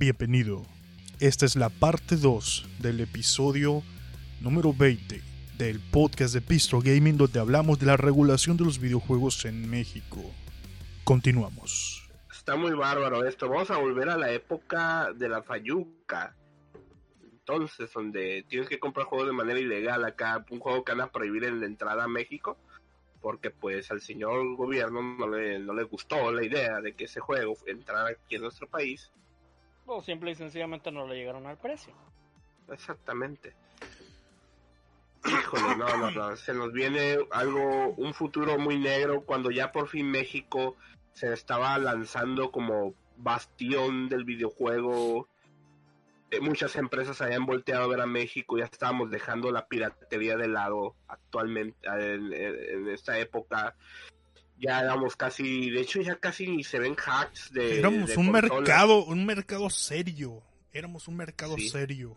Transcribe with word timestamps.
Bienvenido. 0.00 0.62
Esta 1.20 1.44
es 1.44 1.56
la 1.56 1.68
parte 1.68 2.16
2 2.16 2.78
del 2.78 3.00
episodio 3.00 3.82
número 4.40 4.72
20 4.72 5.20
del 5.58 5.78
podcast 5.78 6.32
de 6.32 6.40
Pistol 6.40 6.82
Gaming 6.82 7.18
donde 7.18 7.38
hablamos 7.38 7.78
de 7.78 7.84
la 7.84 7.98
regulación 7.98 8.56
de 8.56 8.64
los 8.64 8.78
videojuegos 8.78 9.44
en 9.44 9.68
México. 9.68 10.22
Continuamos. 11.04 12.08
Está 12.32 12.56
muy 12.56 12.72
bárbaro 12.72 13.26
esto. 13.26 13.50
Vamos 13.50 13.70
a 13.70 13.76
volver 13.76 14.08
a 14.08 14.16
la 14.16 14.32
época 14.32 15.12
de 15.12 15.28
la 15.28 15.42
Fayuca. 15.42 16.34
Entonces, 17.22 17.92
donde 17.92 18.46
tienes 18.48 18.70
que 18.70 18.78
comprar 18.78 19.04
juegos 19.04 19.26
de 19.26 19.34
manera 19.34 19.60
ilegal 19.60 20.02
acá, 20.06 20.42
un 20.48 20.60
juego 20.60 20.82
que 20.82 20.92
van 20.92 21.02
a 21.02 21.12
prohibir 21.12 21.44
en 21.44 21.60
la 21.60 21.66
entrada 21.66 22.04
a 22.04 22.08
México, 22.08 22.56
porque 23.20 23.50
pues 23.50 23.90
al 23.90 24.00
señor 24.00 24.56
gobierno 24.56 25.02
no 25.02 25.74
le 25.74 25.82
gustó 25.82 26.32
la 26.32 26.42
idea 26.42 26.80
de 26.80 26.94
que 26.94 27.04
ese 27.04 27.20
juego 27.20 27.54
entrara 27.66 28.08
aquí 28.08 28.36
en 28.36 28.40
nuestro 28.40 28.66
país. 28.66 29.12
O 29.92 30.02
simple 30.02 30.30
y 30.30 30.34
sencillamente 30.36 30.92
no 30.92 31.06
le 31.06 31.16
llegaron 31.16 31.46
al 31.46 31.58
precio. 31.58 31.92
Exactamente. 32.68 33.54
Híjole, 35.26 35.76
no, 35.76 35.96
no, 35.96 36.10
no, 36.12 36.36
se 36.36 36.54
nos 36.54 36.72
viene 36.72 37.18
algo, 37.32 37.88
un 37.96 38.14
futuro 38.14 38.56
muy 38.56 38.78
negro 38.78 39.22
cuando 39.22 39.50
ya 39.50 39.72
por 39.72 39.88
fin 39.88 40.08
México 40.08 40.76
se 41.12 41.32
estaba 41.32 41.76
lanzando 41.78 42.52
como 42.52 42.94
bastión 43.16 44.08
del 44.08 44.24
videojuego. 44.24 45.28
Eh, 46.30 46.40
muchas 46.40 46.76
empresas 46.76 47.20
habían 47.20 47.44
volteado 47.44 47.84
a 47.84 47.88
ver 47.88 48.00
a 48.00 48.06
México, 48.06 48.56
ya 48.56 48.66
estábamos 48.66 49.10
dejando 49.10 49.50
la 49.50 49.66
piratería 49.66 50.36
de 50.36 50.46
lado 50.46 50.94
actualmente 51.08 51.88
en, 51.88 52.88
esta 52.88 53.18
época. 53.18 53.74
Ya 54.60 54.80
éramos 54.80 55.16
casi, 55.16 55.70
de 55.70 55.80
hecho 55.80 56.02
ya 56.02 56.16
casi 56.16 56.46
ni 56.46 56.62
se 56.62 56.78
ven 56.78 56.94
hacks 56.94 57.50
de... 57.52 57.78
Éramos 57.78 58.10
de 58.10 58.16
un 58.18 58.26
consolas. 58.30 58.50
mercado, 58.58 59.04
un 59.06 59.24
mercado 59.24 59.70
serio. 59.70 60.42
Éramos 60.72 61.08
un 61.08 61.16
mercado 61.16 61.56
Sí. 61.56 61.70
serio. 61.70 62.16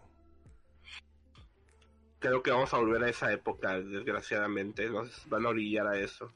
Creo 2.20 2.42
que 2.44 2.52
vamos 2.52 2.74
a 2.74 2.78
volver 2.78 3.04
a 3.04 3.10
esa 3.10 3.32
época, 3.34 3.80
desgraciadamente. 3.80 4.90
Nos 4.90 5.10
van 5.28 5.46
a 5.46 5.50
orillar 5.50 5.88
a 5.88 6.00
eso. 6.00 6.32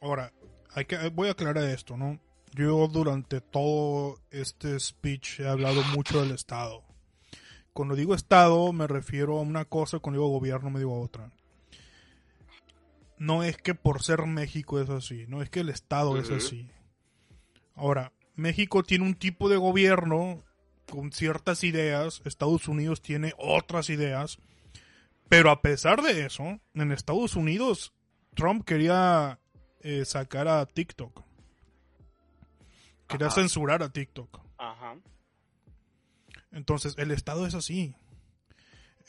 Ahora, 0.00 0.32
hay 0.74 0.84
que, 0.86 1.08
voy 1.10 1.28
a 1.28 1.32
aclarar 1.32 1.64
esto, 1.64 1.96
¿no? 1.96 2.18
Yo 2.54 2.88
durante 2.88 3.40
todo 3.40 4.18
este 4.30 4.78
speech 4.80 5.40
he 5.40 5.48
hablado 5.48 5.82
mucho 5.94 6.20
del 6.22 6.32
Estado. 6.32 6.82
Cuando 7.72 7.94
digo 7.94 8.14
Estado 8.14 8.72
me 8.72 8.86
refiero 8.86 9.38
a 9.38 9.42
una 9.42 9.64
cosa, 9.64 10.00
cuando 10.00 10.20
digo 10.20 10.30
gobierno 10.32 10.70
me 10.70 10.80
digo 10.80 10.96
a 10.96 11.00
otra. 11.04 11.30
No 13.20 13.42
es 13.42 13.58
que 13.58 13.74
por 13.74 14.02
ser 14.02 14.24
México 14.24 14.80
es 14.80 14.88
así, 14.88 15.26
no 15.28 15.42
es 15.42 15.50
que 15.50 15.60
el 15.60 15.68
Estado 15.68 16.16
es 16.16 16.30
así. 16.30 16.70
Ahora, 17.74 18.14
México 18.34 18.82
tiene 18.82 19.04
un 19.04 19.14
tipo 19.14 19.50
de 19.50 19.58
gobierno 19.58 20.42
con 20.88 21.12
ciertas 21.12 21.62
ideas, 21.62 22.22
Estados 22.24 22.66
Unidos 22.66 23.02
tiene 23.02 23.34
otras 23.36 23.90
ideas, 23.90 24.38
pero 25.28 25.50
a 25.50 25.60
pesar 25.60 26.00
de 26.00 26.24
eso, 26.24 26.60
en 26.72 26.92
Estados 26.92 27.36
Unidos 27.36 27.92
Trump 28.34 28.64
quería 28.64 29.38
eh, 29.80 30.06
sacar 30.06 30.48
a 30.48 30.64
TikTok. 30.64 31.22
Quería 33.06 33.26
Ajá. 33.26 33.34
censurar 33.36 33.82
a 33.82 33.92
TikTok. 33.92 34.40
Ajá. 34.56 34.96
Entonces, 36.52 36.94
el 36.96 37.10
Estado 37.10 37.46
es 37.46 37.54
así. 37.54 37.94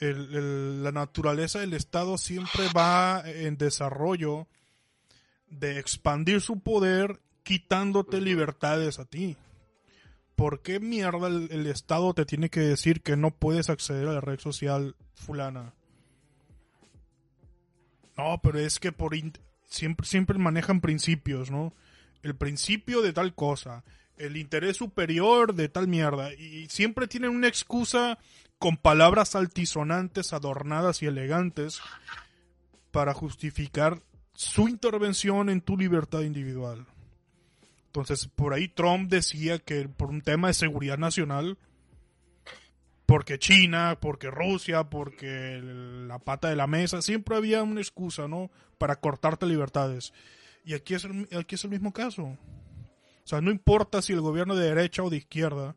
La 0.02 0.92
naturaleza 0.92 1.60
del 1.60 1.74
Estado 1.74 2.18
siempre 2.18 2.68
va 2.76 3.22
en 3.24 3.58
desarrollo 3.58 4.48
de 5.48 5.78
expandir 5.78 6.42
su 6.42 6.60
poder 6.60 7.22
quitándote 7.44 8.20
libertades 8.20 8.98
a 8.98 9.06
ti. 9.06 9.38
¿Por 10.36 10.64
qué 10.64 10.80
mierda 10.80 11.28
el, 11.28 11.50
el 11.52 11.68
Estado 11.68 12.16
te 12.16 12.26
tiene 12.26 12.50
que 12.50 12.62
decir 12.62 13.02
que 13.02 13.16
no 13.16 13.30
puedes 13.30 13.70
acceder 13.70 14.08
a 14.08 14.14
la 14.14 14.22
red 14.22 14.40
social 14.40 14.96
fulana? 15.14 15.76
No, 18.18 18.40
pero 18.42 18.60
es 18.60 18.80
que 18.80 18.92
por 18.92 19.16
siempre, 19.68 20.08
siempre 20.08 20.40
manejan 20.40 20.82
principios, 20.82 21.52
¿no? 21.52 21.74
El 22.24 22.36
principio 22.36 23.04
de 23.04 23.14
tal 23.14 23.36
cosa, 23.36 23.84
el 24.18 24.38
interés 24.38 24.78
superior 24.78 25.54
de 25.54 25.70
tal 25.70 25.88
mierda, 25.88 26.34
y 26.34 26.68
siempre 26.70 27.08
tienen 27.08 27.32
una 27.32 27.48
excusa 27.48 28.18
con 28.62 28.78
palabras 28.78 29.36
altisonantes, 29.36 30.34
adornadas 30.34 31.02
y 31.02 31.08
elegantes 31.08 31.82
para 32.92 33.12
justificar 33.12 34.04
su 34.34 34.68
intervención 34.68 35.50
en 35.50 35.62
tu 35.62 35.76
libertad 35.76 36.22
individual. 36.22 36.86
Entonces, 37.88 38.28
por 38.28 38.54
ahí 38.54 38.68
Trump 38.68 39.10
decía 39.10 39.58
que 39.58 39.90
por 39.90 40.12
un 40.12 40.22
tema 40.22 40.50
de 40.50 40.54
seguridad 40.54 41.00
nacional, 41.00 41.58
porque 43.08 43.40
China, 43.40 43.98
porque 44.00 44.30
Rusia, 44.30 44.84
porque 44.92 45.60
la 45.64 46.20
pata 46.20 46.48
de 46.48 46.56
la 46.56 46.68
mesa, 46.68 47.02
siempre 47.02 47.38
había 47.38 47.64
una 47.64 47.82
excusa, 47.82 48.28
¿no? 48.28 48.52
Para 48.78 48.98
cortarte 48.98 49.48
libertades. 49.48 50.14
Y 50.64 50.76
aquí 50.76 50.94
es 50.94 51.08
aquí 51.36 51.56
es 51.56 51.64
el 51.64 51.72
mismo 51.72 51.94
caso. 51.94 52.26
O 52.26 52.38
sea, 53.24 53.42
no 53.42 53.50
importa 53.50 54.04
si 54.04 54.14
el 54.14 54.22
gobierno 54.22 54.56
de 54.56 54.68
derecha 54.68 55.02
o 55.02 55.10
de 55.10 55.18
izquierda, 55.18 55.76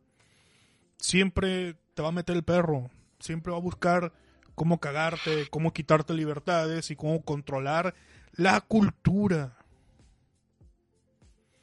siempre 0.99 1.77
te 1.95 2.03
va 2.03 2.09
a 2.09 2.13
meter 2.13 2.37
el 2.37 2.45
perro. 2.45 2.91
Siempre 3.19 3.53
va 3.53 3.59
a 3.59 3.63
buscar 3.63 4.13
cómo 4.55 4.79
cagarte, 4.79 5.49
cómo 5.51 5.73
quitarte 5.73 6.15
libertades 6.15 6.91
y 6.91 6.97
cómo 6.97 7.23
controlar 7.23 7.95
la 8.33 8.61
cultura. 8.61 9.57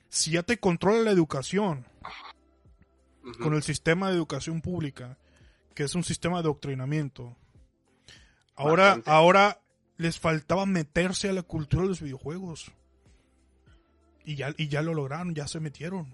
Si 0.10 0.32
ya 0.32 0.44
te 0.44 0.58
controla 0.58 1.02
la 1.02 1.12
educación, 1.12 1.86
con 3.42 3.54
el 3.54 3.64
sistema 3.64 4.10
de 4.10 4.16
educación 4.16 4.62
pública, 4.62 5.18
que 5.74 5.84
es 5.84 5.96
un 5.96 6.04
sistema 6.04 6.38
de 6.38 6.42
adoctrinamiento. 6.42 7.36
Ahora, 8.56 8.86
Bastante. 8.86 9.12
ahora 9.12 9.62
les 9.98 10.20
faltaba 10.20 10.66
meterse 10.66 11.30
a 11.30 11.34
la 11.34 11.44
cultura 11.44 11.84
de 11.84 11.90
los 11.90 12.02
videojuegos. 12.02 12.72
Y 14.26 14.36
ya, 14.36 14.54
y 14.58 14.68
ya 14.68 14.82
lo 14.82 14.94
lograron, 14.94 15.34
ya 15.34 15.48
se 15.48 15.60
metieron. 15.60 16.14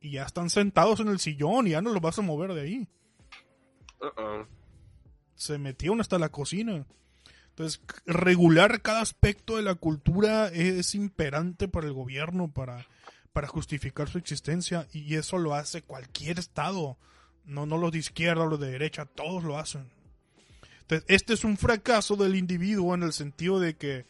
Y 0.00 0.12
ya 0.12 0.24
están 0.24 0.50
sentados 0.50 1.00
en 1.00 1.08
el 1.08 1.18
sillón 1.18 1.66
y 1.66 1.70
ya 1.70 1.82
no 1.82 1.92
los 1.92 2.02
vas 2.02 2.18
a 2.18 2.22
mover 2.22 2.54
de 2.54 2.62
ahí. 2.62 2.88
Se 5.34 5.58
metieron 5.58 6.00
hasta 6.00 6.18
la 6.18 6.30
cocina. 6.30 6.84
Entonces, 7.50 7.82
regular 8.06 8.80
cada 8.80 9.00
aspecto 9.00 9.56
de 9.56 9.62
la 9.62 9.74
cultura 9.74 10.48
es 10.48 10.94
imperante 10.94 11.68
para 11.68 11.86
el 11.86 11.92
gobierno, 11.92 12.50
para, 12.50 12.86
para 13.32 13.48
justificar 13.48 14.08
su 14.08 14.18
existencia, 14.18 14.86
y 14.92 15.14
eso 15.16 15.38
lo 15.38 15.54
hace 15.54 15.82
cualquier 15.82 16.38
estado. 16.38 16.96
No, 17.44 17.66
no 17.66 17.78
los 17.78 17.92
de 17.92 17.98
izquierda 17.98 18.46
los 18.46 18.60
de 18.60 18.70
derecha, 18.70 19.06
todos 19.06 19.44
lo 19.44 19.58
hacen. 19.58 19.90
Entonces, 20.82 21.04
este 21.08 21.34
es 21.34 21.44
un 21.44 21.56
fracaso 21.56 22.16
del 22.16 22.34
individuo 22.34 22.94
en 22.94 23.02
el 23.02 23.12
sentido 23.12 23.60
de 23.60 23.76
que 23.76 24.06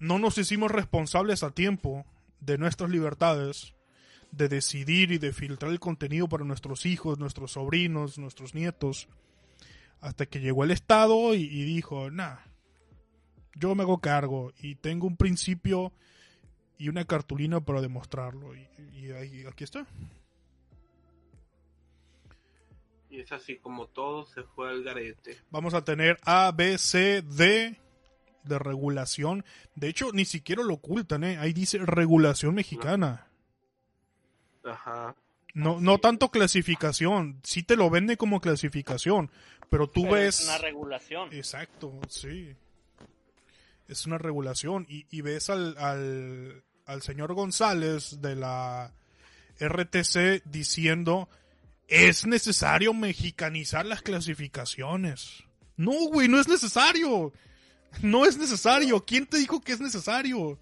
no 0.00 0.18
nos 0.18 0.38
hicimos 0.38 0.70
responsables 0.70 1.42
a 1.42 1.50
tiempo 1.50 2.06
de 2.40 2.58
nuestras 2.58 2.90
libertades, 2.90 3.74
de 4.30 4.48
decidir 4.48 5.12
y 5.12 5.18
de 5.18 5.32
filtrar 5.32 5.72
el 5.72 5.80
contenido 5.80 6.28
para 6.28 6.44
nuestros 6.44 6.86
hijos, 6.86 7.18
nuestros 7.18 7.52
sobrinos, 7.52 8.18
nuestros 8.18 8.54
nietos, 8.54 9.08
hasta 10.00 10.26
que 10.26 10.40
llegó 10.40 10.64
el 10.64 10.70
Estado 10.70 11.34
y, 11.34 11.42
y 11.42 11.64
dijo, 11.64 12.10
nah, 12.10 12.36
yo 13.54 13.74
me 13.74 13.82
hago 13.82 13.98
cargo 14.00 14.52
y 14.60 14.76
tengo 14.76 15.06
un 15.06 15.16
principio 15.16 15.92
y 16.78 16.88
una 16.88 17.04
cartulina 17.04 17.60
para 17.60 17.80
demostrarlo. 17.80 18.54
Y, 18.54 18.68
y 18.94 19.46
aquí 19.46 19.64
está. 19.64 19.86
Y 23.10 23.20
es 23.20 23.32
así 23.32 23.56
como 23.56 23.86
todo 23.86 24.26
se 24.26 24.42
fue 24.42 24.68
al 24.68 24.84
garete. 24.84 25.38
Vamos 25.50 25.74
a 25.74 25.82
tener 25.82 26.18
A, 26.24 26.52
B, 26.52 26.78
C, 26.78 27.22
D 27.22 27.76
de 28.44 28.58
regulación. 28.58 29.44
De 29.74 29.88
hecho, 29.88 30.12
ni 30.12 30.24
siquiera 30.24 30.62
lo 30.62 30.74
ocultan, 30.74 31.24
¿eh? 31.24 31.38
Ahí 31.38 31.52
dice 31.52 31.78
regulación 31.78 32.54
mexicana. 32.54 33.26
Ajá. 34.62 35.16
No, 35.58 35.80
no 35.80 35.98
tanto 35.98 36.30
clasificación. 36.30 37.40
Sí 37.42 37.64
te 37.64 37.74
lo 37.74 37.90
vende 37.90 38.16
como 38.16 38.40
clasificación. 38.40 39.28
Pero 39.68 39.88
tú 39.88 40.02
Pero 40.02 40.14
ves... 40.14 40.38
Es 40.40 40.46
una 40.46 40.58
regulación. 40.58 41.32
Exacto, 41.32 41.98
sí. 42.08 42.54
Es 43.88 44.06
una 44.06 44.18
regulación. 44.18 44.86
Y, 44.88 45.06
y 45.10 45.20
ves 45.20 45.50
al, 45.50 45.76
al, 45.78 46.62
al 46.86 47.02
señor 47.02 47.34
González 47.34 48.20
de 48.20 48.36
la 48.36 48.94
RTC 49.58 50.44
diciendo, 50.44 51.28
es 51.88 52.24
necesario 52.24 52.94
mexicanizar 52.94 53.84
las 53.84 54.02
clasificaciones. 54.02 55.42
No, 55.76 56.06
güey, 56.12 56.28
no 56.28 56.38
es 56.40 56.46
necesario. 56.46 57.32
No 58.00 58.26
es 58.26 58.38
necesario. 58.38 59.04
¿Quién 59.04 59.26
te 59.26 59.38
dijo 59.38 59.60
que 59.60 59.72
es 59.72 59.80
necesario? 59.80 60.56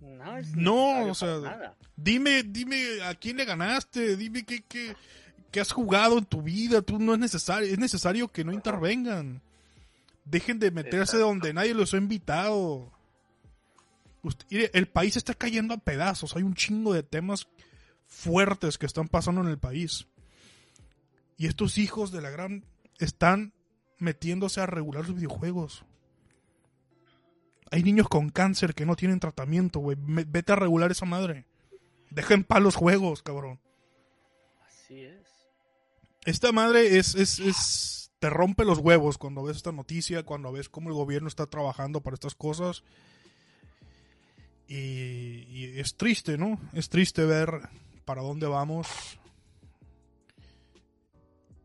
No, 0.00 0.36
es 0.38 0.54
No, 0.56 1.04
o 1.10 1.14
sea, 1.14 1.38
nada. 1.38 1.76
Dime, 1.96 2.42
dime 2.42 3.02
a 3.04 3.14
quién 3.14 3.36
le 3.36 3.44
ganaste, 3.44 4.16
dime 4.16 4.44
qué, 4.44 4.62
qué, 4.62 4.96
qué 5.50 5.60
has 5.60 5.72
jugado 5.72 6.18
en 6.18 6.24
tu 6.24 6.42
vida. 6.42 6.80
Tú 6.82 6.98
no 6.98 7.12
es 7.14 7.18
necesario, 7.18 7.68
es 7.70 7.78
necesario 7.78 8.28
que 8.28 8.44
no 8.44 8.52
intervengan. 8.52 9.42
Dejen 10.24 10.58
de 10.58 10.70
meterse 10.70 11.16
Exacto. 11.16 11.26
donde 11.26 11.52
nadie 11.52 11.74
los 11.74 11.92
ha 11.92 11.98
invitado. 11.98 12.90
Usted- 14.22 14.70
el 14.72 14.86
país 14.86 15.16
está 15.16 15.34
cayendo 15.34 15.74
a 15.74 15.78
pedazos. 15.78 16.36
Hay 16.36 16.42
un 16.42 16.54
chingo 16.54 16.92
de 16.94 17.02
temas 17.02 17.48
fuertes 18.06 18.78
que 18.78 18.86
están 18.86 19.08
pasando 19.08 19.40
en 19.40 19.48
el 19.48 19.58
país. 19.58 20.06
Y 21.36 21.46
estos 21.46 21.78
hijos 21.78 22.10
de 22.12 22.20
la 22.20 22.30
gran 22.30 22.64
están 22.98 23.52
metiéndose 23.98 24.60
a 24.60 24.66
regular 24.66 25.06
los 25.06 25.16
videojuegos. 25.16 25.84
Hay 27.70 27.82
niños 27.82 28.08
con 28.08 28.30
cáncer 28.30 28.74
que 28.74 28.84
no 28.84 28.96
tienen 28.96 29.20
tratamiento, 29.20 29.78
güey. 29.78 29.96
Vete 30.00 30.52
a 30.52 30.56
regular 30.56 30.90
esa 30.90 31.06
madre. 31.06 31.46
Deja 32.10 32.34
en 32.34 32.44
paz 32.44 32.60
los 32.60 32.74
juegos, 32.74 33.22
cabrón. 33.22 33.60
Así 34.66 35.02
es. 35.02 35.20
Esta 36.24 36.50
madre 36.50 36.98
es, 36.98 37.14
es, 37.14 37.38
es. 37.38 38.12
Te 38.18 38.28
rompe 38.28 38.64
los 38.64 38.78
huevos 38.78 39.16
cuando 39.18 39.44
ves 39.44 39.56
esta 39.56 39.72
noticia, 39.72 40.24
cuando 40.24 40.52
ves 40.52 40.68
cómo 40.68 40.88
el 40.88 40.94
gobierno 40.94 41.28
está 41.28 41.46
trabajando 41.46 42.00
para 42.00 42.14
estas 42.14 42.34
cosas. 42.34 42.82
Y, 44.66 45.46
y 45.48 45.78
es 45.78 45.96
triste, 45.96 46.36
¿no? 46.36 46.60
Es 46.72 46.88
triste 46.88 47.24
ver 47.24 47.68
para 48.04 48.22
dónde 48.22 48.46
vamos. 48.46 48.88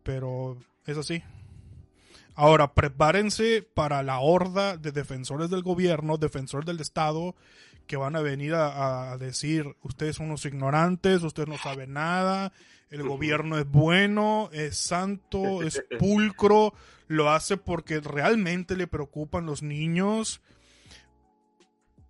Pero 0.03 0.57
es 0.85 0.97
así. 0.97 1.23
Ahora, 2.35 2.73
prepárense 2.73 3.61
para 3.61 4.03
la 4.03 4.19
horda 4.19 4.77
de 4.77 4.91
defensores 4.91 5.49
del 5.49 5.63
gobierno, 5.63 6.17
defensores 6.17 6.65
del 6.65 6.81
Estado, 6.81 7.35
que 7.87 7.97
van 7.97 8.15
a 8.15 8.21
venir 8.21 8.53
a, 8.55 9.13
a 9.13 9.17
decir, 9.17 9.75
ustedes 9.83 10.17
son 10.17 10.27
unos 10.27 10.45
ignorantes, 10.45 11.23
ustedes 11.23 11.47
no 11.47 11.57
saben 11.57 11.93
nada, 11.93 12.51
el 12.89 13.07
gobierno 13.07 13.57
es 13.57 13.69
bueno, 13.69 14.49
es 14.51 14.77
santo, 14.77 15.63
es 15.63 15.83
pulcro, 15.99 16.73
lo 17.07 17.31
hace 17.31 17.57
porque 17.57 17.99
realmente 17.99 18.75
le 18.75 18.87
preocupan 18.87 19.45
los 19.45 19.63
niños 19.63 20.41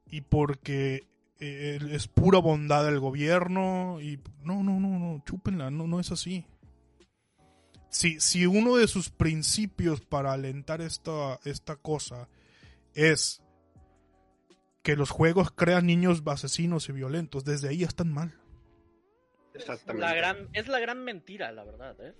y 0.09 0.21
porque 0.21 1.07
eh, 1.39 1.79
es 1.91 2.07
pura 2.07 2.39
bondad 2.39 2.85
del 2.85 2.99
gobierno 2.99 3.99
y 4.01 4.19
no, 4.43 4.63
no, 4.63 4.79
no, 4.79 4.99
no, 4.99 5.23
chúpenla, 5.25 5.69
no, 5.69 5.87
no 5.87 5.99
es 5.99 6.11
así. 6.11 6.45
Si, 7.95 8.19
si 8.19 8.45
uno 8.45 8.75
de 8.75 8.87
sus 8.89 9.09
principios 9.09 10.01
para 10.01 10.33
alentar 10.33 10.81
esta, 10.81 11.39
esta 11.45 11.77
cosa 11.77 12.27
es 12.93 13.41
que 14.83 14.97
los 14.97 15.11
juegos 15.11 15.49
crean 15.51 15.85
niños 15.85 16.21
asesinos 16.25 16.89
y 16.89 16.91
violentos, 16.91 17.45
desde 17.45 17.69
ahí 17.69 17.83
están 17.83 18.11
mal. 18.13 18.37
Exactamente. 19.53 20.05
La 20.05 20.13
gran, 20.13 20.49
es 20.51 20.67
la 20.67 20.79
gran 20.79 21.05
mentira, 21.05 21.53
la 21.53 21.63
verdad, 21.63 21.95
¿eh? 22.01 22.13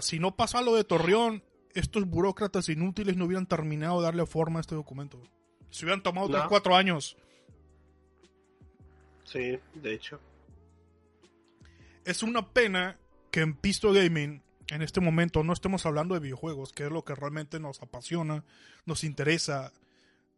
Si 0.00 0.18
no 0.18 0.34
pasa 0.34 0.62
lo 0.62 0.74
de 0.74 0.84
Torreón, 0.84 1.44
estos 1.74 2.06
burócratas 2.06 2.70
inútiles 2.70 3.18
no 3.18 3.26
hubieran 3.26 3.44
terminado 3.46 3.98
de 3.98 4.04
darle 4.06 4.24
forma 4.24 4.60
a 4.60 4.62
este 4.62 4.76
documento. 4.76 5.22
Se 5.68 5.84
hubieran 5.84 6.02
tomado 6.02 6.28
otros 6.28 6.44
No. 6.44 6.48
cuatro 6.48 6.74
años. 6.74 7.18
Sí, 9.24 9.58
de 9.74 9.92
hecho. 9.92 10.18
Es 12.06 12.22
una 12.22 12.48
pena 12.48 12.98
en 13.40 13.54
Pisto 13.54 13.92
Gaming 13.92 14.42
en 14.68 14.82
este 14.82 15.00
momento 15.00 15.42
no 15.42 15.52
estemos 15.52 15.86
hablando 15.86 16.14
de 16.14 16.20
videojuegos, 16.20 16.72
que 16.72 16.84
es 16.84 16.90
lo 16.90 17.04
que 17.04 17.14
realmente 17.14 17.58
nos 17.58 17.80
apasiona, 17.82 18.44
nos 18.84 19.02
interesa, 19.02 19.72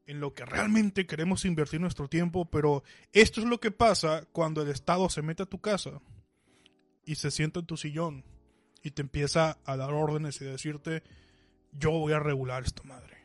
en 0.06 0.19
lo 0.19 0.35
que 0.35 0.44
realmente 0.44 1.06
queremos 1.06 1.44
invertir 1.44 1.81
nuestro 1.81 2.08
tiempo, 2.08 2.44
pero 2.44 2.82
esto 3.12 3.41
es 3.41 3.47
lo 3.47 3.61
que 3.61 3.70
pasa 3.70 4.26
cuando 4.32 4.62
el 4.62 4.69
Estado 4.69 5.08
se 5.08 5.23
mete 5.23 5.44
a 5.44 5.47
tu 5.47 5.61
casa 5.61 6.00
y 7.05 7.14
se 7.14 7.31
sienta 7.31 7.61
en 7.61 7.67
tu 7.67 7.76
sillón 7.76 8.25
y 8.82 8.91
te 8.91 9.03
empieza 9.03 9.58
a 9.64 9.76
dar 9.76 9.93
órdenes 9.93 10.41
y 10.41 10.46
decirte, 10.46 11.05
yo 11.73 11.93
voy 11.93 12.12
a 12.12 12.19
regular 12.19 12.64
esta 12.64 12.82
madre. 12.82 13.19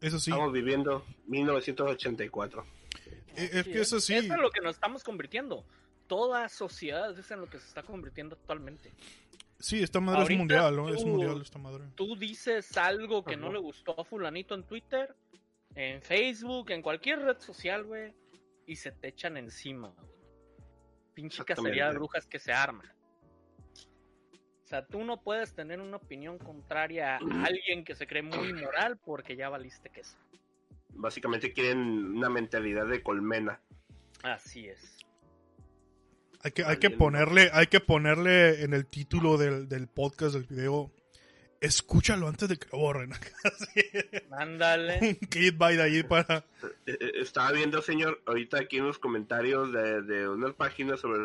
Eso 0.00 0.18
sí, 0.18 0.30
Estamos 0.30 0.52
viviendo 0.52 1.04
1984. 1.26 2.77
E- 3.38 3.58
es 3.58 3.64
Sí, 3.64 3.72
que 3.72 3.80
es. 3.80 3.92
Eso 3.92 3.96
es 4.08 4.28
lo 4.28 4.50
que 4.50 4.60
nos 4.60 4.74
estamos 4.76 5.02
convirtiendo. 5.04 5.64
Toda 6.06 6.48
sociedad 6.48 7.16
es 7.18 7.30
en 7.30 7.40
lo 7.40 7.46
que 7.48 7.58
se 7.58 7.66
está 7.68 7.82
convirtiendo 7.82 8.34
actualmente. 8.36 8.92
Sí, 9.58 9.82
esta 9.82 10.00
madre 10.00 10.20
Ahorita 10.22 10.32
es 10.34 10.38
mundial, 10.38 10.76
¿no? 10.76 10.88
Es 10.88 11.00
tú- 11.02 11.06
mundial 11.08 11.42
esta 11.42 11.58
madre. 11.58 11.84
Tú 11.96 12.16
dices 12.16 12.76
algo 12.76 13.24
que 13.24 13.36
no 13.36 13.52
le 13.52 13.58
gustó 13.58 14.00
a 14.00 14.04
fulanito 14.04 14.54
en 14.54 14.62
Twitter, 14.64 15.14
en 15.74 16.00
Facebook, 16.00 16.70
en 16.70 16.80
cualquier 16.82 17.20
red 17.20 17.38
social, 17.40 17.84
güey, 17.84 18.14
y 18.66 18.76
se 18.76 18.92
te 18.92 19.08
echan 19.08 19.36
encima. 19.36 19.88
güey. 19.88 20.08
Pinche 21.14 21.44
cacería 21.44 21.88
de 21.88 21.94
brujas 21.94 22.26
que 22.26 22.38
se 22.38 22.52
arma. 22.52 22.84
O 24.64 24.66
sea, 24.68 24.86
tú 24.86 25.02
no 25.02 25.20
puedes 25.22 25.54
tener 25.54 25.80
una 25.80 25.96
opinión 25.96 26.38
contraria 26.38 27.16
a 27.16 27.20
alguien 27.52 27.84
que 27.84 27.94
se 27.96 28.06
cree 28.06 28.22
muy 28.22 28.52
moral 28.52 28.98
porque 28.98 29.34
ya 29.34 29.48
valiste 29.48 29.90
queso. 29.90 30.16
Básicamente 30.94 31.52
quieren 31.52 31.78
una 32.16 32.28
mentalidad 32.28 32.86
de 32.86 33.02
colmena. 33.02 33.60
Así 34.22 34.66
es. 34.66 34.96
Hay 36.42 36.52
que, 36.52 36.64
hay 36.64 36.76
que 36.78 36.90
ponerle, 36.90 37.50
hay 37.52 37.66
que 37.66 37.80
ponerle 37.80 38.62
en 38.62 38.72
el 38.72 38.86
título 38.86 39.36
del, 39.38 39.68
del 39.68 39.88
podcast, 39.88 40.34
del 40.34 40.44
video, 40.44 40.92
escúchalo 41.60 42.28
antes 42.28 42.48
de 42.48 42.56
que 42.56 42.68
lo 42.72 42.78
borren. 42.78 43.10
Ándale. 44.30 44.98
un 45.02 45.14
clickbait 45.28 45.80
ahí 45.80 46.02
para... 46.04 46.44
Eh, 46.86 46.96
eh, 47.00 47.12
Estaba 47.16 47.50
viendo, 47.52 47.82
señor, 47.82 48.22
ahorita 48.26 48.58
aquí 48.60 48.78
en 48.78 48.86
los 48.86 48.98
comentarios 49.00 49.72
de, 49.72 50.02
de 50.02 50.28
unas 50.28 50.54
páginas 50.54 51.00
sobre 51.00 51.18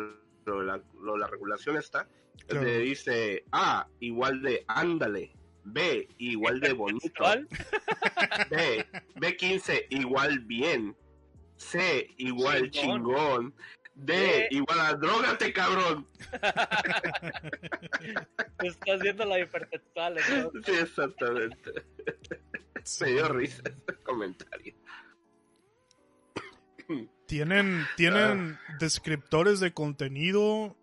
lo 0.46 0.60
de 0.60 0.66
la, 0.66 0.80
lo 1.00 1.12
de 1.14 1.18
la 1.20 1.26
regulación 1.28 1.76
está, 1.76 2.08
Claro. 2.48 2.64
donde 2.66 2.80
dice 2.80 3.44
A 3.52 3.86
igual 4.00 4.42
de 4.42 4.64
ándale, 4.66 5.32
B 5.64 6.08
igual 6.18 6.60
de 6.60 6.72
bonito. 6.72 7.24
B, 8.50 8.86
B15 9.16 9.86
igual 9.90 10.40
bien, 10.40 10.96
C 11.56 12.08
igual 12.18 12.70
Chingón. 12.70 13.02
chingón, 13.02 13.54
D 13.94 14.14
D. 14.14 14.48
igual 14.50 14.80
a 14.80 14.94
drogate 14.94 15.52
cabrón. 15.52 16.06
Te 18.58 18.66
estás 18.66 19.00
viendo 19.00 19.24
la 19.24 19.40
hipertextual. 19.40 20.14
¿no? 20.14 20.50
Sí, 20.62 20.72
exactamente. 20.72 21.72
Me 23.00 23.06
dio 23.06 23.28
risa 23.28 23.62
ese 23.64 24.02
comentario. 24.02 24.74
Tienen, 27.26 27.86
tienen 27.96 28.58
descriptores 28.78 29.58
de 29.60 29.72
contenido, 29.72 30.76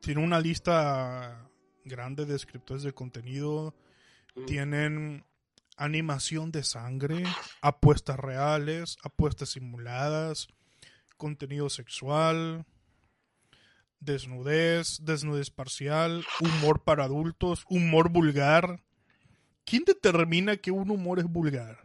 tienen 0.00 0.24
una 0.24 0.38
lista 0.38 1.50
grande 1.84 2.24
de 2.24 2.34
descriptores 2.34 2.84
de 2.84 2.92
contenido, 2.92 3.74
tienen 4.46 5.24
animación 5.76 6.52
de 6.52 6.62
sangre, 6.62 7.24
apuestas 7.60 8.18
reales, 8.18 8.96
apuestas 9.02 9.50
simuladas, 9.50 10.48
contenido 11.16 11.70
sexual, 11.70 12.64
desnudez, 14.00 14.98
desnudez 15.02 15.50
parcial, 15.50 16.24
humor 16.40 16.82
para 16.82 17.04
adultos, 17.04 17.64
humor 17.68 18.10
vulgar. 18.10 18.82
¿Quién 19.64 19.84
determina 19.84 20.56
que 20.56 20.70
un 20.70 20.90
humor 20.90 21.18
es 21.18 21.26
vulgar? 21.26 21.84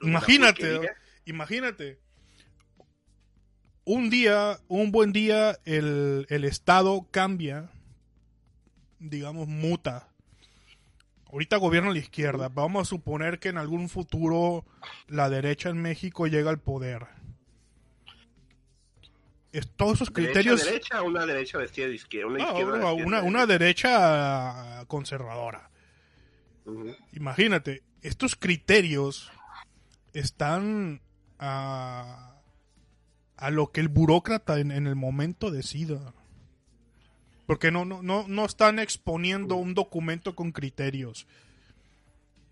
Imagínate, 0.00 0.80
imagínate. 1.24 1.98
Un 3.84 4.10
día, 4.10 4.58
un 4.68 4.92
buen 4.92 5.12
día, 5.12 5.58
el, 5.64 6.26
el 6.28 6.44
Estado 6.44 7.08
cambia, 7.10 7.70
digamos, 8.98 9.48
muta. 9.48 10.08
Ahorita 11.30 11.56
gobierna 11.58 11.90
la 11.92 11.98
izquierda. 11.98 12.48
Vamos 12.48 12.82
a 12.82 12.84
suponer 12.88 13.38
que 13.38 13.50
en 13.50 13.58
algún 13.58 13.88
futuro 13.88 14.64
la 15.08 15.28
derecha 15.28 15.68
en 15.68 15.80
México 15.82 16.26
llega 16.26 16.50
al 16.50 16.58
poder. 16.60 17.06
Es, 19.52 19.68
todos 19.76 19.94
esos 19.96 20.12
¿Derecha, 20.12 20.32
criterios... 20.32 20.64
derecha 20.64 21.02
o 21.02 21.06
una 21.06 21.24
derecha 21.26 21.58
vestida 21.58 21.86
de 21.86 21.94
izquierda? 21.94 22.28
Una 22.28 22.44
Ah, 22.44 22.48
izquierda 22.48 22.74
una, 22.74 22.84
vestida 22.92 23.06
una, 23.06 23.20
de 23.22 23.28
una 23.28 23.46
derecha 23.46 24.84
conservadora. 24.86 25.70
Imagínate, 27.12 27.82
estos 28.02 28.36
criterios 28.36 29.30
están 30.12 31.00
a, 31.38 32.36
a 33.36 33.50
lo 33.50 33.70
que 33.72 33.80
el 33.80 33.88
burócrata 33.88 34.60
en, 34.60 34.70
en 34.70 34.86
el 34.86 34.96
momento 34.96 35.50
decida. 35.50 36.12
Porque 37.48 37.70
no, 37.72 37.84
no, 37.86 38.02
no, 38.02 38.26
no 38.28 38.44
están 38.44 38.78
exponiendo 38.78 39.56
un 39.56 39.72
documento 39.72 40.34
con 40.36 40.52
criterios. 40.52 41.26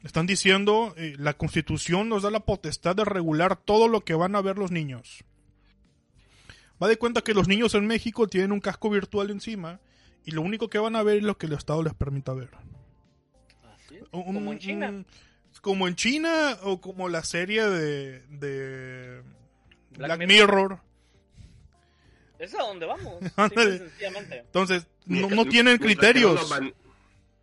Están 0.02 0.26
diciendo, 0.26 0.94
eh, 0.96 1.14
la 1.18 1.34
constitución 1.34 2.08
nos 2.08 2.22
da 2.22 2.30
la 2.30 2.40
potestad 2.40 2.96
de 2.96 3.04
regular 3.04 3.56
todo 3.56 3.88
lo 3.88 4.00
que 4.00 4.14
van 4.14 4.34
a 4.34 4.40
ver 4.40 4.56
los 4.56 4.70
niños. 4.70 5.22
Va 6.82 6.88
de 6.88 6.96
cuenta 6.96 7.20
que 7.20 7.34
los 7.34 7.46
niños 7.46 7.74
en 7.74 7.86
México 7.86 8.26
tienen 8.26 8.52
un 8.52 8.60
casco 8.60 8.88
virtual 8.88 9.30
encima 9.30 9.80
y 10.24 10.30
lo 10.30 10.40
único 10.40 10.68
que 10.70 10.78
van 10.78 10.96
a 10.96 11.02
ver 11.02 11.18
es 11.18 11.22
lo 11.24 11.36
que 11.36 11.44
el 11.46 11.52
Estado 11.52 11.82
les 11.82 11.92
permita 11.92 12.32
ver. 12.32 12.48
Así 13.74 13.96
es. 13.96 14.02
Un- 14.12 14.24
Como 14.34 14.52
en 14.52 14.58
China. 14.58 14.88
un- 14.88 15.06
como 15.60 15.88
en 15.88 15.94
China 15.96 16.56
o 16.62 16.80
como 16.80 17.10
la 17.10 17.22
serie 17.22 17.64
de, 17.68 18.20
de 18.28 19.22
Black, 19.90 20.16
Black 20.16 20.28
Mirror. 20.28 20.80
Es 22.38 22.54
a 22.54 22.58
donde 22.58 22.86
vamos. 22.86 23.14
Entonces, 24.30 24.86
no, 25.06 25.28
no 25.30 25.44
tienen 25.46 25.78
criterios. 25.78 26.50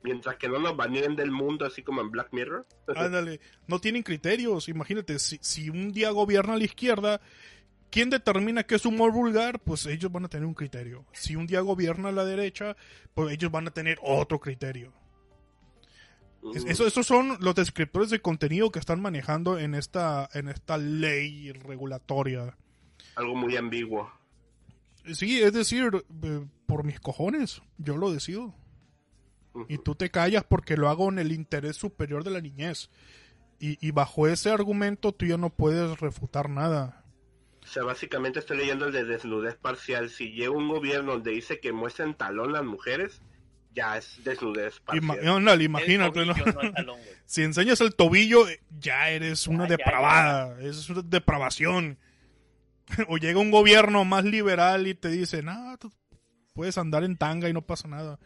Mientras 0.03 0.35
que 0.35 0.50
no 0.50 0.59
nos 0.59 0.75
baneen 0.75 1.15
del 1.15 1.31
mundo, 1.31 1.65
así 1.65 1.81
como 1.81 2.01
en 2.01 2.12
Black 2.12 2.27
Mirror. 2.33 2.65
Ándale, 2.95 3.39
no 3.67 3.79
tienen 3.79 4.03
criterios. 4.03 4.67
Imagínate, 4.67 5.17
si, 5.19 5.39
si 5.41 5.69
un 5.69 5.91
día 5.93 6.09
gobierna 6.12 6.57
la 6.57 6.65
izquierda, 6.65 7.21
¿quién 7.89 8.09
determina 8.09 8.63
qué 8.63 8.75
es 8.75 8.85
humor 8.85 9.13
vulgar? 9.13 9.59
Pues 9.59 9.85
ellos 9.85 10.12
van 10.12 10.25
a 10.25 10.27
tener 10.27 10.45
un 10.45 10.53
criterio. 10.53 11.05
Si 11.13 11.35
un 11.38 11.47
día 11.47 11.62
gobierna 11.62 12.12
la 12.12 12.25
derecha, 12.25 12.75
pues 13.13 13.33
ellos 13.33 13.50
van 13.50 13.67
a 13.67 13.71
tener 13.71 13.97
otro 14.03 14.39
criterio. 14.41 14.91
Es- 16.53 16.65
Eso, 16.65 16.85
esos 16.85 17.07
son 17.07 17.38
los 17.39 17.55
descriptores 17.55 18.09
de 18.09 18.19
contenido 18.19 18.69
que 18.71 18.79
están 18.79 19.01
manejando 19.01 19.57
en 19.57 19.73
esta, 19.73 20.29
en 20.33 20.50
esta 20.50 20.77
ley 20.77 21.53
regulatoria. 21.53 22.57
Algo 23.15 23.35
muy 23.35 23.55
ambiguo. 23.55 24.12
Sí, 25.12 25.41
es 25.41 25.53
decir, 25.53 25.89
eh, 26.24 26.45
por 26.65 26.83
mis 26.86 27.00
cojones, 27.00 27.62
yo 27.77 27.98
lo 27.98 28.12
decido. 28.12 28.55
Y 29.67 29.77
tú 29.77 29.93
te 29.95 30.10
callas 30.10 30.43
porque 30.43 30.77
lo 30.77 30.89
hago 30.89 31.10
en 31.10 31.19
el 31.19 31.31
interés 31.31 31.75
superior 31.75 32.24
de 32.24 32.31
la 32.31 32.41
niñez. 32.41 32.89
Y, 33.60 33.77
y 33.86 33.91
bajo 33.91 34.27
ese 34.27 34.50
argumento 34.50 35.12
tú 35.12 35.25
ya 35.27 35.38
no 35.38 35.50
puedes 35.51 36.00
refutar 36.00 36.50
nada. 36.50 37.03
O 37.63 37.67
sea, 37.67 37.83
básicamente 37.83 38.39
estoy 38.39 38.57
leyendo 38.57 38.88
el 38.88 38.91
de 38.93 39.05
desnudez 39.05 39.55
parcial. 39.55 40.10
Si 40.10 40.31
llega 40.31 40.50
un 40.51 40.67
gobierno 40.67 41.13
donde 41.13 41.31
dice 41.31 41.60
que 41.60 41.72
muestren 41.72 42.15
talón 42.15 42.51
las 42.51 42.63
mujeres, 42.63 43.22
ya 43.75 43.98
es 43.98 44.19
desnudez 44.24 44.81
Ima- 44.88 45.13
parcial. 45.15 45.36
ándale, 45.38 45.63
imagínate, 45.65 46.19
El 46.22 46.27
¿no? 46.29 46.33
tobillo, 46.33 46.53
no 46.53 46.62
el 46.62 46.74
talón, 46.74 46.98
güey. 47.03 47.15
Si 47.25 47.43
enseñas 47.43 47.79
el 47.81 47.93
tobillo, 47.95 48.48
eh, 48.50 48.60
ya 48.79 49.10
eres 49.12 49.48
una 49.48 49.63
Ya, 49.65 49.69
ya, 49.69 49.77
depravada. 49.77 50.62
Es 50.62 50.89
una 50.89 51.03
depravación. 51.03 52.00
o 53.09 53.17
llega 53.17 53.39
un 53.39 53.51
gobierno 53.51 54.05
más 54.05 54.23
liberal 54.25 54.87
y 54.87 54.95
te 54.95 55.09
dice, 55.09 55.41
no, 55.43 55.77
tú 55.77 55.91
puedes 56.53 56.77
andar 56.77 57.03
en 57.03 57.17
tanga 57.17 57.49
y 57.49 57.53
no 57.53 57.61
pasa 57.61 57.87
nada. 57.87 58.19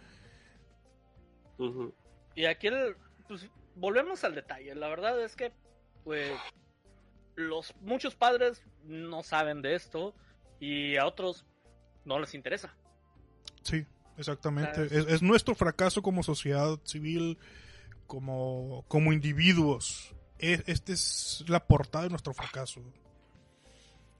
Y 2.35 2.45
aquí, 2.45 2.67
el- 2.67 2.95
pues, 3.27 3.47
volvemos 3.75 4.23
al 4.23 4.35
detalle. 4.35 4.75
La 4.75 4.87
verdad 4.87 5.19
es 5.23 5.35
que, 5.35 5.51
pues, 6.03 6.31
los 7.35 7.73
muchos 7.81 8.15
padres 8.15 8.63
no 8.83 9.23
saben 9.23 9.61
de 9.61 9.75
esto 9.75 10.13
y 10.59 10.97
a 10.97 11.05
otros 11.05 11.45
no 12.05 12.19
les 12.19 12.33
interesa. 12.33 12.75
Sí, 13.63 13.85
exactamente. 14.17 14.85
Es, 14.85 14.91
es 15.07 15.21
nuestro 15.21 15.55
fracaso 15.55 16.01
como 16.01 16.23
sociedad 16.23 16.79
civil, 16.83 17.37
como, 18.05 18.85
como 18.87 19.13
individuos. 19.13 20.13
E- 20.39 20.63
Esta 20.67 20.93
es 20.93 21.43
la 21.47 21.65
portada 21.65 22.03
de 22.05 22.09
nuestro 22.11 22.33
fracaso. 22.33 22.81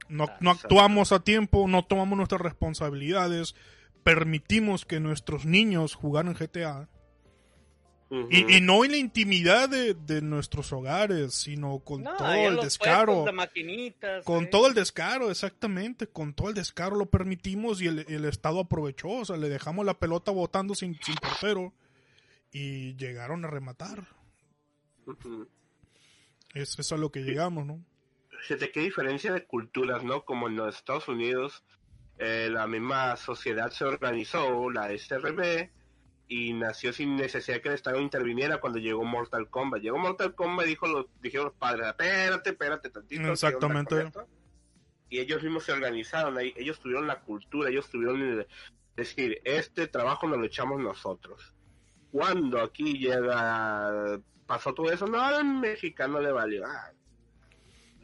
No, 0.10 0.26
Ah, 0.30 0.38
no 0.42 0.52
actuamos 0.52 1.12
a 1.12 1.20
tiempo, 1.24 1.68
no 1.68 1.84
tomamos 1.86 2.18
nuestras 2.18 2.42
responsabilidades, 2.42 3.56
permitimos 4.04 4.86
que 4.86 5.00
nuestros 5.00 5.46
niños 5.46 5.96
jugaran 5.96 6.34
GTA. 6.34 6.90
Y, 8.10 8.56
y 8.56 8.62
no 8.62 8.86
en 8.86 8.92
la 8.92 8.98
intimidad 8.98 9.68
de, 9.68 9.94
de 9.94 10.22
nuestros 10.22 10.72
hogares, 10.72 11.34
sino 11.34 11.80
con 11.80 12.04
No, 12.04 12.16
todo 12.16 12.34
el 12.34 12.56
descaro. 12.56 13.26
de. 13.26 14.24
Con 14.24 14.46
eh. 14.46 14.48
todo 14.48 14.68
el 14.68 14.74
descaro, 14.74 15.30
exactamente, 15.30 16.08
con 16.08 16.34
todo 16.34 16.48
el 16.48 16.54
descaro 16.56 16.96
lo 16.96 17.08
permitimos 17.08 17.82
y 17.82 17.88
el, 17.88 18.06
el 18.08 18.24
Estado 18.24 18.62
aprovechó, 18.62 19.10
o 19.10 19.26
sea, 19.26 19.36
le 19.36 19.50
dejamos 19.50 19.86
la 19.86 20.00
pelota 20.00 20.32
botando 20.32 20.74
sin, 20.74 20.98
sin 21.04 21.16
portero 21.16 21.74
y 22.50 22.96
llegaron 22.96 23.44
a 23.44 23.50
rematar. 23.50 24.08
Es, 26.54 26.80
es 26.80 26.92
a 26.94 26.98
lo 26.98 27.12
que 27.12 27.24
llegamos, 27.24 27.66
¿no? 27.66 27.84
Fíjate 28.42 28.72
qué 28.72 28.82
diferencia 28.82 29.34
de 29.34 29.46
culturas, 29.46 30.04
¿no? 30.04 30.24
Como 30.26 30.48
en 30.48 30.56
los 30.56 30.76
Estados 30.76 31.08
Unidos, 31.08 31.64
eh, 32.20 32.50
la 32.52 32.68
misma 32.68 33.16
sociedad 33.18 33.70
se 33.72 33.86
organizó, 33.86 34.70
la 34.70 34.92
SRB, 34.92 35.72
y 36.28 36.54
nació 36.54 36.92
sin 36.94 37.16
necesidad 37.16 37.62
que 37.62 37.70
el 37.70 37.76
Estado 37.76 38.00
interviniera 38.00 38.60
cuando 38.60 38.80
llegó 38.80 39.04
Mortal 39.06 39.50
Kombat. 39.50 39.82
Llegó 39.82 39.98
Mortal 39.98 40.36
Kombat 40.36 40.66
y 40.66 40.70
dijo 40.70 40.88
los, 40.88 41.06
dijeron 41.22 41.48
los 41.48 41.56
padres, 41.56 41.88
espérate, 41.88 42.50
espérate 42.52 42.90
tantito. 42.90 43.22
¿qué 43.22 43.28
onda 43.28 43.34
Exactamente. 43.34 43.96
con 43.96 44.08
esto?". 44.08 44.28
Y 45.10 45.20
ellos 45.20 45.42
mismos 45.42 45.64
se 45.64 45.72
organizaron, 45.72 46.38
ahí, 46.38 46.54
ellos 46.58 46.80
tuvieron 46.80 47.08
la 47.08 47.22
cultura, 47.22 47.70
ellos 47.70 47.90
tuvieron 47.90 48.22
el- 48.22 48.48
decir, 48.98 49.40
este 49.46 49.88
trabajo 49.88 50.28
lo 50.28 50.44
echamos 50.44 50.82
nosotros. 50.82 51.54
Cuando 52.12 52.60
aquí 52.60 52.98
llega, 52.98 54.20
pasó 54.48 54.74
todo 54.74 54.92
eso, 54.92 55.06
no, 55.08 55.22
al 55.22 55.46
mexicano 55.46 56.20
le 56.20 56.32
valió. 56.32 56.66
Ah, 56.66 56.92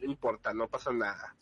no 0.04 0.12
importa, 0.12 0.54
no 0.54 0.68
pasa 0.68 0.92
nada. 0.92 1.36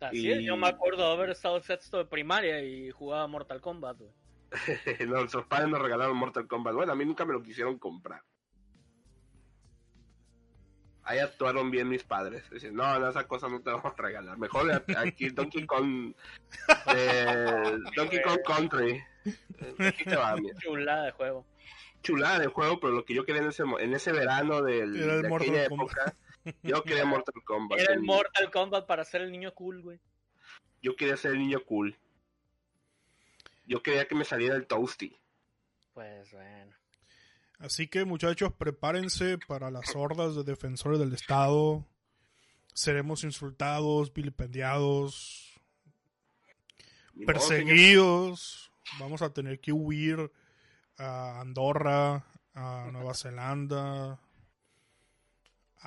Así 0.00 0.26
y- 0.28 0.32
es, 0.32 0.42
yo 0.44 0.56
me 0.56 0.68
acuerdo 0.68 1.06
de 1.08 1.12
haber 1.14 1.30
estado 1.30 1.60
sexto 1.62 1.98
de 1.98 2.04
primaria 2.06 2.62
y 2.62 2.90
jugaba 2.90 3.26
Mortal 3.26 3.60
Kombat, 3.60 3.98
güey. 3.98 4.12
Nuestros 5.08 5.46
padres 5.46 5.68
nos 5.68 5.80
regalaron 5.82 6.16
Mortal 6.16 6.46
Kombat. 6.46 6.74
Bueno, 6.74 6.92
a 6.92 6.96
mí 6.96 7.04
nunca 7.04 7.24
me 7.24 7.32
lo 7.32 7.42
quisieron 7.42 7.78
comprar. 7.78 8.22
Ahí 11.02 11.20
actuaron 11.20 11.70
bien 11.70 11.88
mis 11.88 12.02
padres. 12.02 12.48
Dicen, 12.50 12.74
no, 12.74 12.98
no, 12.98 13.08
esa 13.08 13.28
cosa 13.28 13.48
no 13.48 13.60
te 13.62 13.70
vamos 13.70 13.92
a 13.96 14.02
regalar. 14.02 14.36
Mejor 14.38 14.70
aquí 14.96 15.30
Donkey 15.30 15.64
Kong, 15.64 16.12
eh, 16.96 17.78
Donkey 17.94 18.20
Kong 18.22 18.40
Country. 18.44 19.00
Eh, 19.24 19.74
Aquí 19.86 20.04
te 20.04 20.16
va, 20.16 20.36
mira. 20.36 20.58
Chulada 20.58 21.04
de 21.04 21.12
juego. 21.12 21.46
Chulada 22.02 22.38
de 22.40 22.46
juego, 22.48 22.80
pero 22.80 22.92
lo 22.92 23.04
que 23.04 23.14
yo 23.14 23.24
quería 23.24 23.42
en 23.42 23.48
ese, 23.48 23.62
en 23.62 23.94
ese 23.94 24.12
verano 24.12 24.62
del, 24.62 24.92
de 24.94 25.28
aquella 25.34 25.68
Kombat. 25.68 25.90
época, 25.90 26.16
yo 26.62 26.82
quería 26.82 27.04
Mortal 27.04 27.42
Kombat. 27.44 27.80
Era 27.80 27.94
el 27.94 28.02
Mortal 28.02 28.50
Kombat 28.50 28.86
para 28.86 29.04
ser 29.04 29.22
el 29.22 29.32
niño 29.32 29.54
cool, 29.54 29.82
güey. 29.82 30.00
Yo 30.82 30.96
quería 30.96 31.16
ser 31.16 31.32
el 31.32 31.38
niño 31.38 31.64
cool. 31.64 31.96
Yo 33.66 33.82
quería 33.82 34.06
que 34.06 34.14
me 34.14 34.24
saliera 34.24 34.54
el 34.54 34.66
Toasty. 34.66 35.16
Pues 35.92 36.30
bueno. 36.30 36.74
Así 37.58 37.88
que 37.88 38.04
muchachos, 38.04 38.52
prepárense 38.52 39.38
para 39.38 39.70
las 39.70 39.96
hordas 39.96 40.36
de 40.36 40.44
defensores 40.44 40.98
del 40.98 41.14
Estado. 41.14 41.86
Seremos 42.74 43.24
insultados, 43.24 44.12
vilipendiados, 44.12 45.58
señor. 47.14 47.26
perseguidos. 47.26 48.70
Vamos 49.00 49.22
a 49.22 49.32
tener 49.32 49.58
que 49.60 49.72
huir 49.72 50.30
a 50.98 51.40
Andorra, 51.40 52.26
a 52.54 52.88
Nueva 52.92 53.14
Zelanda, 53.14 54.20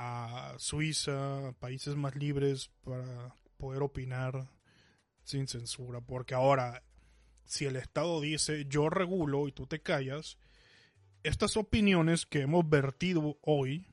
a 0.02 0.54
Suiza, 0.58 1.54
países 1.60 1.98
más 1.98 2.16
libres 2.16 2.72
para 2.86 3.36
poder 3.58 3.84
opinar 3.84 4.48
sin 5.24 5.46
censura. 5.48 6.00
Porque 6.00 6.34
ahora, 6.34 6.84
si 7.44 7.66
el 7.66 7.76
Estado 7.76 8.22
dice 8.22 8.66
yo 8.70 8.90
regulo 8.90 9.50
y 9.50 9.52
tú 9.52 9.68
te 9.68 9.82
callas, 9.82 10.38
estas 11.24 11.58
opiniones 11.58 12.26
que 12.26 12.42
hemos 12.42 12.68
vertido 12.70 13.38
hoy 13.42 13.88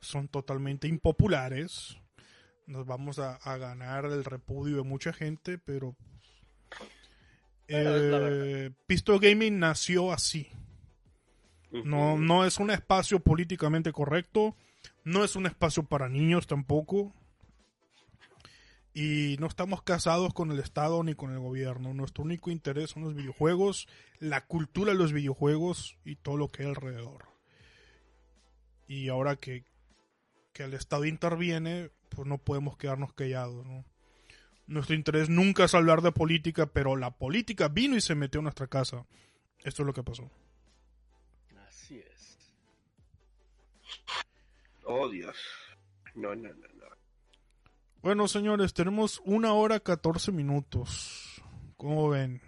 son 0.00 0.28
totalmente 0.28 0.86
impopulares. 0.86 1.96
Nos 2.66 2.84
vamos 2.84 3.18
a, 3.18 3.36
a 3.36 3.56
ganar 3.56 4.04
el 4.04 4.24
repudio 4.24 4.76
de 4.76 4.82
mucha 4.82 5.14
gente, 5.14 5.56
pero 5.56 5.96
eh, 7.68 8.70
Pisto 8.86 9.18
Gaming 9.18 9.58
nació 9.58 10.12
así. 10.12 10.50
No, 11.70 12.18
no 12.18 12.44
es 12.44 12.58
un 12.58 12.70
espacio 12.70 13.20
políticamente 13.20 13.92
correcto, 13.92 14.54
no 15.08 15.24
es 15.24 15.36
un 15.36 15.46
espacio 15.46 15.84
para 15.84 16.08
niños 16.08 16.46
tampoco. 16.46 17.14
Y 18.92 19.36
no 19.38 19.46
estamos 19.46 19.82
casados 19.82 20.34
con 20.34 20.50
el 20.50 20.58
Estado 20.58 21.02
ni 21.02 21.14
con 21.14 21.32
el 21.32 21.38
gobierno. 21.38 21.94
Nuestro 21.94 22.24
único 22.24 22.50
interés 22.50 22.90
son 22.90 23.04
los 23.04 23.14
videojuegos, 23.14 23.88
la 24.18 24.44
cultura 24.46 24.92
de 24.92 24.98
los 24.98 25.12
videojuegos 25.12 25.96
y 26.04 26.16
todo 26.16 26.36
lo 26.36 26.48
que 26.48 26.62
hay 26.62 26.68
alrededor. 26.68 27.26
Y 28.86 29.08
ahora 29.08 29.36
que, 29.36 29.64
que 30.52 30.64
el 30.64 30.74
Estado 30.74 31.04
interviene, 31.04 31.90
pues 32.08 32.26
no 32.26 32.38
podemos 32.38 32.76
quedarnos 32.76 33.12
callados. 33.12 33.66
Nuestro 34.66 34.94
interés 34.94 35.28
nunca 35.28 35.64
es 35.64 35.74
hablar 35.74 36.02
de 36.02 36.12
política, 36.12 36.66
pero 36.66 36.96
la 36.96 37.16
política 37.16 37.68
vino 37.68 37.96
y 37.96 38.00
se 38.00 38.14
metió 38.14 38.40
en 38.40 38.44
nuestra 38.44 38.66
casa. 38.66 39.06
Esto 39.62 39.82
es 39.82 39.86
lo 39.86 39.94
que 39.94 40.02
pasó. 40.02 40.30
Así 41.66 41.98
es. 42.00 42.38
Oh, 44.90 45.08
Dios. 45.08 45.36
No, 46.14 46.34
no, 46.34 46.48
no, 46.48 46.54
no. 46.54 46.86
Bueno, 48.00 48.26
señores, 48.26 48.72
tenemos 48.72 49.20
una 49.24 49.52
hora 49.52 49.80
14 49.80 50.32
minutos. 50.32 51.42
¿Cómo 51.76 52.08
ven? 52.08 52.40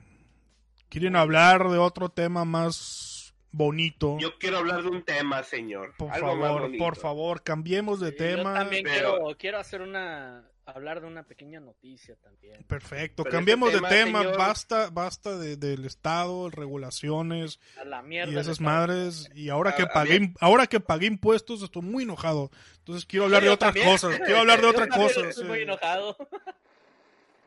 ¿Quieren 0.89 1.17
hablar 1.17 1.69
de 1.69 1.79
otro 1.79 2.09
tema 2.09 2.45
más 2.45 3.35
bonito? 3.53 4.17
Yo 4.19 4.39
quiero 4.39 4.59
hablar 4.59 4.83
de 4.83 4.89
un 4.89 5.03
tema, 5.05 5.43
señor. 5.43 5.95
por 5.99 6.11
Algo 6.13 6.29
favor, 6.29 6.71
por 6.79 6.97
favor, 6.97 7.43
cambiemos 7.43 8.01
de 8.01 8.11
Sí, 8.13 8.17
tema. 8.17 8.55
Yo 8.55 8.59
también 8.61 8.85
pero- 8.85 9.17
quiero, 9.19 9.37
quiero 9.37 9.59
hacer 9.59 9.83
una. 9.83 10.49
Hablar 10.71 11.01
de 11.01 11.07
una 11.07 11.23
pequeña 11.25 11.61
noticia 11.61 12.17
también. 12.17 12.63
Perfecto, 12.65 13.23
Pero 13.25 13.33
cambiemos 13.37 13.73
de 13.73 13.81
tema, 13.89 14.21
señor- 14.23 14.37
Basta, 14.39 14.91
basta 14.91 15.37
de- 15.39 15.57
del 15.57 15.85
Estado, 15.85 16.51
regulaciones 16.51 17.61
A 17.81 17.85
la 17.85 18.03
mierda. 18.03 18.31
y 18.31 18.35
de 18.35 18.41
esas 18.41 18.61
madres. 18.61 19.29
Y 19.35 19.49
ahora 19.49 19.71
A- 19.71 19.77
que 19.77 19.87
pagué, 19.87 20.33
ahora 20.41 20.67
que 20.67 20.81
pagué 20.81 21.07
impuestos, 21.07 21.63
estoy 21.63 21.83
muy 21.83 22.05
enojado. 22.05 22.51
Entonces 22.79 23.07
quiero 23.07 23.25
hablar 23.27 23.43
de 23.43 23.51
otras 23.51 23.73
también. 23.75 23.89
cosas. 23.93 24.19
Quiero 24.21 24.39
hablar 24.41 24.61
de 24.61 24.67
otras 24.87 24.89
cosas. 24.89 25.25
Estoy 25.25 25.45
sí. 25.45 25.49
muy 25.49 25.61
enojado. 25.63 26.17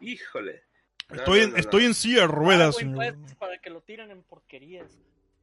Híjole. 0.02 0.64
Estoy, 1.10 1.48
no, 1.52 1.58
estoy 1.58 1.82
no. 1.84 1.88
en 1.90 1.94
silla 1.94 2.22
de 2.22 2.28
ruedas, 2.28 2.76
Pago 2.76 2.80
señor. 2.80 3.16
para 3.38 3.58
que 3.60 3.70
lo 3.70 3.82
tiren 3.82 4.10
en 4.12 4.24
porquerías. 4.24 4.92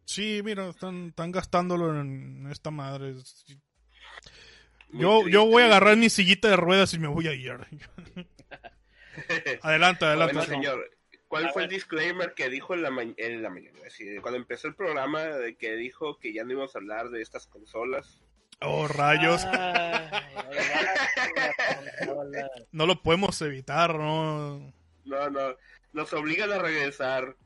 Sí, 0.05 0.41
mira, 0.45 0.69
están, 0.71 1.09
están 1.09 1.31
gastándolo 1.31 2.01
en 2.01 2.49
esta 2.51 2.71
madre. 2.71 3.15
Yo, 4.93 5.29
yo 5.29 5.47
voy 5.47 5.63
a 5.63 5.67
agarrar 5.67 5.97
mi 5.97 6.11
sillita 6.11 6.49
de 6.49 6.57
ruedas 6.57 6.93
y 6.95 6.99
me 6.99 7.09
voy 7.09 7.29
a 7.29 7.35
ir. 7.35 7.53
adelante, 9.63 10.05
adelante. 10.05 10.35
Bueno, 10.35 10.49
señor, 10.49 10.91
¿cuál 11.29 11.51
fue 11.53 11.65
el 11.65 11.69
disclaimer 11.69 12.35
que 12.35 12.49
dijo 12.49 12.75
en 12.75 12.83
la, 12.83 12.91
en 13.17 13.43
la 13.43 13.51
mañana? 13.51 13.79
cuando 14.21 14.39
empezó 14.39 14.69
el 14.69 14.75
programa, 14.75 15.25
de 15.25 15.57
que 15.57 15.77
dijo 15.77 16.19
que 16.19 16.33
ya 16.33 16.45
no 16.45 16.53
íbamos 16.53 16.75
a 16.75 16.79
hablar 16.79 17.11
de 17.11 17.23
estas 17.23 17.47
consolas. 17.47 18.21
Oh, 18.61 18.89
rayos. 18.89 19.45
no 22.73 22.87
lo 22.87 23.03
podemos 23.03 23.41
evitar, 23.43 23.95
¿no? 23.95 24.73
No, 25.05 25.31
no. 25.31 25.57
Nos 25.93 26.13
obligan 26.13 26.53
a 26.53 26.59
regresar. 26.59 27.37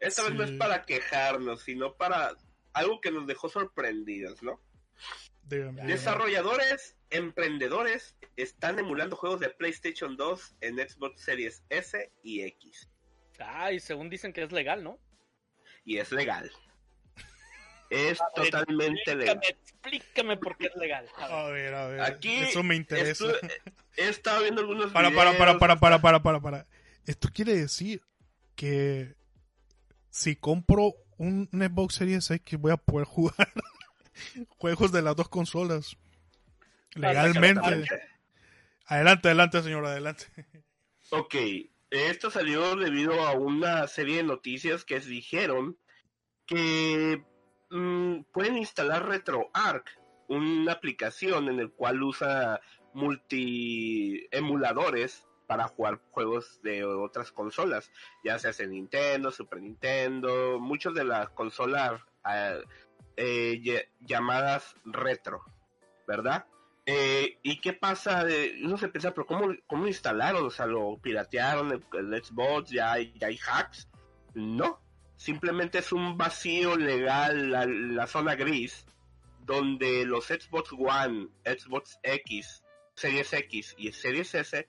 Esta 0.00 0.24
vez 0.24 0.34
no 0.34 0.44
es 0.44 0.50
para 0.52 0.84
quejarnos, 0.84 1.62
sino 1.62 1.94
para 1.94 2.36
algo 2.72 3.00
que 3.00 3.12
nos 3.12 3.26
dejó 3.26 3.48
sorprendidos, 3.48 4.42
¿no? 4.42 4.60
Desarrolladores, 5.46 6.96
emprendedores 7.10 8.16
están 8.36 8.78
emulando 8.78 9.16
juegos 9.16 9.40
de 9.40 9.50
PlayStation 9.50 10.16
2 10.16 10.56
en 10.60 10.76
Xbox 10.76 11.20
Series 11.20 11.62
S 11.68 12.10
y 12.22 12.42
X. 12.42 12.88
Ah, 13.38 13.72
y 13.72 13.80
según 13.80 14.10
dicen 14.10 14.32
que 14.32 14.42
es 14.42 14.52
legal, 14.52 14.82
¿no? 14.82 14.98
Y 15.84 15.98
es 15.98 16.12
legal. 16.12 16.50
Es 17.90 18.18
totalmente 18.34 19.14
legal. 19.14 19.40
Explícame 19.46 20.36
por 20.38 20.56
qué 20.56 20.66
es 20.66 20.74
legal. 20.74 21.06
A 21.16 21.44
ver, 21.48 21.74
a 21.74 21.86
ver. 21.86 22.00
Aquí 22.00 22.34
Eso 22.38 22.62
me 22.62 22.74
interesa. 22.74 23.26
he 23.96 24.08
estado 24.08 24.42
viendo 24.42 24.62
algunos 24.62 24.90
para, 24.90 25.10
videos. 25.10 25.36
Para, 25.36 25.58
para, 25.58 25.78
para, 25.78 26.00
para, 26.00 26.22
para, 26.22 26.40
para, 26.40 26.66
Esto 27.06 27.28
quiere 27.32 27.54
decir 27.54 28.02
que 28.56 29.14
si 30.10 30.34
compro 30.34 30.94
un, 31.18 31.48
Xbox 31.52 31.96
Series 31.96 32.30
X 32.30 32.58
voy 32.58 32.72
a 32.72 32.76
poder 32.76 33.06
jugar 33.06 33.52
juegos 34.48 34.92
de 34.92 35.02
las 35.02 35.16
dos 35.16 35.28
consolas. 35.28 35.96
Legalmente. 36.94 37.86
Adelante, 38.86 39.28
adelante, 39.28 39.62
señor, 39.62 39.86
adelante. 39.86 40.26
Ok, 41.10 41.34
esto 41.90 42.30
salió 42.30 42.76
debido 42.76 43.26
a 43.26 43.32
una 43.32 43.86
serie 43.86 44.18
de 44.18 44.22
noticias 44.24 44.84
que 44.84 45.00
dijeron 45.00 45.78
que 46.46 47.24
mm, 47.70 48.22
pueden 48.32 48.56
instalar 48.56 49.08
RetroArch, 49.08 49.86
una 50.28 50.72
aplicación 50.72 51.48
en 51.48 51.60
el 51.60 51.70
cual 51.70 52.02
usa 52.02 52.60
multi 52.92 54.26
emuladores 54.30 55.26
para 55.46 55.68
jugar 55.68 56.00
juegos 56.10 56.60
de 56.62 56.84
otras 56.84 57.30
consolas, 57.32 57.90
ya 58.24 58.38
sea 58.38 58.52
en 58.58 58.70
Nintendo, 58.70 59.30
Super 59.30 59.60
Nintendo, 59.60 60.58
muchos 60.58 60.94
de 60.94 61.04
las 61.04 61.28
consolas 61.30 62.00
ah, 62.24 62.56
eh, 63.16 63.88
llamadas 64.00 64.74
retro, 64.84 65.44
¿verdad? 66.06 66.46
Eh, 66.86 67.38
¿Y 67.42 67.60
qué 67.60 67.72
pasa? 67.72 68.26
uno 68.62 68.76
se 68.76 68.88
piensa, 68.88 69.12
pero 69.12 69.26
¿cómo, 69.26 69.54
cómo 69.66 69.86
instalaron? 69.86 70.44
O 70.46 70.50
sea, 70.50 70.66
¿lo 70.66 70.98
piratearon 70.98 71.72
el, 71.72 72.24
Xbox? 72.24 72.70
¿Ya 72.70 72.98
¿Ya 72.98 73.28
hay 73.28 73.38
hacks? 73.38 73.88
No, 74.34 74.80
simplemente 75.16 75.78
es 75.78 75.92
un 75.92 76.18
vacío 76.18 76.76
legal, 76.76 77.50
la, 77.94 78.06
zona 78.06 78.34
gris, 78.34 78.84
donde 79.40 80.04
los 80.04 80.26
Xbox 80.26 80.72
One, 80.72 81.28
Xbox 81.44 81.98
X, 82.02 82.62
Series 82.94 83.32
X 83.32 83.74
y 83.78 83.92
Series 83.92 84.34
S 84.34 84.68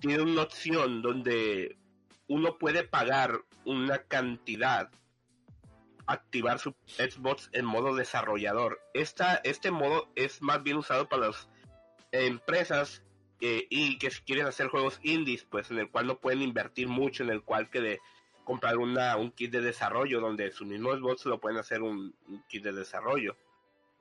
tiene 0.00 0.22
una 0.22 0.42
opción 0.42 1.02
donde 1.02 1.76
uno 2.28 2.56
puede 2.56 2.84
pagar 2.84 3.42
una 3.64 3.98
cantidad, 4.04 4.90
activar 6.12 6.58
su 6.58 6.74
Xbox 6.86 7.50
en 7.52 7.64
modo 7.64 7.94
desarrollador. 7.94 8.80
Esta, 8.94 9.36
este 9.44 9.70
modo 9.70 10.10
es 10.14 10.42
más 10.42 10.62
bien 10.62 10.76
usado 10.76 11.08
para 11.08 11.28
las 11.28 11.48
empresas 12.12 13.02
y 13.40 13.98
que 13.98 14.10
quieren 14.26 14.46
hacer 14.46 14.68
juegos 14.68 15.00
indies, 15.02 15.44
pues 15.44 15.70
en 15.70 15.78
el 15.78 15.90
cual 15.90 16.06
no 16.06 16.18
pueden 16.18 16.42
invertir 16.42 16.88
mucho, 16.88 17.22
en 17.22 17.30
el 17.30 17.42
cual 17.42 17.70
que 17.70 17.80
de 17.80 18.00
comprar 18.50 18.78
una, 18.78 19.16
un 19.16 19.30
kit 19.30 19.52
de 19.52 19.60
desarrollo 19.60 20.20
donde 20.20 20.50
su 20.50 20.64
mismo 20.64 20.92
Xbox 20.92 21.24
lo 21.26 21.40
pueden 21.40 21.58
hacer 21.58 21.82
un, 21.82 22.14
kit 22.48 22.64
de 22.64 22.72
desarrollo. 22.72 23.36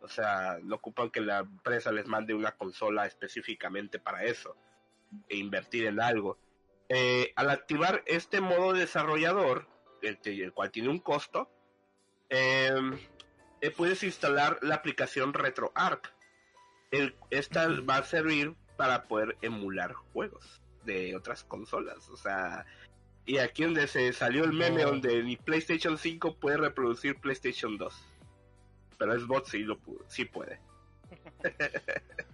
O 0.02 0.08
sea, 0.08 0.58
no 0.64 0.78
ocupan 0.78 1.12
que 1.12 1.22
la 1.22 1.40
empresa 1.40 1.92
les 1.92 2.08
mande 2.08 2.34
una 2.34 2.54
consola 2.54 3.06
específicamente 3.06 4.00
para 4.00 4.24
eso 4.24 4.56
e 5.28 5.38
invertir 5.38 5.86
en 5.86 6.02
algo. 6.02 6.40
Eh, 6.88 7.32
al 7.36 7.52
activar 7.52 8.02
este 8.08 8.42
modo 8.42 8.74
desarrollador, 8.74 9.68
el, 10.02 10.52
cual 10.54 10.72
tiene 10.72 10.90
un 10.90 11.00
costo, 11.00 11.48
eh, 12.30 13.72
puedes 13.76 14.04
instalar 14.04 14.60
la 14.62 14.76
aplicación 14.76 15.34
RetroArch. 15.34 16.12
El, 16.92 17.16
esta 17.30 17.68
va 17.82 17.98
a 17.98 18.04
servir 18.04 18.56
para 18.78 19.08
poder 19.08 19.38
emular 19.42 19.94
juegos 19.94 20.62
de 20.86 21.16
otras 21.16 21.44
consolas. 21.44 22.10
O 22.10 22.18
sea, 22.18 22.66
y 23.26 23.38
aquí 23.38 23.64
donde 23.64 23.88
se 23.88 24.12
salió 24.14 24.44
el 24.44 24.54
meme 24.54 24.84
donde 24.84 25.24
ni 25.24 25.38
PlayStation 25.38 25.98
5 25.98 26.38
puede 26.38 26.58
reproducir 26.58 27.20
PlayStation 27.20 27.78
2. 27.78 27.94
Pero 28.98 29.20
Xbox 29.20 29.50
sí, 29.50 29.60
lo, 29.60 29.80
sí 30.08 30.26
puede. 30.26 30.60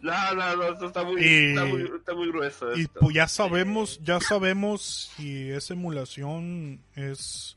No, 0.00 0.34
no, 0.34 0.56
no, 0.56 0.72
esto 0.72 0.86
está 0.86 1.04
muy, 1.04 1.22
está 1.24 1.64
muy, 1.64 1.90
está 1.96 2.14
muy 2.14 2.28
grueso. 2.28 2.76
Y 2.76 2.86
pues 2.86 3.14
ya 3.14 3.28
sabemos, 3.28 3.98
ya 4.02 4.20
sabemos 4.20 5.10
si 5.16 5.50
esa 5.50 5.74
emulación 5.74 6.82
es, 6.94 7.56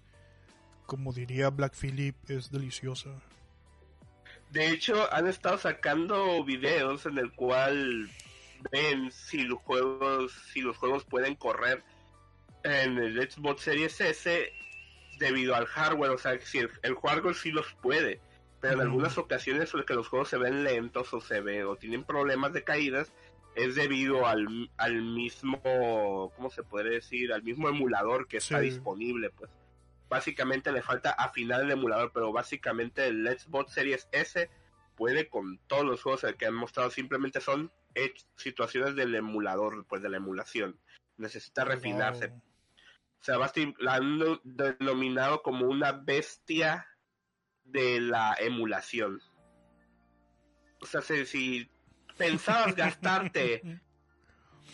como 0.86 1.14
diría 1.14 1.50
Black 1.50 1.74
Phillip, 1.76 2.16
es 2.30 2.52
deliciosa. 2.52 3.10
De 4.52 4.70
hecho, 4.70 5.12
han 5.14 5.28
estado 5.28 5.58
sacando 5.58 6.44
videos 6.44 7.06
en 7.06 7.18
el 7.18 7.32
cual 7.34 8.10
ven 8.72 9.12
si 9.12 9.44
los 9.44 9.60
juegos, 9.60 10.32
si 10.54 10.62
los 10.62 10.78
juegos 10.78 11.04
pueden 11.04 11.36
correr 11.36 11.84
en 12.64 12.98
el 12.98 13.30
Xbox 13.30 13.64
Series 13.64 14.00
S 14.02 14.52
debido 15.20 15.56
al 15.56 15.66
hardware, 15.66 16.12
o 16.12 16.18
sea, 16.18 16.40
si 16.40 16.60
el, 16.60 16.70
el 16.84 16.96
hardware 16.96 17.36
sí 17.36 17.52
los 17.52 17.74
puede 17.82 18.22
pero 18.66 18.82
en 18.82 18.88
algunas 18.88 19.18
ocasiones 19.18 19.72
que 19.86 19.94
los 19.94 20.08
juegos 20.08 20.30
se 20.30 20.38
ven 20.38 20.64
lentos 20.64 21.14
o 21.14 21.22
se 21.22 21.42
ven 21.42 21.66
o 21.66 21.76
tienen 21.76 22.04
problemas 22.04 22.54
de 22.54 22.64
caídas 22.64 23.14
es 23.56 23.76
debido 23.76 24.26
al, 24.26 24.70
al 24.78 25.02
mismo, 25.02 26.32
¿cómo 26.36 26.50
se 26.50 26.64
puede 26.64 26.90
decir? 26.90 27.32
Al 27.32 27.44
mismo 27.44 27.70
emulador 27.70 28.28
que 28.28 28.38
está 28.38 28.60
disponible, 28.60 29.30
pues. 29.30 29.50
Básicamente 30.16 30.72
le 30.72 30.82
falta 30.82 31.12
afinar 31.12 31.60
el 31.60 31.72
emulador, 31.72 32.14
pero 32.14 32.32
básicamente 32.32 33.06
el 33.06 33.28
Xbox 33.38 33.74
Series 33.74 34.08
S 34.14 34.50
puede 34.96 35.28
con 35.28 35.60
todos 35.68 35.84
los 35.84 36.02
juegos 36.02 36.26
que 36.40 36.46
han 36.46 36.56
mostrado, 36.56 36.90
simplemente 36.90 37.42
son 37.42 37.70
situaciones 38.38 38.96
del 38.96 39.14
emulador, 39.14 39.86
pues 39.90 40.02
de 40.02 40.08
la 40.08 40.16
emulación. 40.16 40.80
Necesita 41.18 41.66
refinarse. 41.66 42.28
O 42.28 43.24
sea, 43.26 43.38
la 43.80 43.96
han 43.96 44.22
denominado 44.46 45.42
como 45.42 45.68
una 45.68 45.92
bestia 45.92 46.88
de 47.66 48.00
la 48.00 48.38
emulación. 48.40 49.22
O 50.80 50.86
sea, 50.86 51.02
si, 51.02 51.70
pensabas 52.16 52.74
gastarte 52.78 53.82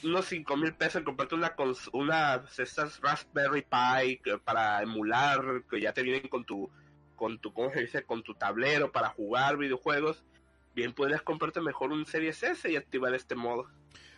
unos 0.03 0.25
5 0.25 0.57
mil 0.57 0.73
pesos 0.73 0.97
en 0.97 1.03
comprarte 1.03 1.35
una, 1.35 1.55
una 1.93 2.43
estas 2.57 2.99
Raspberry 2.99 3.61
Pi 3.63 4.21
para 4.43 4.81
emular, 4.81 5.63
que 5.69 5.81
ya 5.81 5.93
te 5.93 6.01
vienen 6.01 6.27
con 6.27 6.45
tu, 6.45 6.69
con 7.15 7.39
tu, 7.39 7.53
¿cómo 7.53 7.71
se 7.71 7.81
dice? 7.81 8.03
Con 8.03 8.23
tu 8.23 8.33
tablero 8.35 8.91
para 8.91 9.09
jugar 9.09 9.57
videojuegos, 9.57 10.23
bien 10.75 10.93
podrías 10.93 11.21
comprarte 11.21 11.61
mejor 11.61 11.91
un 11.91 12.05
Series 12.05 12.41
S 12.43 12.69
y 12.69 12.75
activar 12.75 13.13
este 13.13 13.35
modo. 13.35 13.67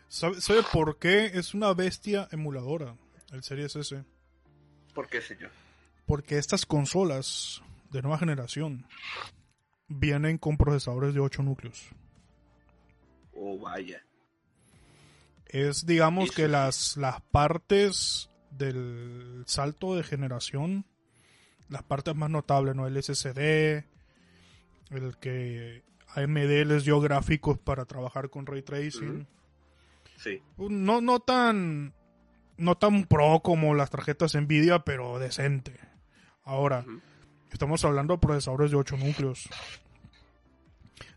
¿Sabe, 0.08 0.40
¿Sabe 0.42 0.62
por 0.72 1.00
qué 1.00 1.26
es 1.26 1.54
una 1.54 1.74
bestia 1.74 2.28
emuladora 2.32 2.96
el 3.32 3.44
Series 3.44 3.76
S? 3.76 4.04
¿Por 4.94 5.08
qué, 5.08 5.22
señor? 5.22 5.52
Porque 6.06 6.38
estas 6.38 6.66
consolas 6.66 7.62
de 7.92 8.02
nueva 8.02 8.18
generación 8.18 8.86
vienen 9.88 10.38
con 10.38 10.58
procesadores 10.58 11.14
de 11.14 11.20
8 11.20 11.44
núcleos. 11.44 11.90
Oh, 13.34 13.58
vaya. 13.58 14.04
Es, 15.54 15.86
digamos, 15.86 16.32
que 16.32 16.50
las, 16.50 16.98
las 16.98 17.22
partes 17.22 18.30
del 18.52 19.44
salto 19.46 19.96
de 19.96 20.04
generación, 20.04 20.86
las 21.70 21.84
partes 21.84 22.16
más 22.16 22.30
notables, 22.30 22.76
¿no? 22.76 22.88
El 22.88 23.02
SSD, 23.02 23.86
el 24.90 25.18
que 25.22 25.84
AMD 26.16 26.66
les 26.66 26.84
dio 26.84 27.00
gráficos 27.00 27.58
para 27.58 27.86
trabajar 27.86 28.30
con 28.30 28.46
ray 28.46 28.64
tracing. 28.64 29.26
Sí. 30.18 30.42
No, 30.58 31.00
no 31.00 31.20
tan 31.22 31.94
no 32.58 32.76
tan 32.78 33.06
pro 33.06 33.40
como 33.42 33.74
las 33.74 33.90
tarjetas 33.90 34.36
Nvidia, 34.36 34.80
pero 34.80 35.18
decente. 35.20 35.80
Ahora, 36.44 36.86
Estamos 37.54 37.86
hablando 37.86 38.16
de 38.16 38.18
procesadores 38.18 38.72
de 38.72 38.78
8 38.78 38.98
núcleos. 38.98 39.48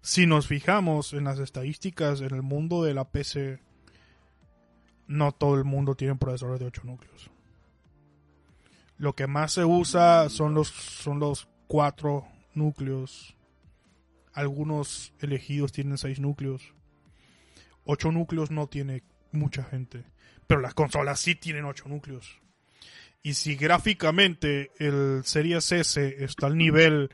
Si 0.03 0.27
nos 0.27 0.47
fijamos 0.47 1.15
en 1.15 1.25
las 1.25 1.39
estadísticas 1.39 2.21
en 2.21 2.35
el 2.35 2.43
mundo 2.43 2.85
de 2.85 2.93
la 2.93 3.09
PC, 3.09 3.59
no 5.07 5.33
todo 5.33 5.57
el 5.57 5.65
mundo 5.65 5.95
tiene 5.95 6.17
procesadores 6.17 6.61
de 6.61 6.67
8 6.67 6.83
núcleos. 6.85 7.31
Lo 8.99 9.15
que 9.15 9.27
más 9.27 9.53
se 9.53 9.65
usa 9.65 10.29
son 10.31 10.55
los, 10.55 10.69
son 10.69 11.21
los 11.21 11.49
cuatro 11.67 12.27
núcleos. 12.55 13.37
Algunos 14.33 15.13
elegidos 15.21 15.73
tienen 15.73 15.99
seis 15.99 16.19
núcleos. 16.19 16.75
Ocho 17.85 18.11
núcleos 18.11 18.51
no 18.51 18.69
tiene 18.69 19.03
mucha 19.33 19.65
gente. 19.65 20.05
Pero 20.47 20.61
las 20.61 20.75
consolas 20.75 21.21
sí 21.21 21.35
tienen 21.35 21.65
ocho 21.65 21.89
núcleos. 21.89 22.41
Y 23.23 23.35
si 23.35 23.57
gráficamente 23.57 24.71
el 24.79 25.23
Series 25.25 25.73
S 25.73 26.25
está 26.25 26.47
al 26.47 26.57
nivel 26.57 27.11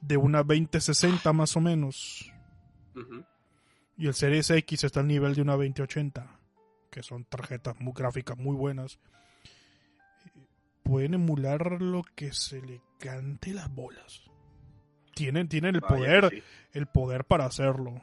de 0.00 0.16
una 0.16 0.42
2060 0.42 1.32
más 1.32 1.56
o 1.56 1.60
menos, 1.60 2.30
y 3.96 4.06
el 4.06 4.14
Series 4.14 4.50
X 4.50 4.84
está 4.84 5.00
al 5.00 5.06
nivel 5.06 5.34
de 5.34 5.42
una 5.42 5.52
2080, 5.52 6.39
que 6.90 7.02
son 7.02 7.24
tarjetas 7.24 7.78
muy 7.80 7.92
gráficas 7.94 8.36
muy 8.36 8.56
buenas, 8.56 8.98
pueden 10.82 11.14
emular 11.14 11.80
lo 11.80 12.02
que 12.14 12.32
se 12.32 12.60
le 12.60 12.80
cante 12.98 13.54
las 13.54 13.72
bolas. 13.74 14.22
Tienen, 15.14 15.48
tienen 15.48 15.74
el 15.76 15.80
Vaya 15.80 15.94
poder, 15.94 16.30
sí. 16.30 16.42
el 16.72 16.86
poder 16.86 17.24
para 17.24 17.46
hacerlo. 17.46 18.00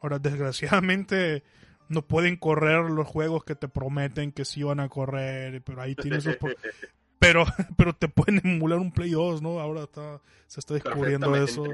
Ahora, 0.00 0.18
desgraciadamente, 0.18 1.42
no 1.88 2.02
pueden 2.02 2.36
correr 2.36 2.90
los 2.90 3.06
juegos 3.06 3.44
que 3.44 3.54
te 3.54 3.68
prometen 3.68 4.32
que 4.32 4.44
sí 4.44 4.62
van 4.62 4.80
a 4.80 4.88
correr, 4.88 5.62
pero 5.62 5.82
ahí 5.82 5.94
tienes 5.94 6.24
sus 6.24 6.36
pero, 7.18 7.44
pero 7.76 7.94
te 7.94 8.08
pueden 8.08 8.40
emular 8.44 8.78
un 8.78 8.92
Play 8.92 9.10
2, 9.10 9.42
¿no? 9.42 9.60
Ahora 9.60 9.84
está, 9.84 10.20
se 10.46 10.60
está 10.60 10.74
descubriendo 10.74 11.34
eso. 11.36 11.64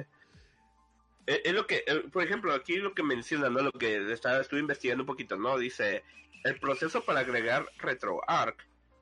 Perfectamente. 1.25 1.49
Es, 1.49 1.55
lo 1.55 1.67
que, 1.67 1.85
eh, 1.87 2.09
por 2.13 2.23
ejemplo, 2.23 2.53
aquí 2.53 2.77
lo 2.77 2.95
que 2.95 3.03
menciona, 3.03 3.49
¿no? 3.49 3.63
Lo 3.63 3.73
que 3.73 4.13
estaba, 4.13 4.41
estuve 4.41 4.61
investigando 4.61 5.03
un 5.03 5.07
poquito, 5.07 5.37
¿no? 5.37 5.59
Dice, 5.59 6.05
el 6.45 6.59
proceso 6.59 7.05
para 7.05 7.21
agregar 7.21 7.67
RetroArch 7.79 8.57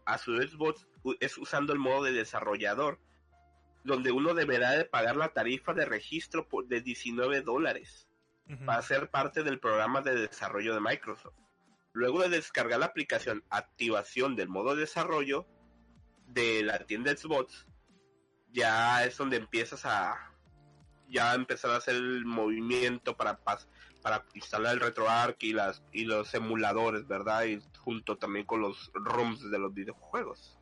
a 0.04 0.18
su 0.18 0.36
Xbox 0.36 0.86
es 1.20 1.38
usando 1.38 1.72
el 1.72 1.78
modo 1.78 2.04
de 2.04 2.12
desarrollador, 2.12 2.98
donde 3.84 4.12
uno 4.12 4.34
deberá 4.34 4.72
de 4.72 4.84
pagar 4.84 5.16
la 5.16 5.32
tarifa 5.32 5.72
de 5.72 5.86
registro 5.86 6.46
de 6.66 6.80
19 6.80 7.40
dólares 7.42 8.08
para 8.66 8.82
ser 8.82 9.10
parte 9.10 9.44
del 9.44 9.60
programa 9.60 10.00
de 10.02 10.26
desarrollo 10.26 10.74
de 10.74 10.80
Microsoft. 10.80 11.36
Luego 11.92 12.20
de 12.20 12.28
descargar 12.28 12.80
la 12.80 12.86
aplicación 12.86 13.44
activación 13.48 14.34
del 14.36 14.48
modo 14.48 14.74
de 14.74 14.82
desarrollo 14.82 15.46
de 16.26 16.62
la 16.64 16.78
tienda 16.80 17.16
Xbox, 17.16 17.66
ya 18.50 19.04
es 19.04 19.16
donde 19.16 19.36
empiezas 19.36 19.86
a 19.86 20.29
ya 21.10 21.34
empezar 21.34 21.72
a 21.72 21.76
hacer 21.76 21.96
el 21.96 22.24
movimiento 22.24 23.16
para 23.16 23.38
para 24.02 24.24
instalar 24.34 24.74
el 24.74 24.80
RetroArch 24.80 25.42
y 25.42 25.52
las 25.52 25.82
y 25.92 26.04
los 26.04 26.32
emuladores, 26.34 27.06
¿verdad? 27.06 27.44
Y 27.44 27.60
junto 27.78 28.16
también 28.16 28.46
con 28.46 28.60
los 28.60 28.90
ROMs 28.94 29.50
de 29.50 29.58
los 29.58 29.74
videojuegos. 29.74 30.58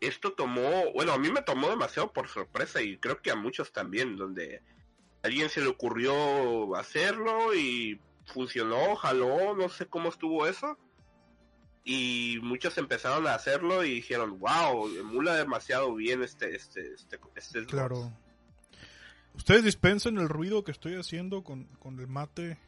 Esto 0.00 0.32
tomó, 0.32 0.92
bueno, 0.92 1.12
a 1.12 1.18
mí 1.18 1.30
me 1.30 1.42
tomó 1.42 1.70
demasiado 1.70 2.12
por 2.12 2.28
sorpresa 2.28 2.82
y 2.82 2.98
creo 2.98 3.22
que 3.22 3.30
a 3.30 3.36
muchos 3.36 3.72
también, 3.72 4.16
donde 4.16 4.62
a 5.22 5.26
alguien 5.26 5.48
se 5.48 5.60
le 5.60 5.68
ocurrió 5.68 6.76
hacerlo 6.76 7.54
y 7.54 8.00
funcionó, 8.26 8.96
jaló, 8.96 9.54
no 9.54 9.68
sé 9.68 9.86
cómo 9.86 10.08
estuvo 10.10 10.46
eso. 10.46 10.78
Y 11.84 12.38
muchos 12.42 12.78
empezaron 12.78 13.26
a 13.26 13.34
hacerlo 13.34 13.84
y 13.84 13.96
dijeron, 13.96 14.38
wow, 14.38 14.88
emula 14.96 15.34
demasiado 15.36 15.94
bien 15.94 16.22
este, 16.22 16.54
este, 16.56 16.94
este, 16.94 17.20
este 17.36 17.60
Xbox". 17.60 17.72
Claro. 17.72 18.12
Ustedes 19.34 19.64
dispensen 19.64 20.18
el 20.18 20.28
ruido 20.28 20.64
que 20.64 20.70
estoy 20.70 20.94
haciendo 20.94 21.42
con, 21.42 21.64
con 21.78 21.98
el 22.00 22.06
mate. 22.06 22.58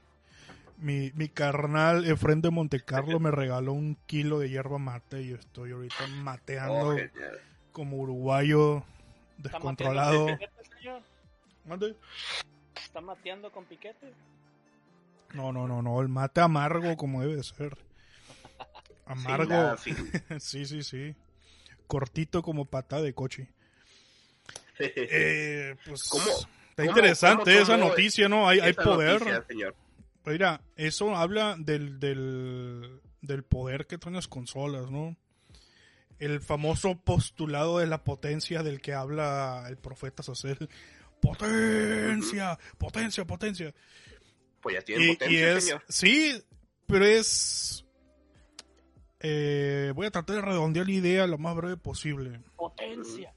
Mi, 0.78 1.10
mi 1.14 1.28
carnal 1.28 2.04
Efren 2.04 2.42
de 2.42 2.50
Montecarlo 2.50 3.18
me 3.18 3.30
regaló 3.30 3.72
un 3.72 3.96
kilo 4.06 4.38
de 4.38 4.50
hierba 4.50 4.78
mate 4.78 5.22
y 5.22 5.32
estoy 5.32 5.72
ahorita 5.72 6.06
mateando 6.22 6.88
Oh, 6.90 6.96
como 7.72 7.96
uruguayo 7.98 8.78
¿Está 9.38 9.50
descontrolado. 9.54 10.26
mateando 10.26 10.38
con 10.38 10.48
piquete, 10.60 10.76
señor? 10.78 11.02
Mande. 11.64 11.96
¿Está 12.74 13.00
mateando 13.00 13.50
con 13.52 13.64
piquete? 13.64 14.12
No, 15.34 15.52
no, 15.52 15.66
no, 15.66 15.80
no, 15.82 16.00
el 16.02 16.08
mate 16.08 16.40
amargo 16.42 16.96
como 16.96 17.22
debe 17.22 17.36
de 17.36 17.42
ser. 17.42 17.78
Amargo. 19.06 19.50
nada, 19.50 19.76
sí. 19.78 19.94
sí, 20.40 20.66
sí, 20.66 20.82
sí. 20.82 21.14
Cortito 21.86 22.42
como 22.42 22.66
patada 22.66 23.02
de 23.02 23.14
coche. 23.14 23.48
Eh, 24.78 25.74
pues 25.86 26.04
¿Cómo- 26.04 26.24
está 26.24 26.46
cómo- 26.76 26.88
interesante 26.90 27.52
cómo 27.52 27.62
esa 27.62 27.76
noticia, 27.76 28.28
¿no? 28.28 28.48
Hay, 28.48 28.60
hay 28.60 28.72
poder. 28.74 29.20
noticia, 29.20 29.44
señor. 29.48 29.74
Mira, 30.24 30.60
eso 30.76 31.14
habla 31.14 31.54
del, 31.58 31.98
del, 32.00 33.00
del 33.22 33.42
poder 33.44 33.86
que 33.86 33.96
traen 33.98 34.16
las 34.16 34.26
consolas, 34.28 34.90
¿no? 34.90 35.16
El 36.18 36.40
famoso 36.40 36.96
postulado 36.96 37.78
de 37.78 37.86
la 37.86 38.02
potencia 38.02 38.62
del 38.62 38.80
que 38.80 38.92
habla 38.94 39.64
el 39.68 39.76
profeta 39.76 40.22
Sacel. 40.22 40.68
Potencia, 41.20 42.58
potencia, 42.78 43.24
potencia. 43.26 43.74
Pues 44.60 44.74
ya 44.76 44.82
tiene 44.82 45.04
Y, 45.04 45.08
potencia, 45.12 45.38
y 45.38 45.42
es, 45.56 45.64
señor. 45.64 45.82
sí, 45.88 46.42
pero 46.86 47.04
es... 47.04 47.84
eh, 49.20 49.92
voy 49.94 50.06
a 50.06 50.10
tratar 50.10 50.36
de 50.36 50.42
redondear 50.42 50.86
la 50.86 50.92
idea 50.92 51.26
lo 51.26 51.38
más 51.38 51.54
breve 51.56 51.76
posible. 51.76 52.40
Potencia. 52.56 53.32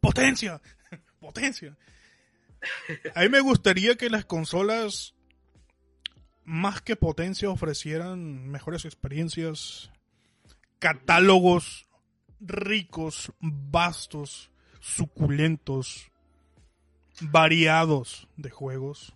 Potencia, 0.00 0.60
potencia. 1.24 1.76
A 3.14 3.22
mí 3.22 3.28
me 3.30 3.40
gustaría 3.40 3.96
que 3.96 4.10
las 4.10 4.26
consolas, 4.26 5.14
más 6.44 6.82
que 6.82 6.96
potencia, 6.96 7.48
ofrecieran 7.48 8.48
mejores 8.48 8.84
experiencias, 8.84 9.90
catálogos 10.78 11.86
ricos, 12.40 13.32
vastos, 13.40 14.50
suculentos, 14.80 16.10
variados 17.20 18.28
de 18.36 18.50
juegos. 18.50 19.14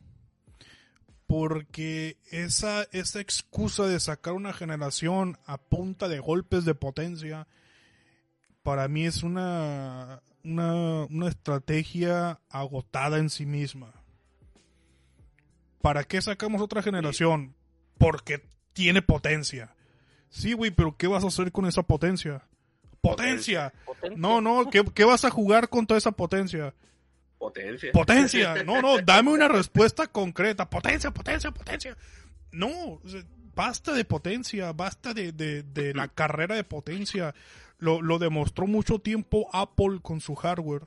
Porque 1.26 2.16
esa, 2.30 2.84
esa 2.92 3.20
excusa 3.20 3.86
de 3.86 4.00
sacar 4.00 4.32
una 4.32 4.54
generación 4.54 5.38
a 5.44 5.58
punta 5.58 6.08
de 6.08 6.20
golpes 6.20 6.64
de 6.64 6.74
potencia, 6.74 7.46
para 8.62 8.88
mí 8.88 9.04
es 9.04 9.22
una, 9.22 10.22
una, 10.44 11.04
una 11.04 11.28
estrategia 11.28 12.40
agotada 12.48 13.18
en 13.18 13.30
sí 13.30 13.46
misma. 13.46 13.92
¿Para 15.80 16.04
qué 16.04 16.20
sacamos 16.20 16.60
otra 16.60 16.82
generación? 16.82 17.54
Porque 17.98 18.44
tiene 18.72 19.02
potencia. 19.02 19.74
Sí, 20.28 20.52
güey, 20.52 20.70
pero 20.70 20.96
¿qué 20.96 21.06
vas 21.06 21.24
a 21.24 21.28
hacer 21.28 21.52
con 21.52 21.66
esa 21.66 21.82
potencia? 21.82 22.42
Potencia. 23.00 23.72
Potencia. 23.86 24.16
No, 24.18 24.40
no, 24.40 24.68
¿qué, 24.70 24.84
qué 24.94 25.04
vas 25.04 25.24
a 25.24 25.30
jugar 25.30 25.68
con 25.68 25.86
toda 25.86 25.98
esa 25.98 26.12
potencia? 26.12 26.74
Potencia. 27.38 27.92
Potencia. 27.92 28.54
No, 28.64 28.82
no, 28.82 28.98
dame 28.98 29.30
una 29.30 29.48
respuesta 29.48 30.06
concreta. 30.08 30.68
Potencia, 30.68 31.12
potencia, 31.12 31.50
potencia. 31.52 31.96
No, 32.50 33.00
basta 33.54 33.92
de 33.92 34.04
potencia, 34.04 34.72
basta 34.72 35.14
de, 35.14 35.32
de- 35.32 35.62
de 35.62 35.94
la 35.94 36.08
carrera 36.08 36.56
de 36.56 36.64
potencia. 36.64 37.34
Lo, 37.78 38.02
lo 38.02 38.18
demostró 38.18 38.66
mucho 38.66 38.98
tiempo 38.98 39.48
Apple 39.52 40.00
con 40.02 40.20
su 40.20 40.34
hardware. 40.34 40.86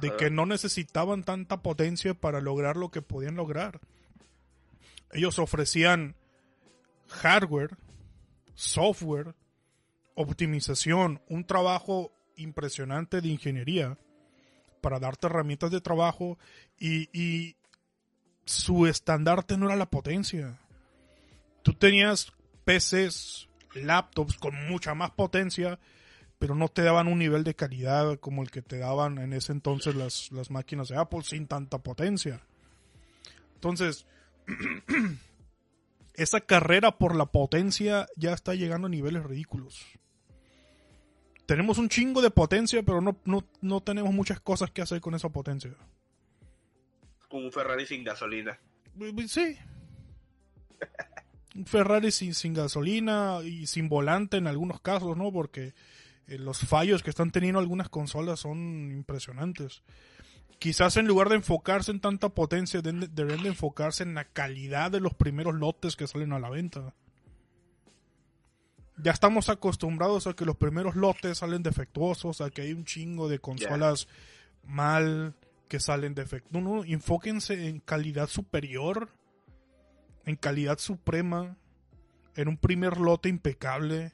De 0.00 0.14
que 0.16 0.30
no 0.30 0.46
necesitaban 0.46 1.22
tanta 1.22 1.62
potencia 1.62 2.12
para 2.12 2.40
lograr 2.40 2.76
lo 2.76 2.90
que 2.90 3.02
podían 3.02 3.36
lograr. 3.36 3.80
Ellos 5.12 5.38
ofrecían 5.38 6.16
hardware, 7.08 7.76
software, 8.54 9.34
optimización, 10.14 11.22
un 11.28 11.44
trabajo 11.44 12.12
impresionante 12.36 13.20
de 13.20 13.28
ingeniería 13.28 13.98
para 14.80 14.98
darte 14.98 15.26
herramientas 15.26 15.70
de 15.70 15.80
trabajo 15.80 16.38
y, 16.78 17.08
y 17.18 17.56
su 18.44 18.86
estandarte 18.86 19.56
no 19.56 19.66
era 19.66 19.76
la 19.76 19.90
potencia. 19.90 20.58
Tú 21.62 21.74
tenías 21.74 22.32
PCs, 22.64 23.45
laptops 23.84 24.36
con 24.36 24.54
mucha 24.68 24.94
más 24.94 25.10
potencia, 25.10 25.78
pero 26.38 26.54
no 26.54 26.68
te 26.68 26.82
daban 26.82 27.08
un 27.08 27.18
nivel 27.18 27.44
de 27.44 27.54
calidad 27.54 28.18
como 28.18 28.42
el 28.42 28.50
que 28.50 28.62
te 28.62 28.78
daban 28.78 29.18
en 29.18 29.32
ese 29.32 29.52
entonces 29.52 29.94
las, 29.94 30.30
las 30.32 30.50
máquinas 30.50 30.88
de 30.88 30.96
Apple 30.96 31.22
sin 31.22 31.46
tanta 31.46 31.78
potencia. 31.78 32.40
Entonces, 33.54 34.06
esa 36.14 36.40
carrera 36.40 36.98
por 36.98 37.14
la 37.14 37.26
potencia 37.26 38.06
ya 38.16 38.32
está 38.32 38.54
llegando 38.54 38.86
a 38.86 38.90
niveles 38.90 39.22
ridículos. 39.24 39.84
Tenemos 41.46 41.78
un 41.78 41.88
chingo 41.88 42.22
de 42.22 42.30
potencia, 42.30 42.82
pero 42.82 43.00
no, 43.00 43.20
no, 43.24 43.44
no 43.60 43.80
tenemos 43.80 44.12
muchas 44.12 44.40
cosas 44.40 44.70
que 44.72 44.82
hacer 44.82 45.00
con 45.00 45.14
esa 45.14 45.28
potencia. 45.28 45.72
Con 47.28 47.44
un 47.44 47.52
Ferrari 47.52 47.86
sin 47.86 48.02
gasolina. 48.02 48.58
Sí. 49.28 49.56
Ferrari 51.64 52.10
sin, 52.10 52.34
sin 52.34 52.52
gasolina 52.54 53.38
y 53.44 53.66
sin 53.66 53.88
volante 53.88 54.36
en 54.36 54.46
algunos 54.46 54.80
casos, 54.80 55.16
¿no? 55.16 55.32
Porque 55.32 55.74
eh, 56.26 56.38
los 56.38 56.58
fallos 56.58 57.02
que 57.02 57.10
están 57.10 57.30
teniendo 57.30 57.58
algunas 57.58 57.88
consolas 57.88 58.40
son 58.40 58.90
impresionantes. 58.90 59.82
Quizás 60.58 60.96
en 60.96 61.06
lugar 61.06 61.28
de 61.28 61.36
enfocarse 61.36 61.90
en 61.90 62.00
tanta 62.00 62.30
potencia, 62.30 62.80
deberían 62.80 63.42
de 63.42 63.50
enfocarse 63.50 64.02
en 64.02 64.14
la 64.14 64.24
calidad 64.24 64.90
de 64.90 65.00
los 65.00 65.14
primeros 65.14 65.54
lotes 65.54 65.96
que 65.96 66.06
salen 66.06 66.32
a 66.32 66.38
la 66.38 66.50
venta. 66.50 66.94
ya 68.96 69.12
estamos 69.12 69.50
acostumbrados 69.50 70.26
a 70.26 70.32
que 70.32 70.46
los 70.46 70.56
primeros 70.56 70.96
lotes 70.96 71.38
salen 71.38 71.62
defectuosos, 71.62 72.40
a 72.40 72.50
que 72.50 72.62
hay 72.62 72.72
un 72.72 72.86
chingo 72.86 73.28
de 73.28 73.38
consolas 73.38 74.08
mal 74.64 75.34
que 75.68 75.78
salen 75.78 76.14
defectuosas. 76.14 76.62
No, 76.62 76.76
no, 76.76 76.84
enfóquense 76.84 77.68
en 77.68 77.80
calidad 77.80 78.28
superior, 78.28 79.10
en 80.26 80.36
calidad 80.36 80.78
suprema, 80.78 81.56
en 82.34 82.48
un 82.48 82.58
primer 82.58 82.98
lote 82.98 83.28
impecable. 83.28 84.12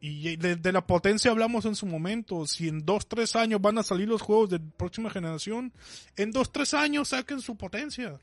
Y 0.00 0.36
de, 0.36 0.56
de 0.56 0.72
la 0.72 0.86
potencia 0.86 1.30
hablamos 1.30 1.64
en 1.64 1.76
su 1.76 1.86
momento. 1.86 2.46
Si 2.46 2.68
en 2.68 2.84
2-3 2.84 3.38
años 3.38 3.60
van 3.60 3.78
a 3.78 3.82
salir 3.82 4.08
los 4.08 4.22
juegos 4.22 4.50
de 4.50 4.58
próxima 4.58 5.10
generación, 5.10 5.72
en 6.16 6.32
2-3 6.32 6.76
años 6.76 7.08
saquen 7.08 7.40
su 7.40 7.56
potencia. 7.56 8.18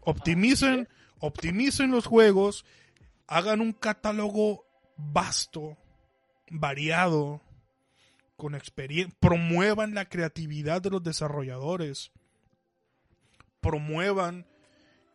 Optimicen, 0.00 0.88
optimicen 1.18 1.90
los 1.90 2.06
juegos, 2.06 2.64
hagan 3.26 3.60
un 3.60 3.72
catálogo 3.72 4.64
vasto, 4.96 5.76
variado, 6.50 7.42
con 8.36 8.54
experiencia, 8.54 9.14
promuevan 9.20 9.94
la 9.94 10.06
creatividad 10.08 10.80
de 10.80 10.90
los 10.90 11.02
desarrolladores, 11.02 12.12
promuevan 13.60 14.46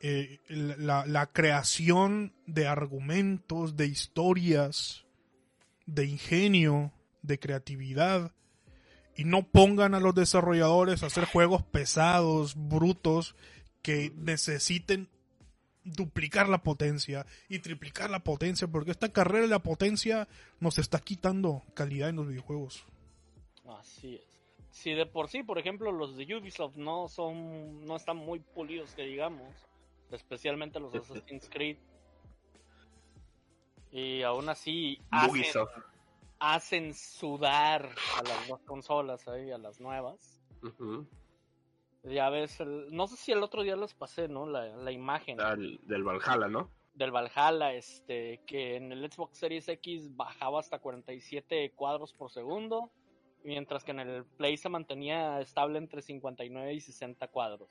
eh, 0.01 0.39
la, 0.49 1.05
la 1.05 1.27
creación 1.27 2.33
de 2.45 2.67
argumentos, 2.67 3.75
de 3.75 3.87
historias, 3.87 5.05
de 5.85 6.05
ingenio, 6.05 6.91
de 7.21 7.39
creatividad, 7.39 8.31
y 9.15 9.23
no 9.23 9.47
pongan 9.47 9.95
a 9.95 9.99
los 9.99 10.13
desarrolladores 10.13 11.01
a 11.01 11.07
hacer 11.07 11.25
juegos 11.25 11.63
pesados, 11.63 12.53
brutos, 12.55 13.35
que 13.81 14.11
necesiten 14.15 15.09
duplicar 15.83 16.49
la 16.49 16.61
potencia 16.61 17.25
y 17.49 17.59
triplicar 17.59 18.09
la 18.09 18.23
potencia, 18.23 18.67
porque 18.67 18.91
esta 18.91 19.11
carrera 19.11 19.43
de 19.43 19.47
la 19.47 19.63
potencia 19.63 20.27
nos 20.59 20.77
está 20.77 20.99
quitando 20.99 21.63
calidad 21.73 22.09
en 22.09 22.17
los 22.17 22.27
videojuegos. 22.27 22.85
Así 23.79 24.15
es. 24.15 24.21
Si 24.69 24.91
de 24.91 25.05
por 25.05 25.29
sí, 25.29 25.41
por 25.41 25.57
ejemplo, 25.57 25.91
los 25.91 26.15
de 26.15 26.35
Ubisoft 26.35 26.75
no 26.75 27.07
son, 27.07 27.85
no 27.85 27.95
están 27.95 28.17
muy 28.17 28.39
pulidos, 28.39 28.93
que 28.93 29.03
digamos, 29.03 29.47
especialmente 30.11 30.79
los 30.79 30.93
Assassin's 30.99 31.49
Creed. 31.49 31.77
Y 33.91 34.21
aún 34.23 34.49
así 34.49 34.99
hacen, 35.11 35.43
hacen 36.39 36.93
sudar 36.93 37.89
a 38.17 38.23
las 38.23 38.47
dos 38.47 38.61
consolas 38.63 39.27
ahí, 39.27 39.51
a 39.51 39.57
las 39.57 39.79
nuevas. 39.79 40.41
Ya 42.03 42.29
ves, 42.29 42.59
el- 42.59 42.93
no 42.95 43.07
sé 43.07 43.17
si 43.17 43.31
el 43.31 43.43
otro 43.43 43.63
día 43.63 43.75
les 43.75 43.93
pasé, 43.93 44.27
¿no? 44.27 44.45
La, 44.45 44.67
la 44.67 44.91
imagen 44.91 45.39
Al- 45.41 45.79
del 45.83 46.03
Valhalla, 46.03 46.47
¿no? 46.47 46.69
del 46.93 47.11
Valhalla, 47.11 47.73
este, 47.73 48.41
que 48.47 48.75
en 48.75 48.91
el 48.91 49.09
Xbox 49.11 49.37
Series 49.37 49.67
X 49.69 50.15
bajaba 50.15 50.59
hasta 50.59 50.79
47 50.79 51.71
cuadros 51.75 52.11
por 52.13 52.31
segundo, 52.31 52.91
mientras 53.43 53.83
que 53.83 53.91
en 53.91 53.99
el 53.99 54.25
Play 54.25 54.57
se 54.57 54.67
mantenía 54.67 55.39
estable 55.39 55.77
entre 55.77 56.01
59 56.01 56.73
y 56.73 56.79
60 56.81 57.27
cuadros. 57.27 57.69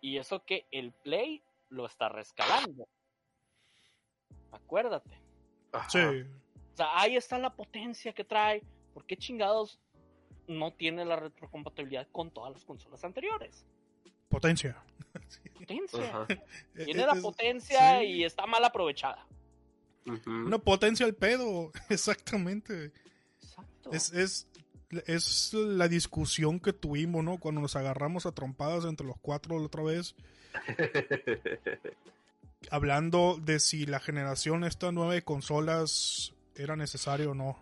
Y 0.00 0.18
eso 0.18 0.44
que 0.44 0.66
el 0.70 0.92
Play 0.92 1.42
lo 1.68 1.86
está 1.86 2.08
rescalando. 2.08 2.88
Acuérdate. 4.52 5.20
Ajá. 5.72 5.88
Sí, 5.90 5.98
O 5.98 6.76
sea, 6.76 7.00
ahí 7.00 7.16
está 7.16 7.38
la 7.38 7.54
potencia 7.54 8.12
que 8.12 8.24
trae. 8.24 8.62
¿Por 8.94 9.04
qué 9.04 9.16
chingados 9.16 9.80
no 10.46 10.72
tiene 10.72 11.04
la 11.04 11.16
retrocompatibilidad 11.16 12.08
con 12.10 12.30
todas 12.30 12.52
las 12.52 12.64
consolas 12.64 13.04
anteriores? 13.04 13.66
potencia. 14.28 14.76
Potencia. 15.54 16.08
Ajá. 16.08 16.26
Tiene 16.84 17.06
la 17.06 17.14
potencia 17.16 18.00
sí. 18.00 18.06
y 18.06 18.24
está 18.24 18.46
mal 18.46 18.64
aprovechada. 18.64 19.26
Una 20.26 20.58
potencia 20.58 21.04
al 21.04 21.14
pedo, 21.14 21.70
exactamente. 21.90 22.92
Exacto. 23.42 23.90
Es, 23.92 24.12
es, 24.12 24.48
es 25.06 25.52
la 25.54 25.88
discusión 25.88 26.60
que 26.60 26.72
tuvimos, 26.72 27.24
¿no? 27.24 27.38
Cuando 27.38 27.60
nos 27.60 27.76
agarramos 27.76 28.26
a 28.26 28.32
trompadas 28.32 28.84
entre 28.84 29.06
los 29.06 29.16
cuatro 29.20 29.58
la 29.58 29.66
otra 29.66 29.82
vez, 29.82 30.14
hablando 32.70 33.38
de 33.40 33.60
si 33.60 33.86
la 33.86 34.00
generación 34.00 34.64
esta 34.64 34.92
nueva 34.92 35.14
de 35.14 35.22
consolas 35.22 36.34
era 36.54 36.76
necesaria 36.76 37.28
o 37.28 37.34
no. 37.34 37.58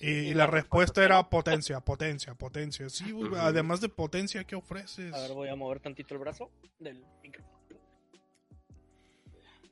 Y, 0.00 0.32
la 0.32 0.46
respuesta 0.46 1.04
era 1.04 1.28
potencia, 1.28 1.80
potencia, 1.80 2.34
potencia. 2.34 2.88
Sí, 2.88 3.12
además 3.36 3.80
de 3.80 3.88
potencia, 3.88 4.44
¿qué 4.44 4.54
ofreces? 4.54 5.12
A 5.12 5.20
ver, 5.20 5.32
voy 5.32 5.48
a 5.48 5.56
mover 5.56 5.80
tantito 5.80 6.14
el 6.14 6.20
brazo 6.20 6.50
del 6.78 7.04
micrófono. 7.22 7.56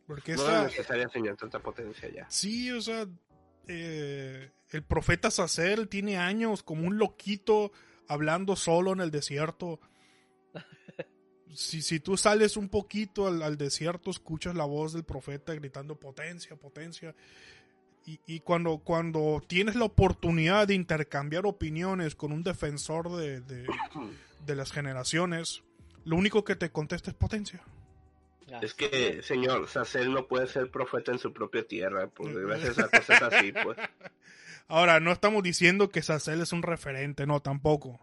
Porque 0.07 0.35
No 0.35 0.43
esta... 0.43 0.67
es 0.67 0.73
necesaria, 0.73 1.09
señor, 1.09 1.37
tanta 1.37 1.61
potencia 1.61 2.11
ya. 2.11 2.29
Sí, 2.29 2.71
o 2.73 2.81
sea, 2.81 3.07
eh, 3.69 4.51
el 4.71 4.83
profeta 4.83 5.31
Sacer 5.31 5.87
tiene 5.87 6.17
años 6.19 6.63
como 6.63 6.87
un 6.87 6.99
loquito 6.99 7.73
hablando 8.09 8.57
solo 8.57 8.93
en 8.93 9.01
el 9.01 9.11
desierto. 9.11 9.81
Si, 11.55 11.83
si 11.83 12.01
tú 12.01 12.17
sales 12.17 12.57
un 12.57 12.69
poquito 12.69 13.29
al, 13.29 13.57
desierto, 13.57 14.11
escuchas 14.11 14.57
la 14.57 14.65
voz 14.65 14.93
del 14.93 15.05
profeta 15.05 15.55
gritando 15.55 15.95
potencia, 15.95 16.57
potencia. 16.57 17.15
Y, 18.07 18.19
y 18.27 18.41
cuando, 18.41 18.79
cuando 18.79 19.41
tienes 19.47 19.77
la 19.77 19.85
oportunidad 19.85 20.67
de 20.67 20.75
intercambiar 20.75 21.47
opiniones 21.47 22.17
con 22.17 22.33
un 22.33 22.43
defensor 22.43 23.17
de, 23.17 23.41
de, 23.41 23.67
de 24.45 24.57
las 24.57 24.73
generaciones, 24.73 25.63
lo 26.05 26.17
único 26.17 26.43
que 26.43 26.57
te 26.57 26.71
contesta 26.71 27.11
es 27.11 27.17
potencia. 27.17 27.63
Es 28.63 28.75
que, 28.75 29.23
señor, 29.23 29.69
Sacel 29.69 30.13
no 30.13 30.27
puede 30.27 30.47
ser 30.47 30.71
profeta 30.71 31.13
en 31.13 31.19
su 31.19 31.33
propia 31.33 31.67
tierra, 31.67 32.09
por 32.09 32.33
gracias 32.47 32.79
a 32.79 32.89
cosas 32.89 33.23
así, 33.23 33.53
pues. 33.53 33.77
Ahora, 34.69 34.99
no 35.01 35.13
estamos 35.13 35.43
diciendo 35.43 35.89
que 35.91 36.03
Sacer 36.03 36.41
es 36.41 36.53
un 36.53 36.63
referente, 36.63 37.27
no, 37.27 37.41
tampoco. 37.41 38.01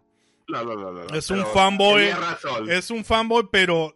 No, 0.47 0.63
no, 0.63 0.75
no, 0.75 0.91
no. 0.91 1.03
Es 1.15 1.29
un 1.31 1.45
fanboy. 1.47 2.11
razón. 2.11 2.69
Es 2.69 2.91
un 2.91 3.03
fanboy, 3.05 3.47
pero 3.51 3.95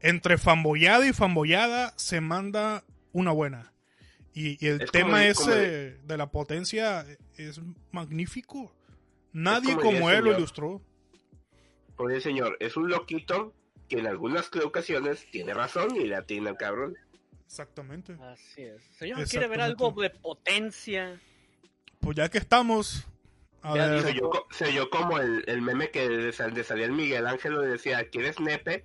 entre 0.00 0.38
fanboyada 0.38 1.06
y 1.06 1.12
fanboyada 1.12 1.92
se 1.96 2.20
manda 2.20 2.82
una 3.12 3.30
buena. 3.32 3.72
Y, 4.34 4.62
y 4.64 4.68
el 4.68 4.82
Es 4.82 4.90
tema 4.90 5.10
como- 5.12 5.16
ese 5.22 5.96
como- 5.96 6.06
de 6.08 6.16
la 6.16 6.30
potencia 6.30 7.06
es 7.36 7.60
magnífico. 7.92 8.72
Nadie 9.32 9.76
como 9.76 10.10
él 10.10 10.24
lo 10.24 10.36
ilustró. 10.36 10.80
Porque, 11.96 12.20
señor, 12.20 12.56
es 12.60 12.76
un 12.76 12.88
loquito 12.90 13.54
que 13.88 13.98
en 13.98 14.06
algunas 14.06 14.50
ocasiones 14.64 15.26
tiene 15.30 15.54
razón 15.54 15.94
y 15.96 16.06
la 16.06 16.22
tiene 16.22 16.50
el 16.50 16.56
cabrón. 16.56 16.94
Exactamente. 17.46 18.16
Así 18.20 18.62
es. 18.62 18.82
Señor, 18.98 19.26
¿quiere 19.28 19.46
ver 19.46 19.60
algo 19.60 19.90
de 19.92 20.10
potencia? 20.10 21.20
Pues 22.00 22.16
ya 22.16 22.28
que 22.28 22.38
estamos. 22.38 23.06
A 23.62 23.74
Ya 23.76 23.86
ver, 23.88 24.02
Se 24.02 24.08
oyó, 24.08 24.30
co- 24.30 24.46
se 24.50 24.64
oyó 24.66 24.90
como 24.90 25.18
el, 25.18 25.44
el 25.46 25.62
meme 25.62 25.90
que 25.90 26.08
de 26.08 26.32
salía 26.32 26.84
el 26.84 26.92
Miguel 26.92 27.26
Ángel 27.26 27.54
y 27.62 27.66
decía, 27.66 28.08
¿quieres 28.10 28.38
nepe? 28.40 28.84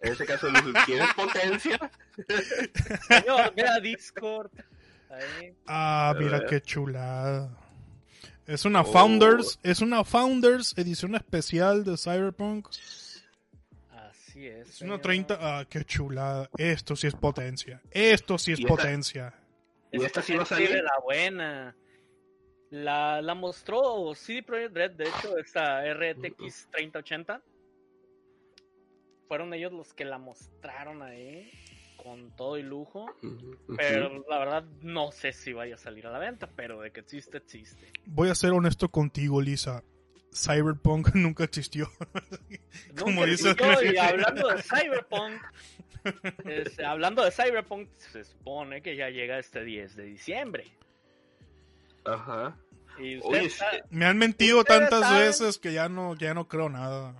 En 0.00 0.12
este 0.12 0.26
caso, 0.26 0.46
¿quieres 0.86 1.12
potencia? 1.14 1.78
Señor, 3.08 3.54
vea 3.54 3.80
Discord. 3.80 4.50
Ahí. 5.10 5.54
ah, 5.66 6.14
mira 6.18 6.46
qué 6.46 6.60
chulada. 6.60 7.50
Es 8.46 8.64
una 8.64 8.82
Oh. 8.82 8.84
Founders, 8.84 9.58
es 9.62 9.80
una 9.80 10.04
Founders 10.04 10.74
edición 10.78 11.14
especial 11.16 11.84
de 11.84 11.96
Cyberpunk. 11.96 12.68
Así 14.38 14.46
es. 14.46 14.68
Es 14.68 14.80
una 14.82 14.90
señor. 14.90 15.00
30, 15.00 15.38
ah, 15.40 15.64
qué 15.68 15.84
chulada. 15.84 16.48
Esto 16.56 16.94
sí 16.94 17.08
es 17.08 17.14
potencia. 17.14 17.82
Esto 17.90 18.38
sí 18.38 18.52
es 18.52 18.60
¿Y 18.60 18.62
esta? 18.62 18.74
potencia. 18.74 19.34
¿Y 19.90 20.04
esta 20.04 20.22
sí 20.22 20.36
va 20.36 20.42
a 20.42 20.46
salir? 20.46 20.70
la 20.70 20.98
buena. 21.02 21.76
La, 22.70 23.20
la 23.20 23.34
mostró 23.34 24.14
CD 24.14 24.42
Projekt 24.42 24.76
Red, 24.76 24.90
de 24.92 25.04
hecho, 25.04 25.38
esta 25.38 25.82
RTX 25.92 26.68
3080. 26.70 27.42
Fueron 29.26 29.54
ellos 29.54 29.72
los 29.72 29.92
que 29.92 30.04
la 30.04 30.18
mostraron 30.18 31.02
ahí 31.02 31.50
con 31.96 32.30
todo 32.36 32.58
y 32.58 32.62
lujo. 32.62 33.06
Pero 33.76 34.24
la 34.28 34.38
verdad 34.38 34.64
no 34.82 35.10
sé 35.10 35.32
si 35.32 35.52
vaya 35.52 35.74
a 35.74 35.78
salir 35.78 36.06
a 36.06 36.12
la 36.12 36.18
venta, 36.18 36.48
pero 36.54 36.80
de 36.80 36.92
que 36.92 37.00
existe, 37.00 37.38
existe. 37.38 37.90
Voy 38.06 38.28
a 38.28 38.34
ser 38.36 38.52
honesto 38.52 38.88
contigo, 38.88 39.40
Lisa. 39.40 39.82
Cyberpunk 40.32 41.08
nunca 41.14 41.44
existió. 41.44 41.90
Como 42.98 43.12
Nunca 43.12 43.26
dice- 43.26 43.50
existió, 43.50 43.92
y 43.92 43.96
hablando 43.96 44.48
de 44.48 44.62
Cyberpunk, 44.62 45.42
este, 46.44 46.84
hablando 46.84 47.24
de 47.24 47.30
Cyberpunk, 47.30 47.88
se 47.98 48.24
supone 48.24 48.82
que 48.82 48.96
ya 48.96 49.08
llega 49.10 49.38
este 49.38 49.64
10 49.64 49.96
de 49.96 50.02
diciembre. 50.04 50.64
Ajá. 52.04 52.56
Y 52.98 53.18
usted 53.18 53.28
Oye, 53.30 53.44
está- 53.46 53.70
sí. 53.70 53.78
Me 53.90 54.06
han 54.06 54.18
mentido 54.18 54.64
tantas 54.64 55.00
saben- 55.02 55.26
veces 55.26 55.58
que 55.58 55.72
ya 55.72 55.88
no, 55.88 56.14
ya 56.16 56.34
no 56.34 56.48
creo 56.48 56.68
nada. 56.68 57.14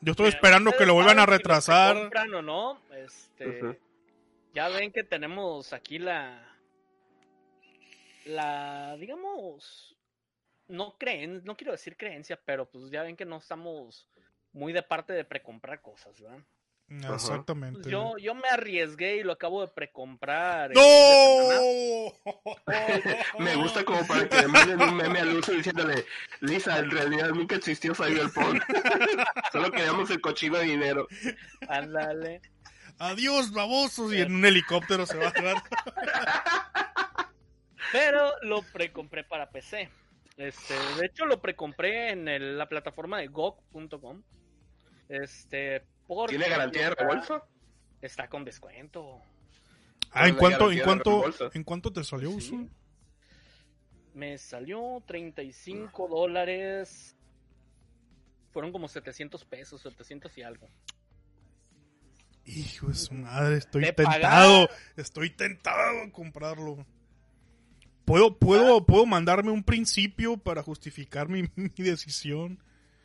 Yo 0.00 0.12
estoy 0.12 0.28
esperando 0.28 0.72
que 0.72 0.86
lo 0.86 0.94
vuelvan 0.94 1.18
a 1.18 1.24
si 1.24 1.30
retrasar. 1.30 1.94
compran 1.96 2.32
o 2.34 2.40
no, 2.42 2.80
este, 2.96 3.78
ya 4.54 4.68
ven 4.70 4.92
que 4.92 5.04
tenemos 5.04 5.72
aquí 5.74 5.98
la, 5.98 6.42
la, 8.24 8.96
digamos, 8.98 9.94
no 10.70 10.96
creen, 10.98 11.42
no 11.44 11.56
quiero 11.56 11.72
decir 11.72 11.96
creencia, 11.96 12.40
pero 12.44 12.70
pues 12.70 12.90
ya 12.90 13.02
ven 13.02 13.16
que 13.16 13.24
no 13.24 13.38
estamos 13.38 14.08
muy 14.52 14.72
de 14.72 14.82
parte 14.82 15.12
de 15.12 15.24
precomprar 15.24 15.80
cosas, 15.80 16.20
¿verdad? 16.20 16.40
Exactamente. 16.90 17.82
Pues 17.82 17.92
Yo, 17.92 18.18
yo 18.18 18.34
me 18.34 18.48
arriesgué 18.48 19.18
y 19.18 19.22
lo 19.22 19.32
acabo 19.32 19.60
de 19.60 19.68
precomprar. 19.68 20.72
el 20.72 20.74
¡No! 20.74 22.12
Me 23.38 23.54
gusta 23.54 23.84
como 23.84 24.04
para 24.08 24.28
que 24.28 24.40
le 24.40 24.48
manden 24.48 24.82
un 24.82 24.96
meme 24.96 25.20
al 25.20 25.36
uso 25.36 25.52
diciéndole, 25.52 26.04
Lisa, 26.40 26.78
en 26.78 26.90
realidad 26.90 27.28
nunca 27.28 27.54
existió 27.54 27.94
Cyberpunk. 27.94 28.60
Solo 29.52 29.70
queríamos 29.70 30.10
el 30.10 30.20
cochino 30.20 30.58
de 30.58 30.64
dinero. 30.64 31.06
Ándale. 31.68 32.42
Adiós, 32.98 33.52
babosos. 33.52 34.12
Y 34.12 34.20
en 34.20 34.34
un 34.34 34.44
helicóptero 34.44 35.06
se 35.06 35.16
va 35.16 35.28
a 35.28 35.42
dar. 35.42 35.62
Pero 37.92 38.32
lo 38.42 38.62
precompré 38.62 39.22
para 39.22 39.50
PC. 39.50 39.90
Este, 40.40 40.74
de 40.98 41.04
hecho, 41.06 41.26
lo 41.26 41.40
precompré 41.42 42.12
en 42.12 42.26
el- 42.26 42.56
la 42.56 42.66
plataforma 42.68 43.18
de 43.18 43.26
GOG.com. 43.28 44.22
Este, 45.08 45.84
porque 46.06 46.36
¿Tiene 46.36 46.48
garantía 46.48 46.82
de 46.84 46.88
está- 46.90 47.04
reembolso? 47.04 47.44
Está 48.00 48.28
con 48.28 48.44
descuento. 48.44 49.20
Ah, 50.12 50.26
¿en 50.28 50.36
cuánto, 50.36 50.72
en 50.72 50.80
cuánto, 50.80 51.24
en 51.52 51.62
cuánto 51.64 51.92
te 51.92 52.02
salió, 52.04 52.30
Sí. 52.30 52.36
Usul? 52.36 52.70
Me 54.14 54.38
salió 54.38 55.02
35 55.06 56.08
dólares. 56.08 57.16
Fueron 58.50 58.72
como 58.72 58.88
700 58.88 59.44
pesos, 59.44 59.82
700 59.82 60.36
y 60.38 60.42
algo. 60.42 60.68
Hijo 62.46 62.88
de 62.88 62.94
su 62.94 63.14
madre, 63.14 63.58
estoy 63.58 63.82
tentado. 63.92 64.66
pagar. 64.66 64.78
Estoy 64.96 65.30
tentado 65.30 66.02
a 66.02 66.10
comprarlo. 66.10 66.84
¿Puedo, 68.10 68.36
puedo, 68.36 68.84
¿Puedo 68.84 69.06
mandarme 69.06 69.52
un 69.52 69.62
principio 69.62 70.36
para 70.36 70.64
justificar 70.64 71.28
mi, 71.28 71.42
mi 71.54 71.70
decisión? 71.76 72.58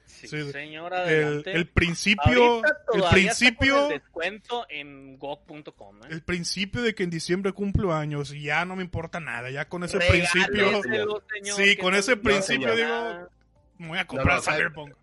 Sí, 0.07 0.27
Sí, 0.27 0.51
señor, 0.51 0.93
El, 0.95 1.43
el 1.45 1.67
principio, 1.67 2.63
el 2.93 3.03
principio, 3.11 3.89
el 3.89 3.99
descuento 3.99 4.65
en 4.69 5.17
GOG.com. 5.19 5.97
¿eh? 5.97 6.07
el 6.09 6.23
principio 6.23 6.81
de 6.81 6.95
que 6.95 7.03
en 7.03 7.11
diciembre 7.11 7.51
cumplo 7.51 7.93
años 7.93 8.33
y 8.33 8.43
ya 8.43 8.65
no 8.65 8.75
me 8.75 8.83
importa 8.83 9.19
nada. 9.19 9.51
Ya 9.51 9.67
con 9.69 9.83
ese 9.83 9.99
Regáleselo, 9.99 10.81
principio 10.81 11.23
señor, 11.31 11.57
Sí, 11.57 11.75
con 11.77 11.91
no 11.91 11.97
ese 11.99 12.17
principio 12.17 12.75
digo- 12.75 13.29
me 13.77 13.87
voy 13.89 13.97
a 13.99 14.07
comprar 14.07 14.37
no, 14.37 14.41
¿sabe? 14.41 14.57
Cyberpunk. 14.57 14.95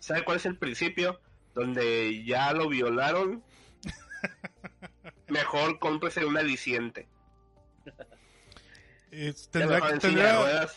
¿Sabe 0.00 0.24
cuál 0.24 0.38
es 0.38 0.46
el 0.46 0.56
principio? 0.56 1.20
Donde 1.54 2.24
ya 2.24 2.52
lo 2.52 2.68
violaron. 2.68 3.44
Mejor 5.28 5.78
cómprese 5.78 6.24
un 6.24 6.36
aliciente. 6.36 7.08
Eh, 9.18 9.34
tendrá, 9.50 9.80
que- 9.80 9.98
tendrá, 9.98 10.68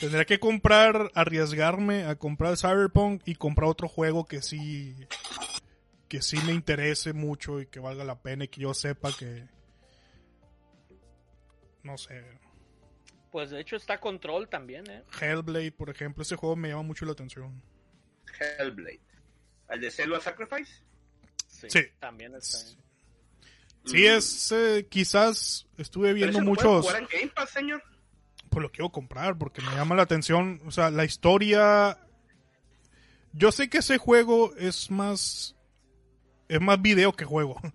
tendrá 0.00 0.38
comprar, 0.40 1.10
arriesgarme 1.14 2.04
a 2.04 2.16
comprar 2.16 2.56
Cyberpunk 2.56 3.22
y 3.26 3.36
comprar 3.36 3.68
otro 3.68 3.88
juego 3.88 4.26
que 4.26 4.42
sí 4.42 4.96
que 6.08 6.20
sí 6.20 6.36
me 6.44 6.52
interese 6.52 7.12
mucho 7.12 7.60
y 7.60 7.66
que 7.66 7.80
valga 7.80 8.04
la 8.04 8.20
pena 8.20 8.44
y 8.44 8.48
que 8.48 8.60
yo 8.60 8.74
sepa 8.74 9.10
que 9.16 9.46
no 11.84 11.96
sé, 11.96 12.22
Pues 13.30 13.50
de 13.50 13.60
hecho 13.60 13.76
está 13.76 13.98
Control 13.98 14.48
también, 14.48 14.88
¿eh? 14.90 15.04
Hellblade, 15.20 15.72
por 15.72 15.88
ejemplo, 15.90 16.22
ese 16.22 16.36
juego 16.36 16.54
me 16.54 16.68
llama 16.68 16.82
mucho 16.82 17.04
la 17.06 17.12
atención. 17.12 17.62
Hellblade. 18.38 19.00
¿El 19.70 19.80
de 19.80 19.90
Selva 19.90 20.20
Sacrifice? 20.20 20.82
Sí. 21.48 21.70
Sí. 21.70 21.80
También 21.98 22.34
está. 22.34 22.58
Sí, 23.84 24.06
es 24.06 24.52
eh, 24.52 24.86
quizás 24.88 25.66
estuve 25.76 26.08
¿Pero 26.08 26.14
viendo 26.14 26.38
ese 26.38 26.44
lo 26.44 26.54
puede 26.54 26.68
muchos 26.68 26.86
jugar 26.86 27.02
en 27.02 27.08
Game 27.10 27.32
Pass, 27.34 27.50
señor? 27.50 27.82
pues 28.52 28.62
lo 28.62 28.70
quiero 28.70 28.90
comprar 28.90 29.38
porque 29.38 29.62
me 29.62 29.74
llama 29.74 29.96
la 29.96 30.02
atención. 30.02 30.60
O 30.66 30.70
sea, 30.70 30.90
la 30.90 31.04
historia. 31.04 31.98
Yo 33.32 33.50
sé 33.50 33.70
que 33.70 33.78
ese 33.78 33.96
juego 33.96 34.54
es 34.56 34.90
más. 34.90 35.56
Es 36.48 36.60
más 36.60 36.80
video 36.80 37.14
que 37.14 37.24
juego. 37.24 37.58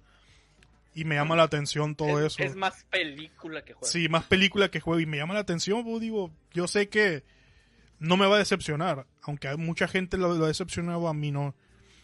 Y 0.94 1.06
me 1.06 1.14
llama 1.14 1.36
la 1.36 1.44
atención 1.44 1.94
todo 1.94 2.26
es, 2.26 2.34
eso. 2.34 2.42
es 2.42 2.56
más 2.56 2.84
película 2.86 3.64
que 3.64 3.74
juego. 3.74 3.86
Sí, 3.86 4.10
más 4.10 4.24
película 4.24 4.72
que 4.72 4.80
juego. 4.80 5.00
Y 5.00 5.06
me 5.06 5.18
llama 5.18 5.36
la 5.36 5.42
atención, 5.42 5.84
pues 5.84 6.02
digo, 6.02 6.32
yo 6.54 6.68
sé 6.68 6.90
que 6.90 7.24
no 8.00 8.18
me 8.18 8.26
va 8.26 8.38
a 8.38 8.40
decepcionar. 8.40 9.06
Aunque 9.22 9.48
hay 9.48 9.58
mucha 9.58 9.88
gente 9.88 10.18
lo, 10.18 10.34
lo 10.34 10.46
ha 10.46 10.48
decepcionado, 10.48 11.08
a 11.08 11.14
mí 11.14 11.30
no. 11.30 11.54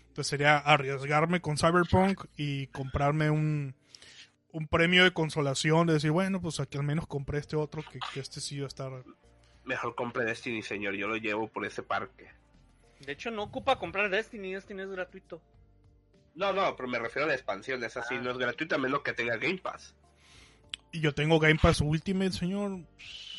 Entonces 0.09 0.27
sería 0.27 0.59
arriesgarme 0.59 1.41
con 1.41 1.57
Cyberpunk 1.57 2.25
y 2.37 2.67
comprarme 2.67 3.31
un, 3.31 3.73
un 4.53 4.67
premio 4.67 5.03
de 5.03 5.11
consolación. 5.11 5.87
De 5.87 5.93
decir, 5.93 6.11
bueno, 6.11 6.39
pues 6.41 6.61
aquí 6.61 6.77
al 6.77 6.83
menos 6.85 7.05
compré 7.07 7.39
este 7.39 7.57
otro, 7.57 7.83
que, 7.83 7.99
que 8.13 8.21
este 8.21 8.39
sí 8.39 8.59
va 8.59 8.65
a 8.65 8.67
estar. 8.69 9.03
Mejor 9.65 9.95
compre 9.95 10.23
Destiny, 10.23 10.61
señor. 10.61 10.93
Yo 10.93 11.07
lo 11.07 11.17
llevo 11.17 11.47
por 11.49 11.65
ese 11.65 11.83
parque. 11.83 12.29
De 13.01 13.11
hecho, 13.11 13.31
no 13.31 13.43
ocupa 13.43 13.77
comprar 13.77 14.09
Destiny. 14.09 14.53
Destiny 14.53 14.83
es 14.83 14.89
gratuito. 14.89 15.41
No, 16.35 16.53
no, 16.53 16.75
pero 16.75 16.87
me 16.87 16.97
refiero 16.99 17.25
a 17.25 17.27
la 17.27 17.33
expansión. 17.35 17.83
Es 17.83 17.97
así, 17.97 18.15
Ah. 18.15 18.21
no 18.21 18.31
es 18.31 18.37
gratuito 18.37 18.75
a 18.75 18.77
menos 18.77 19.01
que 19.01 19.13
tenga 19.13 19.35
Game 19.37 19.57
Pass. 19.57 19.93
Y 20.91 21.01
yo 21.01 21.13
tengo 21.13 21.39
Game 21.39 21.59
Pass 21.61 21.81
Ultimate, 21.81 22.31
señor. 22.31 22.79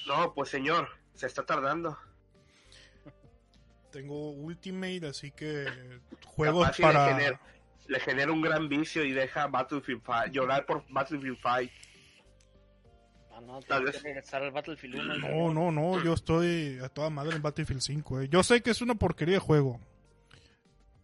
No, 0.06 0.34
pues 0.34 0.48
señor, 0.50 0.88
se 1.14 1.26
está 1.26 1.46
tardando. 1.46 1.96
Tengo 3.90 4.30
Ultimate, 4.30 5.06
así 5.08 5.30
que 5.30 5.66
juegos 6.26 6.66
Capaz 6.70 6.78
y 6.78 6.82
le 6.82 6.88
para. 6.88 7.40
Le 7.86 8.00
genera 8.00 8.32
un 8.32 8.40
gran 8.42 8.68
vicio 8.68 9.04
y 9.04 9.12
deja 9.12 9.46
Battlefield 9.46 10.02
5, 10.04 10.26
llorar 10.32 10.64
por 10.66 10.84
Battlefield 10.88 11.36
5. 11.42 11.72
Ah, 13.36 13.40
no, 13.40 13.60
Tal 13.62 13.84
vez. 13.84 13.96
que 13.96 14.02
regresar 14.02 14.42
al 14.42 14.52
Battlefield 14.52 14.94
1. 14.94 15.18
No, 15.18 15.52
no, 15.52 15.70
no, 15.72 16.02
yo 16.04 16.12
estoy 16.14 16.78
a 16.82 16.88
toda 16.88 17.10
madre 17.10 17.36
en 17.36 17.42
Battlefield 17.42 17.80
5. 17.82 18.20
eh. 18.22 18.28
Yo 18.28 18.42
sé 18.42 18.62
que 18.62 18.70
es 18.70 18.80
una 18.80 18.94
porquería 18.94 19.34
de 19.34 19.40
juego, 19.40 19.80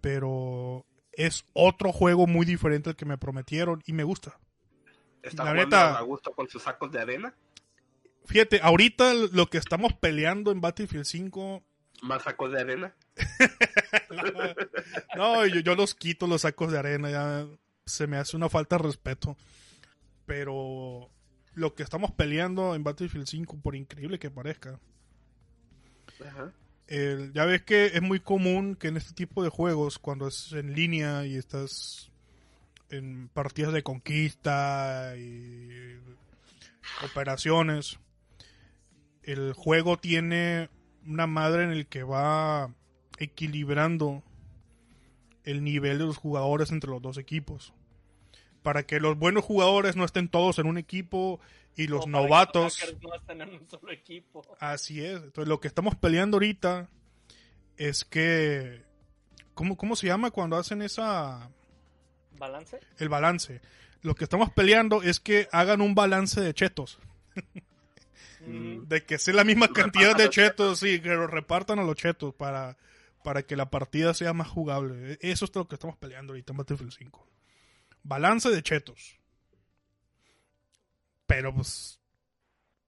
pero 0.01 0.87
es 1.13 1.45
otro 1.53 1.93
juego 1.93 2.27
muy 2.27 2.47
diferente 2.47 2.91
al 2.91 2.97
que 2.97 3.05
me 3.05 3.19
prometieron 3.19 3.83
y 3.87 3.93
me 3.93 4.05
gusta. 4.05 4.39
Está 5.23 5.45
La 5.45 5.55
neta- 5.55 5.99
a 5.99 6.03
gusto 6.03 6.33
con 6.33 6.49
sus 6.49 6.63
sacos 6.63 6.91
de 6.93 7.01
arena. 7.01 7.35
Fíjate, 8.25 8.61
ahorita 8.63 9.13
lo 9.33 9.47
que 9.47 9.59
estamos 9.59 9.93
peleando 9.95 10.53
en 10.53 10.61
Battlefield 10.61 11.05
5, 11.05 11.63
Más 12.03 12.23
sacos 12.23 12.53
de 12.53 12.61
arena. 12.61 12.95
no, 15.17 15.47
yo, 15.47 15.61
yo 15.61 15.75
los 15.75 15.95
quito 15.95 16.27
los 16.27 16.43
sacos 16.43 16.73
de 16.73 16.79
arena, 16.79 17.11
ya 17.11 17.47
se 17.87 18.07
me 18.07 18.17
hace 18.17 18.37
una 18.37 18.49
falta 18.49 18.77
de 18.77 18.85
respeto. 18.85 19.37
Pero 20.27 21.11
lo 21.55 21.75
que 21.75 21.83
estamos 21.83 22.13
peleando 22.13 22.75
en 22.75 22.85
Battlefield 22.85 23.27
5, 23.27 23.61
por 23.61 23.75
increíble 23.75 24.19
que 24.19 24.31
parezca, 24.31 24.79
Ajá. 26.27 26.53
Ya 27.33 27.45
ves 27.45 27.63
que 27.63 27.87
es 27.87 28.03
muy 28.03 28.19
común 28.19 28.75
que 28.75 28.89
en 28.89 28.97
este 28.97 29.15
tipo 29.15 29.45
de 29.45 29.49
juegos, 29.49 29.99
cuando 29.99 30.27
es 30.27 30.53
en 30.53 30.75
línea 30.75 31.25
y 31.25 31.37
estás 31.37 32.11
en 32.89 33.29
partidas 33.29 33.73
de 33.73 33.85
conquista 33.85 35.15
y 35.17 35.97
operaciones, 37.05 38.01
el 39.23 39.53
juego 39.53 39.99
tiene 39.99 40.69
una 41.07 41.29
madre 41.29 41.63
en 41.63 41.71
el 41.71 41.87
que 41.87 42.03
va 42.03 42.75
equilibrando 43.21 44.25
el 45.45 45.63
nivel 45.63 45.99
de 45.99 46.05
los 46.07 46.17
jugadores 46.17 46.73
entre 46.73 46.91
los 46.91 47.01
dos 47.01 47.19
equipos. 47.19 47.73
Para 48.63 48.83
que 48.83 49.01
los 49.01 49.17
buenos 49.17 49.45
jugadores 49.45 49.97
no 49.97 50.05
estén 50.05 50.29
todos 50.29 50.59
en 50.59 50.67
un 50.67 50.77
equipo 50.77 51.41
y 51.77 51.87
los 51.87 52.01
O 52.01 52.05
para 52.05 52.19
que 52.19 52.23
novatos... 52.23 52.97
no 53.01 53.15
estén 53.15 53.41
en 53.43 53.55
un 53.55 53.69
solo 53.69 53.93
equipo. 53.93 54.43
Así 54.59 55.05
es. 55.05 55.23
Entonces, 55.23 55.49
lo 55.49 55.61
que 55.61 55.69
estamos 55.69 55.95
peleando 55.95 56.37
ahorita 56.37 56.89
es 57.77 58.05
que. 58.05 58.83
¿Cómo, 59.55 59.77
cómo 59.77 59.97
se 59.97 60.07
llama 60.09 60.31
cuando 60.31 60.57
hacen 60.57 60.83
esa. 60.83 61.51
¿Balance? 62.39 62.81
el 62.99 63.09
balance? 63.09 63.61
Lo 64.03 64.15
que 64.15 64.25
estamos 64.25 64.51
peleando 64.51 65.03
es 65.03 65.21
que 65.21 65.49
hagan 65.53 65.81
un 65.81 65.95
balance 65.95 66.41
de 66.41 66.55
chetos. 66.55 66.99
Mm, 68.47 68.89
De 68.89 69.05
que 69.05 69.19
sea 69.19 69.35
la 69.35 69.45
misma 69.45 69.69
cantidad 69.69 70.17
de 70.17 70.31
chetos, 70.31 70.79
sí, 70.79 71.01
que 71.01 71.11
lo 71.11 71.27
repartan 71.27 71.79
a 71.79 71.83
los 71.83 71.97
chetos 71.97 72.35
para, 72.35 72.79
para 73.23 73.43
que 73.43 73.57
la 73.57 73.71
partida 73.71 74.15
sea 74.15 74.33
más 74.33 74.49
jugable. 74.49 75.19
Eso 75.21 75.45
es 75.45 75.55
lo 75.55 75.67
que 75.69 75.75
estamos 75.77 75.97
peleando 75.97 76.33
ahorita 76.33 76.53
en 76.53 76.57
Battlefield 76.59 76.93
5. 76.93 77.29
Balance 78.03 78.49
de 78.51 78.63
chetos. 78.63 79.19
Pero 81.27 81.55
pues. 81.55 82.01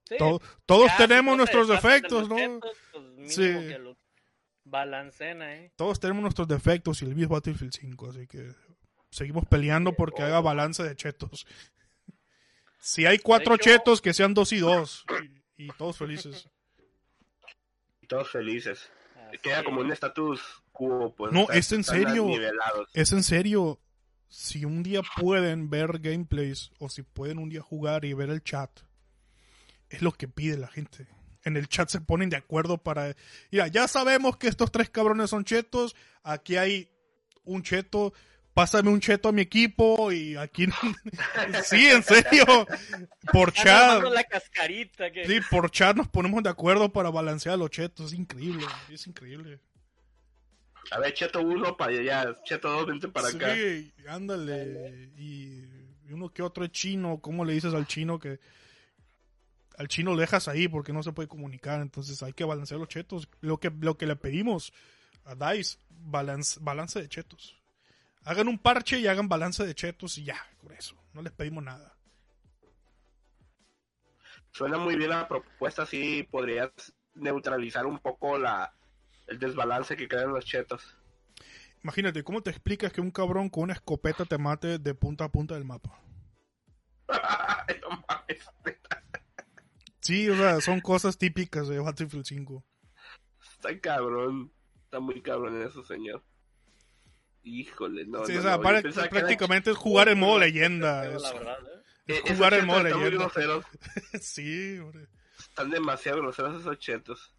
sí, 0.08 0.16
to- 0.18 0.40
todos 0.66 0.88
ya, 0.88 0.96
tenemos 1.06 1.36
nuestros 1.36 1.68
de 1.68 1.74
defectos, 1.74 2.28
¿no? 2.28 2.36
chetos, 2.36 2.76
pues, 2.92 3.34
Sí. 3.34 3.42
que 3.42 3.78
los 3.78 3.96
balancen 4.64 5.42
ahí. 5.42 5.70
todos 5.76 6.00
tenemos 6.00 6.22
nuestros 6.22 6.48
defectos 6.48 7.02
y 7.02 7.04
el 7.06 7.14
mismo 7.14 7.34
Battlefield 7.34 7.72
5, 7.72 8.10
así 8.10 8.26
que 8.26 8.52
seguimos 9.10 9.44
peleando 9.46 9.92
porque 9.92 10.22
haga 10.22 10.40
balance 10.40 10.82
de 10.82 10.96
chetos. 10.96 11.46
Si 12.84 13.06
hay 13.06 13.20
cuatro 13.20 13.54
hecho- 13.54 13.62
chetos, 13.70 14.00
que 14.00 14.12
sean 14.12 14.34
dos 14.34 14.52
y 14.52 14.58
dos. 14.58 15.04
Y, 15.56 15.66
y 15.66 15.68
todos 15.78 15.96
felices. 15.96 16.48
Y 18.00 18.08
todos 18.08 18.28
felices. 18.28 18.90
Queda 19.40 19.64
como 19.64 19.80
un 19.80 19.90
estatus 19.92 20.40
quo, 20.72 21.14
pues. 21.16 21.32
No, 21.32 21.44
o 21.44 21.46
sea, 21.46 21.56
es 21.56 21.72
en 21.72 21.84
serio. 21.84 22.28
Es 22.92 23.12
en 23.12 23.22
serio, 23.22 23.80
si 24.28 24.64
un 24.64 24.82
día 24.82 25.02
pueden 25.20 25.70
ver 25.70 25.98
gameplays 25.98 26.70
o 26.78 26.88
si 26.88 27.02
pueden 27.02 27.38
un 27.38 27.48
día 27.48 27.62
jugar 27.62 28.04
y 28.04 28.14
ver 28.14 28.30
el 28.30 28.42
chat, 28.42 28.70
es 29.90 30.02
lo 30.02 30.12
que 30.12 30.28
pide 30.28 30.56
la 30.56 30.68
gente. 30.68 31.06
En 31.44 31.56
el 31.56 31.68
chat 31.68 31.88
se 31.88 32.00
ponen 32.00 32.30
de 32.30 32.36
acuerdo 32.36 32.78
para... 32.78 33.14
Mira, 33.50 33.66
ya 33.66 33.88
sabemos 33.88 34.36
que 34.36 34.48
estos 34.48 34.72
tres 34.72 34.90
cabrones 34.90 35.30
son 35.30 35.44
chetos, 35.44 35.94
aquí 36.22 36.56
hay 36.56 36.88
un 37.44 37.62
cheto, 37.62 38.14
pásame 38.54 38.90
un 38.90 39.00
cheto 39.00 39.28
a 39.28 39.32
mi 39.32 39.42
equipo 39.42 40.12
y 40.12 40.36
aquí... 40.36 40.66
sí, 41.64 41.86
en 41.88 42.02
serio. 42.02 42.66
Por 43.32 43.52
chat. 43.52 43.94
nomás 44.02 44.12
la 44.12 44.24
cascarita 44.24 45.10
que... 45.10 45.26
Sí, 45.26 45.40
por 45.50 45.70
chat 45.70 45.96
nos 45.96 46.08
ponemos 46.08 46.42
de 46.42 46.50
acuerdo 46.50 46.92
para 46.92 47.10
balancear 47.10 47.58
los 47.58 47.70
chetos. 47.70 48.12
Es 48.12 48.18
increíble, 48.18 48.66
es 48.90 49.06
increíble. 49.06 49.60
A 50.90 50.98
ver, 50.98 51.14
Cheto 51.14 51.40
1 51.40 51.76
para 51.76 51.92
allá, 51.92 52.36
Cheto 52.44 52.70
2 52.70 52.86
vente 52.86 53.08
para 53.08 53.28
sí, 53.28 53.36
acá. 53.36 54.14
ándale. 54.14 55.10
Y, 55.16 55.64
y 56.08 56.12
uno 56.12 56.28
que 56.28 56.42
otro 56.42 56.64
es 56.64 56.72
chino. 56.72 57.18
¿Cómo 57.20 57.44
le 57.44 57.54
dices 57.54 57.72
al 57.72 57.86
chino 57.86 58.18
que 58.18 58.40
al 59.78 59.88
chino 59.88 60.12
lo 60.14 60.20
dejas 60.20 60.48
ahí 60.48 60.68
porque 60.68 60.92
no 60.92 61.02
se 61.02 61.12
puede 61.12 61.28
comunicar? 61.28 61.80
Entonces 61.80 62.22
hay 62.22 62.32
que 62.32 62.44
balancear 62.44 62.80
los 62.80 62.88
chetos. 62.88 63.28
Lo 63.40 63.58
que, 63.58 63.70
lo 63.80 63.96
que 63.96 64.06
le 64.06 64.16
pedimos 64.16 64.72
a 65.24 65.34
DICE, 65.34 65.78
balance, 65.88 66.58
balance 66.60 67.00
de 67.00 67.08
chetos. 67.08 67.61
Hagan 68.24 68.48
un 68.48 68.58
parche 68.58 68.98
y 68.98 69.06
hagan 69.06 69.28
balance 69.28 69.64
de 69.64 69.74
chetos 69.74 70.18
y 70.18 70.24
ya, 70.24 70.36
por 70.62 70.72
eso. 70.72 70.96
No 71.12 71.22
les 71.22 71.32
pedimos 71.32 71.64
nada. 71.64 71.96
Suena 74.52 74.78
muy 74.78 74.96
bien 74.96 75.10
la 75.10 75.26
propuesta, 75.28 75.86
sí 75.86 76.28
podrías 76.30 76.70
neutralizar 77.14 77.86
un 77.86 77.98
poco 77.98 78.38
la 78.38 78.74
el 79.26 79.38
desbalance 79.38 79.96
que 79.96 80.08
crean 80.08 80.32
los 80.32 80.44
chetos. 80.44 80.96
Imagínate, 81.82 82.22
¿cómo 82.22 82.42
te 82.42 82.50
explicas 82.50 82.92
que 82.92 83.00
un 83.00 83.10
cabrón 83.10 83.48
con 83.48 83.64
una 83.64 83.72
escopeta 83.72 84.24
te 84.24 84.38
mate 84.38 84.78
de 84.78 84.94
punta 84.94 85.24
a 85.24 85.32
punta 85.32 85.54
del 85.54 85.64
mapa? 85.64 85.98
Sí, 90.02 90.28
o 90.28 90.36
sea, 90.36 90.60
son 90.60 90.80
cosas 90.80 91.16
típicas 91.16 91.68
de 91.68 91.78
Battlefield 91.78 92.24
5. 92.24 92.64
Está 93.52 93.80
cabrón. 93.80 94.52
Está 94.82 94.98
muy 94.98 95.22
cabrón 95.22 95.62
eso, 95.62 95.84
señor. 95.84 96.24
Híjole, 97.44 98.06
no. 98.06 98.24
Sí, 98.26 98.34
no, 98.34 98.38
o 98.38 98.42
sea, 98.42 98.56
no, 98.56 98.62
para- 98.62 98.82
prácticamente 99.10 99.70
es 99.72 99.76
jugar 99.76 100.08
en 100.08 100.18
modo 100.18 100.38
Pero 100.38 100.46
leyenda. 100.52 101.04
la 101.04 101.16
es- 101.16 101.22
verdad, 101.34 101.58
¿eh? 101.60 101.82
Eh, 102.06 102.22
Es 102.24 102.24
esos 102.24 102.36
jugar 102.36 102.54
en 102.54 102.66
modo 102.66 102.82
leyenda. 102.82 103.30
sí, 104.20 104.78
hombre. 104.78 105.06
Están 105.38 105.70
demasiado 105.70 106.18
groseros 106.22 106.60
esos 106.60 106.78
chetos. 106.78 107.34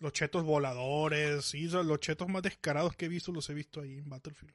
Los 0.00 0.12
chetos 0.12 0.42
voladores, 0.44 1.44
sí, 1.44 1.68
son 1.68 1.86
los 1.88 2.00
chetos 2.00 2.28
más 2.28 2.42
descarados 2.42 2.94
que 2.96 3.06
he 3.06 3.08
visto 3.08 3.32
los 3.32 3.48
he 3.48 3.54
visto 3.54 3.80
ahí 3.80 3.98
en 3.98 4.08
Battlefield. 4.08 4.54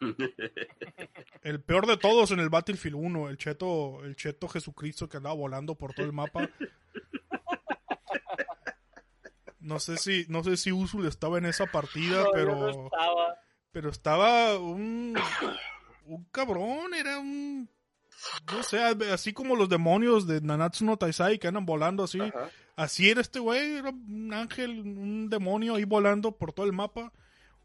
El 1.42 1.60
peor 1.62 1.86
de 1.86 1.96
todos 1.96 2.30
en 2.30 2.40
el 2.40 2.48
Battlefield 2.50 2.96
1, 2.96 3.28
el 3.30 3.38
cheto, 3.38 4.04
el 4.04 4.14
cheto 4.14 4.46
Jesucristo 4.48 5.08
que 5.08 5.16
andaba 5.16 5.34
volando 5.34 5.74
por 5.74 5.92
todo 5.94 6.06
el 6.06 6.12
mapa. 6.12 6.48
No 9.58 9.80
sé 9.80 9.96
si, 9.96 10.26
no 10.28 10.44
sé 10.44 10.56
si 10.56 10.70
Usul 10.70 11.06
estaba 11.06 11.38
en 11.38 11.46
esa 11.46 11.66
partida, 11.66 12.18
No, 12.20 12.24
yo 12.26 12.30
pero, 12.32 12.54
no 12.56 12.84
estaba. 12.84 13.40
Pero 13.76 13.90
estaba 13.90 14.58
un, 14.58 15.14
un 16.06 16.24
cabrón, 16.30 16.94
era 16.94 17.18
un, 17.18 17.68
no 18.50 18.62
sé, 18.62 18.82
así 19.12 19.34
como 19.34 19.54
los 19.54 19.68
demonios 19.68 20.26
de 20.26 20.40
Nanatsu 20.40 20.86
no 20.86 20.96
Taisai 20.96 21.38
que 21.38 21.46
andan 21.48 21.66
volando 21.66 22.02
así. 22.02 22.18
Ajá. 22.18 22.48
Así 22.74 23.10
era 23.10 23.20
este 23.20 23.38
güey, 23.38 23.74
era 23.76 23.90
un 23.90 24.32
ángel, 24.32 24.80
un 24.80 25.28
demonio 25.28 25.74
ahí 25.74 25.84
volando 25.84 26.32
por 26.38 26.54
todo 26.54 26.64
el 26.64 26.72
mapa, 26.72 27.12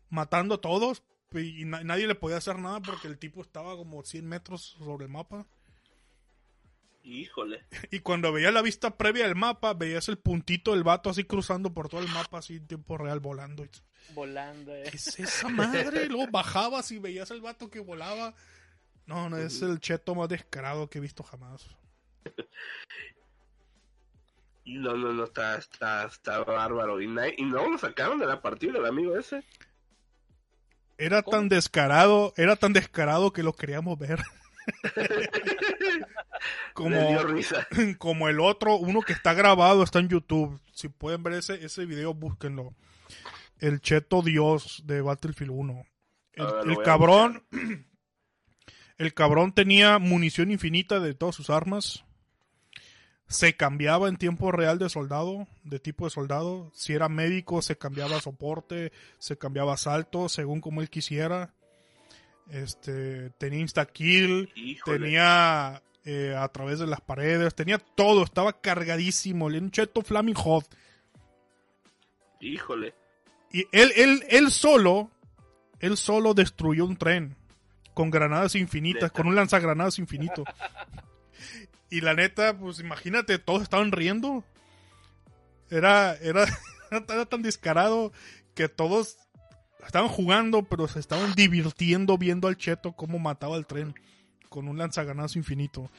matando 0.10 0.56
a 0.56 0.60
todos, 0.60 1.02
y 1.34 1.64
na- 1.64 1.86
nadie 1.86 2.08
le 2.08 2.16
podía 2.16 2.36
hacer 2.36 2.60
nada 2.60 2.82
porque 2.82 3.08
el 3.08 3.18
tipo 3.18 3.40
estaba 3.42 3.78
como 3.78 4.04
100 4.04 4.28
metros 4.28 4.62
sobre 4.80 5.06
el 5.06 5.12
mapa. 5.14 5.48
Híjole. 7.04 7.64
Y 7.90 8.00
cuando 8.00 8.34
veías 8.34 8.54
la 8.54 8.62
vista 8.62 8.98
previa 8.98 9.26
del 9.28 9.36
mapa, 9.38 9.74
veías 9.76 10.10
el 10.10 10.18
puntito 10.18 10.72
del 10.72 10.84
vato 10.84 11.10
así 11.10 11.24
cruzando 11.24 11.74
por 11.74 11.88
todo 11.88 12.02
el 12.02 12.10
mapa, 12.10 12.40
así 12.40 12.58
en 12.58 12.68
tiempo 12.68 12.98
real, 12.98 13.22
volando. 13.22 13.64
Y 13.64 13.70
Volando, 14.14 14.76
eh. 14.76 14.84
¿Qué 14.90 14.98
es 14.98 15.20
esa 15.20 15.50
madre? 15.50 16.08
Luego 16.08 16.28
bajabas 16.32 16.92
y 16.92 17.00
veías 17.00 17.32
el 17.32 17.42
vato 17.42 17.70
que 17.70 17.80
volaba. 17.80 18.34
No, 19.06 19.30
no, 19.30 19.38
es 19.38 19.62
el 19.62 19.80
cheto 19.80 20.16
más 20.16 20.30
descarado 20.30 20.90
que 20.90 21.00
he 21.00 21.02
visto 21.02 21.24
jamás. 21.24 21.66
No, 24.64 24.96
no, 24.96 25.12
no, 25.12 25.24
está, 25.24 25.58
está, 25.58 26.06
está 26.06 26.44
bárbaro. 26.44 27.02
Y, 27.02 27.08
no 27.08 27.70
lo 27.70 27.78
sacaron 27.80 28.20
de 28.20 28.28
la 28.28 28.42
partida 28.42 28.78
el 28.78 28.86
amigo 28.86 29.18
ese. 29.18 29.44
Era 30.98 31.24
¿Cómo? 31.24 31.38
tan 31.38 31.50
descarado, 31.50 32.32
era 32.38 32.56
tan 32.56 32.72
descarado 32.72 33.34
que 33.34 33.42
lo 33.42 33.54
queríamos 33.54 33.98
ver. 33.98 34.22
como, 36.74 36.92
Le 36.92 37.08
dio 37.08 37.24
risa. 37.24 37.68
como 37.98 38.30
el 38.30 38.40
otro, 38.40 38.76
uno 38.76 39.02
que 39.02 39.14
está 39.14 39.34
grabado, 39.34 39.84
está 39.84 40.00
en 40.00 40.10
YouTube. 40.10 40.62
Si 40.74 40.90
pueden 40.90 41.24
ver 41.24 41.34
ese, 41.34 41.66
ese 41.66 41.86
video, 41.86 42.14
búsquenlo. 42.14 42.74
El 43.62 43.80
Cheto 43.80 44.24
Dios 44.24 44.84
de 44.86 45.02
Battlefield 45.02 45.52
1. 45.52 45.86
El, 46.34 46.46
ver, 46.66 46.78
cabrón. 46.84 47.44
El 48.98 49.14
cabrón 49.14 49.54
tenía 49.54 49.98
munición 49.98 50.52
infinita 50.52 51.00
de 51.00 51.14
todas 51.14 51.36
sus 51.36 51.50
armas. 51.50 52.04
Se 53.28 53.56
cambiaba 53.56 54.10
en 54.10 54.18
tiempo 54.18 54.52
real 54.52 54.78
de 54.78 54.90
soldado, 54.90 55.48
de 55.64 55.80
tipo 55.80 56.06
de 56.06 56.12
soldado. 56.12 56.72
Si 56.76 56.94
era 56.94 57.08
médico, 57.08 57.62
se 57.62 57.78
cambiaba 57.78 58.20
soporte, 58.20 58.92
se 59.18 59.38
cambiaba 59.38 59.72
a 59.72 59.76
asalto, 59.76 60.28
según 60.28 60.60
como 60.60 60.82
él 60.82 60.90
quisiera. 60.90 61.54
Este, 62.50 63.30
tenía 63.32 63.60
insta-kill, 63.60 64.52
tenía 64.84 65.82
eh, 66.04 66.36
a 66.38 66.48
través 66.50 66.80
de 66.80 66.88
las 66.88 67.02
paredes, 67.02 67.56
tenía 67.56 67.78
todo, 67.78 68.24
estaba 68.24 68.60
cargadísimo, 68.60 69.46
un 69.46 69.72
cheto 69.72 70.02
Flaming 70.02 70.36
Hot. 70.36 70.66
Híjole. 72.40 73.01
Y 73.52 73.68
él, 73.72 73.92
él, 73.96 74.24
él 74.30 74.52
solo, 74.52 75.12
él 75.80 75.98
solo 75.98 76.34
destruyó 76.34 76.86
un 76.86 76.98
tren 76.98 77.36
con 77.94 78.10
granadas 78.10 78.56
infinitas, 78.56 79.12
con 79.12 79.28
un 79.28 79.36
lanzagranadas 79.36 80.00
infinito. 80.00 80.44
y 81.90 82.02
la 82.02 82.14
neta, 82.14 82.58
pues 82.58 82.80
imagínate, 82.80 83.38
todos 83.40 83.64
estaban 83.64 83.92
riendo. 83.92 84.44
Era, 85.70 86.16
era, 86.16 86.46
era 86.92 87.26
tan 87.26 87.42
descarado 87.42 88.12
que 88.54 88.70
todos 88.70 89.18
estaban 89.86 90.10
jugando, 90.10 90.64
pero 90.64 90.88
se 90.88 91.00
estaban 91.00 91.34
divirtiendo 91.34 92.18
viendo 92.18 92.48
al 92.48 92.58
cheto 92.58 92.94
cómo 92.94 93.20
mataba 93.20 93.56
al 93.56 93.66
tren 93.66 93.94
con 94.50 94.68
un 94.68 94.78
lanzagranadas 94.78 95.36
infinito. 95.36 95.90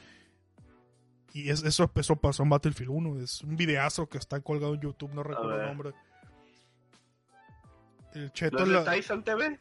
Y 1.33 1.49
es- 1.49 1.63
eso, 1.63 1.91
eso 1.95 2.15
pasó 2.15 2.43
en 2.43 2.49
Battlefield 2.49 2.91
1. 2.91 3.21
Es 3.23 3.41
un 3.41 3.55
videazo 3.55 4.07
que 4.07 4.17
está 4.19 4.39
colgado 4.41 4.75
en 4.75 4.81
YouTube, 4.81 5.13
no 5.13 5.23
recuerdo 5.23 5.59
el 5.61 5.67
nombre. 5.67 5.91
El 8.13 8.25
¿No 8.25 8.29
cheto 8.33 8.57
es 8.63 8.67
de 8.69 8.73
la- 8.75 8.83
Tyson 8.85 9.23
TV? 9.23 9.59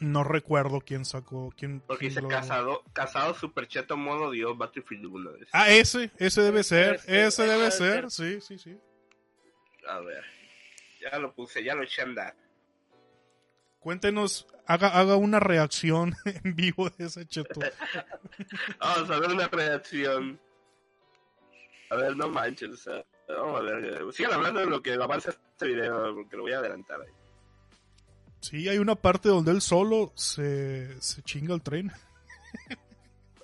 no 0.00 0.24
recuerdo 0.24 0.80
quién 0.80 1.04
sacó. 1.06 1.52
Quién, 1.56 1.80
Porque 1.80 2.00
quién 2.00 2.10
dice 2.10 2.20
lo- 2.22 2.28
casado, 2.28 2.82
casado 2.92 3.32
super 3.34 3.66
cheto 3.66 3.96
modo 3.96 4.30
Dios 4.30 4.56
Battlefield 4.58 5.06
1. 5.06 5.32
dice. 5.32 5.50
Ah, 5.52 5.70
ese, 5.70 6.10
ese 6.18 6.42
debe 6.42 6.62
ser. 6.64 6.96
Ese, 6.96 7.26
Ese 7.26 7.46
debe 7.46 7.70
ser. 7.70 8.10
Sí, 8.10 8.40
sí, 8.42 8.58
sí. 8.58 8.78
A 9.88 10.00
ver. 10.00 10.22
Ya 11.00 11.18
lo 11.18 11.32
puse, 11.32 11.62
ya 11.64 11.74
lo 11.74 11.82
eché 11.84 12.02
a 12.02 12.04
andar. 12.04 12.34
Cuéntenos, 13.80 14.46
haga, 14.66 14.88
haga 14.88 15.16
una 15.16 15.38
reacción 15.40 16.14
en 16.44 16.54
vivo 16.56 16.90
de 16.90 17.06
ese 17.06 17.26
cheto. 17.26 17.60
Vamos 18.80 19.10
a 19.10 19.18
ver 19.20 19.30
una 19.30 19.48
reacción. 19.48 20.40
A 21.90 21.96
ver, 21.96 22.16
no 22.16 22.28
manches. 22.28 22.70
o 22.70 22.76
sea, 22.76 23.04
vamos 23.28 23.60
a 23.60 23.62
ver. 23.62 23.84
eh, 23.84 24.12
Sigan 24.12 24.32
hablando 24.32 24.58
de 24.60 24.66
lo 24.66 24.82
que 24.82 24.94
avanza 24.94 25.30
este 25.30 25.66
video, 25.68 26.14
porque 26.16 26.36
lo 26.36 26.42
voy 26.42 26.52
a 26.52 26.58
adelantar 26.58 27.00
ahí. 27.00 27.08
Sí, 28.50 28.68
hay 28.68 28.78
una 28.78 28.94
parte 28.94 29.28
donde 29.28 29.50
él 29.50 29.60
solo 29.60 30.12
se, 30.14 31.00
se 31.00 31.22
chinga 31.22 31.54
el 31.54 31.62
tren. 31.62 31.90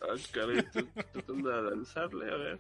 Ah, 0.01 0.15
caray, 0.33 0.59
estoy 0.59 0.85
tratando 1.13 1.49
de 1.51 1.71
lanzarle, 1.71 2.33
a 2.33 2.37
ver. 2.37 2.59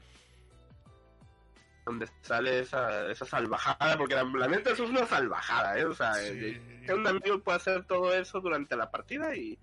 Donde 1.84 2.08
sale 2.22 2.60
esa, 2.60 3.10
esa 3.10 3.24
salvajada, 3.26 3.96
porque 3.98 4.14
la, 4.14 4.22
la 4.24 4.48
neta 4.48 4.70
eso 4.70 4.84
es 4.84 4.90
una 4.90 5.06
salvajada, 5.06 5.78
¿eh? 5.78 5.84
O 5.84 5.94
sea, 5.94 6.14
Sí. 6.14 6.28
eh, 6.32 6.82
que 6.86 6.94
un 6.94 7.06
amigo 7.06 7.40
puede 7.40 7.56
hacer 7.56 7.84
todo 7.86 8.12
eso 8.14 8.40
durante 8.40 8.76
la 8.76 8.90
partida 8.90 9.34
y 9.36 9.58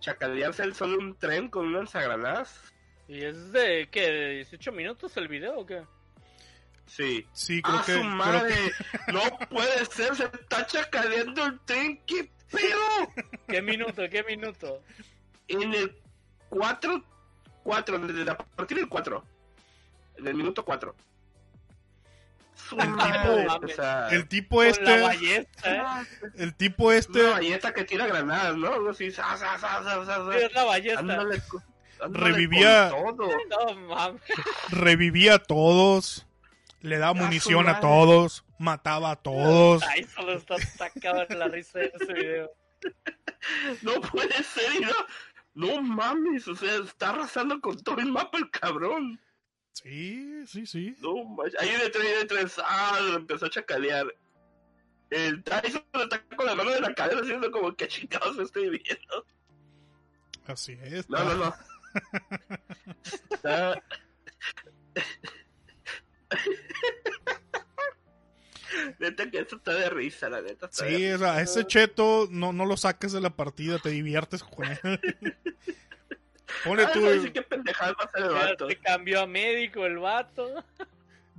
chacalearse 0.00 0.62
él 0.62 0.74
solo 0.74 0.98
un 0.98 1.16
tren 1.18 1.48
con 1.48 1.66
un 1.66 1.74
lanzagranadas. 1.74 2.72
¿Y 3.08 3.22
es 3.24 3.52
de 3.52 3.88
qué? 3.90 4.10
¿De 4.10 4.30
18 4.36 4.72
minutos 4.72 5.16
el 5.18 5.28
video 5.28 5.58
o 5.58 5.66
qué? 5.66 5.82
Sí. 6.96 7.24
Sí, 7.32 7.62
creo 7.62 7.76
¡Ah, 7.78 7.82
que. 7.86 7.92
su 7.92 7.98
creo 8.00 8.10
madre! 8.10 8.54
que- 9.06 9.12
¡No 9.12 9.22
puede 9.48 9.84
ser! 9.86 10.16
¡Se 10.16 10.24
está 10.24 10.66
chacaleando 10.66 11.44
el 11.46 11.60
tren! 11.60 12.00
¡Qué 12.06 12.28
pedo! 12.50 13.12
¿Qué 13.48 13.62
minuto? 13.62 14.02
¿Qué 14.10 14.24
minuto? 14.24 14.82
En 15.48 15.72
el 15.72 15.96
4, 16.48 17.02
4, 17.62 17.98
desde 18.00 18.30
a 18.30 18.36
partir 18.36 18.76
del 18.78 18.88
4, 18.88 19.24
en 20.18 20.26
el 20.26 20.34
minuto 20.34 20.64
4. 20.64 20.94
Su 22.68 22.78
El 22.78 22.88
madre, 22.90 23.18
tipo- 23.46 23.64
o 23.64 23.68
sea, 23.68 24.08
el 24.10 24.28
tipo 24.28 24.56
Con 24.56 24.64
la 24.66 24.70
este. 24.70 25.00
ballesta, 25.00 26.02
¿eh? 26.02 26.06
El 26.36 26.54
tipo 26.54 26.92
este. 26.92 27.20
una 27.20 27.30
ballesta 27.30 27.72
que 27.72 27.84
tira 27.84 28.06
granadas, 28.06 28.56
¿no? 28.56 28.90
Así, 28.90 29.10
sa, 29.10 29.36
sa, 29.36 29.58
sa, 29.58 29.82
sa, 29.82 30.04
sa, 30.04 30.16
sa. 30.16 30.32
Sí, 30.32 30.44
es 30.44 30.52
la 30.52 30.64
ballesta. 30.64 31.00
Ándale 31.00 31.42
ándale 32.02 32.24
Revivía- 32.30 32.90
todo. 32.90 33.28
No 33.48 33.74
mames. 33.88 34.20
revivía 34.70 35.34
a 35.34 35.38
todos. 35.38 36.26
Le 36.80 36.98
daba 36.98 37.14
munición 37.14 37.68
a 37.68 37.80
todos. 37.80 38.44
Mataba 38.58 39.12
a 39.12 39.16
todos. 39.16 39.82
Ahí 39.84 40.04
solo 40.04 40.32
está 40.34 40.58
sacado 40.58 41.24
en 41.28 41.38
la 41.38 41.48
risa 41.48 41.78
de 41.78 41.92
ese 42.00 42.12
video. 42.12 42.50
No 43.82 44.00
puede 44.02 44.42
ser, 44.42 44.74
y 44.76 44.80
no, 44.80 44.92
No 45.54 45.82
mames, 45.82 46.46
o 46.46 46.54
sea, 46.54 46.74
está 46.76 47.10
arrasando 47.10 47.58
con 47.60 47.82
todo 47.82 47.98
el 47.98 48.12
mapa 48.12 48.36
el 48.38 48.50
cabrón. 48.50 49.18
Sí, 49.72 50.46
sí, 50.46 50.66
sí. 50.66 50.94
No. 51.00 51.36
Ahí 51.58 51.70
de 51.70 51.88
tres, 51.90 52.18
de 52.20 52.24
tres, 52.26 52.60
ah, 52.62 52.98
lo 53.00 53.16
empezó 53.16 53.46
a 53.46 53.50
chacalear. 53.50 54.06
El 55.08 55.42
Tyson 55.42 55.82
está 55.94 56.22
con 56.36 56.44
la 56.46 56.54
mano 56.54 56.70
de 56.70 56.80
la 56.80 56.94
cadera 56.94 57.20
haciendo 57.22 57.50
como 57.50 57.74
que 57.74 57.88
chingados 57.88 58.38
estoy 58.38 58.68
viendo. 58.68 59.26
Así 60.46 60.78
es. 60.82 61.08
No, 61.08 61.24
no, 61.24 61.34
no. 61.36 61.54
Está- 63.30 63.82
neta 68.98 69.30
que 69.30 69.38
esto 69.40 69.56
está 69.56 69.74
de 69.74 69.90
risa, 69.90 70.28
la 70.28 70.40
neta. 70.40 70.66
está 70.66 70.84
de 70.84 70.96
Sí, 70.96 71.10
o 71.12 71.18
sea, 71.18 71.40
ese 71.40 71.66
cheto 71.66 72.28
no, 72.30 72.52
no 72.52 72.66
lo 72.66 72.76
saques 72.76 73.12
de 73.12 73.20
la 73.20 73.30
partida, 73.30 73.78
te 73.78 73.90
diviertes 73.90 74.42
con 74.44 74.66
él. 74.66 74.78
Pone 76.64 76.82
Ah, 76.82 76.90
tú, 76.92 77.00
qué 77.32 77.42
pendejada 77.42 77.92
va 77.92 78.04
a 78.04 78.10
ser 78.10 78.22
el 78.22 78.30
vato. 78.34 78.68
se 78.68 78.76
cambió 78.76 79.20
a 79.20 79.26
médico 79.26 79.86
el 79.86 79.98
vato. 79.98 80.64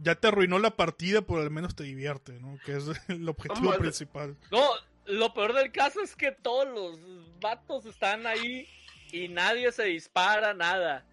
ya 0.01 0.15
te 0.15 0.27
arruinó 0.27 0.57
la 0.57 0.71
partida, 0.71 1.21
pero 1.21 1.41
al 1.41 1.51
menos 1.51 1.75
te 1.75 1.83
divierte, 1.83 2.39
¿no? 2.39 2.57
Que 2.65 2.77
es 2.77 2.85
el 3.09 3.27
objetivo 3.27 3.73
principal. 3.77 4.35
No, 4.51 4.63
lo 5.05 5.33
peor 5.33 5.53
del 5.53 5.71
caso 5.71 6.01
es 6.01 6.15
que 6.15 6.31
todos 6.31 6.67
los 6.67 6.99
vatos 7.39 7.85
están 7.85 8.25
ahí 8.25 8.67
y 9.11 9.27
nadie 9.27 9.71
se 9.73 9.83
dispara, 9.83 10.53
nada. 10.53 11.05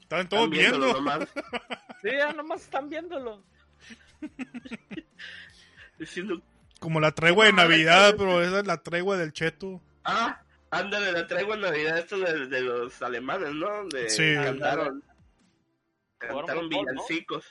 Estaban 0.00 0.28
todos 0.28 0.44
Están 0.44 0.50
viéndolo 0.58 0.84
viendo. 0.92 1.00
nomás, 1.00 1.28
Sí, 2.02 2.08
ya 2.16 2.32
nomás 2.34 2.62
están 2.62 2.88
viéndolo. 2.90 3.42
diciendo, 5.98 6.40
Como 6.80 7.00
la 7.00 7.12
tregua 7.12 7.46
de 7.46 7.52
Navidad, 7.52 8.14
pero 8.18 8.42
esa 8.42 8.60
es 8.60 8.66
la 8.66 8.82
tregua 8.82 9.16
del 9.16 9.32
cheto. 9.32 9.80
ah, 10.04 10.40
ándale, 10.70 11.12
la 11.12 11.26
traigo 11.26 11.54
en 11.54 11.60
Navidad 11.62 11.98
esto 11.98 12.18
de, 12.18 12.46
de 12.48 12.60
los 12.60 13.00
alemanes, 13.02 13.54
¿no? 13.54 13.86
De, 13.88 14.10
Sí. 14.10 14.34
Cantaron, 14.34 15.02
cantaron 16.18 16.68
villancicos. 16.68 17.44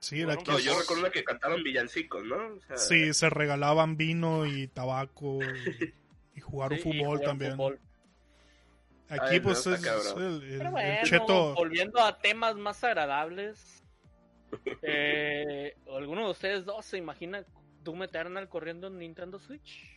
Sí, 0.00 0.16
era 0.22 0.34
Bueno, 0.34 0.42
que 0.44 0.50
No, 0.52 0.58
yo 0.58 0.78
recuerdo 0.80 1.10
que 1.10 1.24
cantaron 1.24 1.62
villancicos, 1.62 2.24
¿no? 2.24 2.36
O 2.36 2.60
sea, 2.66 2.76
sí, 2.78 3.12
se 3.12 3.28
regalaban 3.28 3.96
vino 3.98 4.46
y 4.46 4.66
tabaco 4.68 5.40
y, 5.42 5.94
y 6.36 6.40
jugaron 6.40 6.78
Sí, 6.78 6.84
fútbol 6.84 7.20
también. 7.20 7.52
fútbol. 7.52 7.78
Aquí 9.10 9.20
Ay, 9.34 9.40
pues 9.40 9.66
es 9.66 9.82
el, 9.84 9.88
el- 10.22 10.40
Pero 10.58 10.64
el 10.66 10.70
bueno, 10.70 10.98
cheto. 11.04 11.54
volviendo 11.54 12.00
a 12.00 12.16
temas 12.18 12.54
más 12.56 12.82
agradables. 12.84 13.79
Eh, 14.82 15.74
¿Alguno 15.94 16.24
de 16.26 16.30
ustedes 16.32 16.64
dos 16.64 16.84
se 16.86 16.98
imagina 16.98 17.44
Doom 17.82 18.02
Eternal 18.04 18.48
corriendo 18.48 18.86
en 18.88 18.98
Nintendo 18.98 19.38
Switch? 19.38 19.88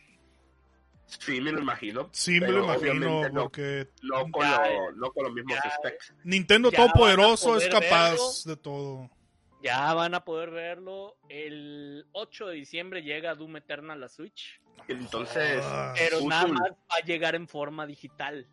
Sí, 1.06 1.40
me 1.40 1.52
lo 1.52 1.60
imagino. 1.60 2.08
Sí, 2.12 2.40
me 2.40 2.48
lo 2.48 2.64
imagino, 2.64 3.28
no, 3.28 3.42
porque 3.42 3.88
no, 4.02 4.30
con 4.30 4.42
Ya, 4.42 4.62
lo- 4.70 4.92
no 4.92 5.12
con 5.12 5.24
los 5.24 5.32
mismos 5.34 5.58
ya. 5.62 5.70
specs. 5.70 6.14
Nintendo 6.24 6.70
Ya 6.70 6.78
Todopoderoso 6.78 7.56
es 7.58 7.68
capaz 7.68 8.10
verlo. 8.12 8.32
de 8.46 8.56
todo. 8.56 9.10
Ya 9.62 9.92
van 9.94 10.14
a 10.14 10.24
poder 10.24 10.50
verlo. 10.50 11.16
El 11.28 12.06
8 12.12 12.46
de 12.48 12.54
diciembre 12.56 13.02
llega 13.02 13.34
Doom 13.34 13.56
Eternal 13.58 14.02
a 14.02 14.08
Switch. 14.08 14.60
Entonces, 14.88 15.62
Ah, 15.64 15.94
Pero 15.96 16.18
Usul. 16.18 16.28
nada 16.28 16.46
más 16.48 16.70
va 16.72 16.96
a 17.02 17.04
llegar 17.04 17.34
en 17.34 17.48
forma 17.48 17.86
digital. 17.86 18.46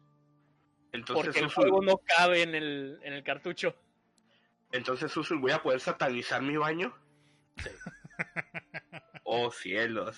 entonces, 0.94 1.26
Porque 1.26 1.40
el 1.40 1.46
Usul, 1.46 1.64
juego 1.70 1.82
no 1.82 1.98
cabe 2.00 2.42
en 2.44 2.54
el, 2.54 3.00
en 3.04 3.14
el 3.14 3.24
cartucho. 3.24 3.76
Entonces 4.72 5.16
Usul, 5.18 5.40
voy 5.40 5.52
a 5.52 5.62
poder 5.64 5.80
satanizar 5.80 6.42
mi 6.42 6.58
baño. 6.58 6.94
oh 9.24 9.52
cielos. 9.52 10.18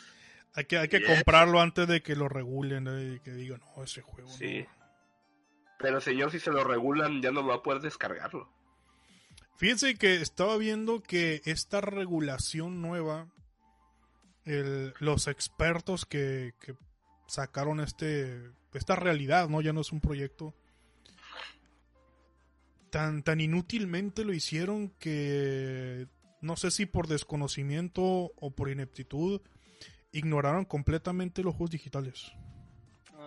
hay 0.54 0.66
que, 0.66 0.78
hay 0.78 0.88
que 0.88 1.00
Yes. 1.00 1.08
comprarlo 1.10 1.60
antes 1.62 1.88
de 1.88 2.02
que 2.02 2.16
lo 2.16 2.30
regulen 2.30 2.88
eh, 2.88 3.16
y 3.16 3.20
que 3.20 3.32
digan, 3.32 3.62
no, 3.76 3.84
ese 3.84 4.02
juego 4.02 4.30
Sí. 4.30 4.64
no. 4.68 4.84
Pero 5.80 6.00
señor, 6.00 6.32
si 6.32 6.40
se 6.40 6.52
lo 6.52 6.64
regulan, 6.64 7.22
ya 7.22 7.32
no 7.32 7.46
va 7.46 7.56
a 7.56 7.62
poder 7.64 7.82
descargarlo. 7.82 8.50
Fíjense 9.58 9.96
que 9.96 10.16
estaba 10.16 10.56
viendo 10.58 11.02
que 11.04 11.42
esta 11.46 11.82
regulación 11.82 12.82
nueva, 12.82 13.28
el- 14.46 14.94
los 15.00 15.28
expertos 15.28 16.06
que, 16.06 16.54
que 16.62 16.76
sacaron 17.28 17.80
este 17.80 18.52
esta 18.74 18.96
realidad, 18.96 19.50
¿no? 19.50 19.62
Ya 19.62 19.72
no 19.74 19.82
es 19.82 19.92
un 19.92 20.02
proyecto. 20.02 20.54
Tan, 22.94 23.24
tan 23.24 23.42
inútilmente 23.42 24.24
lo 24.24 24.34
hicieron 24.34 24.90
que 25.00 26.06
no 26.42 26.56
sé 26.58 26.70
si 26.70 26.86
por 26.86 27.08
desconocimiento 27.08 28.04
o 28.04 28.52
por 28.52 28.70
ineptitud 28.70 29.42
ignoraron 30.12 30.64
completamente 30.64 31.42
los 31.42 31.56
juegos 31.56 31.72
digitales. 31.72 32.32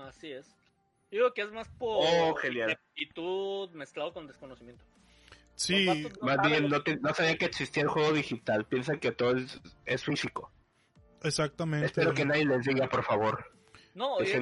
Así 0.07 0.31
es. 0.31 0.47
Digo 1.11 1.35
que 1.35 1.43
es 1.43 1.51
más 1.51 1.69
por 1.81 1.99
Oh, 2.07 2.37
ineptitud 2.49 3.71
mezclado 3.71 4.13
con 4.13 4.29
desconocimiento. 4.29 4.85
Sí, 5.57 5.85
no 6.21 6.27
Más 6.27 6.49
bien, 6.49 6.69
no, 6.69 6.81
te- 6.85 6.99
no 6.99 7.13
sabía 7.13 7.37
que 7.37 7.47
existía 7.47 7.83
el 7.83 7.89
juego 7.89 8.13
digital. 8.13 8.67
Piensan 8.67 9.01
que 9.01 9.11
todo 9.11 9.37
es, 9.37 9.61
es 9.85 10.05
físico. 10.05 10.53
exactamente. 11.25 11.87
Espero 11.87 12.15
que 12.15 12.25
nadie 12.25 12.45
les 12.45 12.65
diga, 12.65 12.89
por 12.89 13.03
favor. 13.03 13.51
No, 13.97 14.21
es 14.21 14.31
que- 14.31 14.39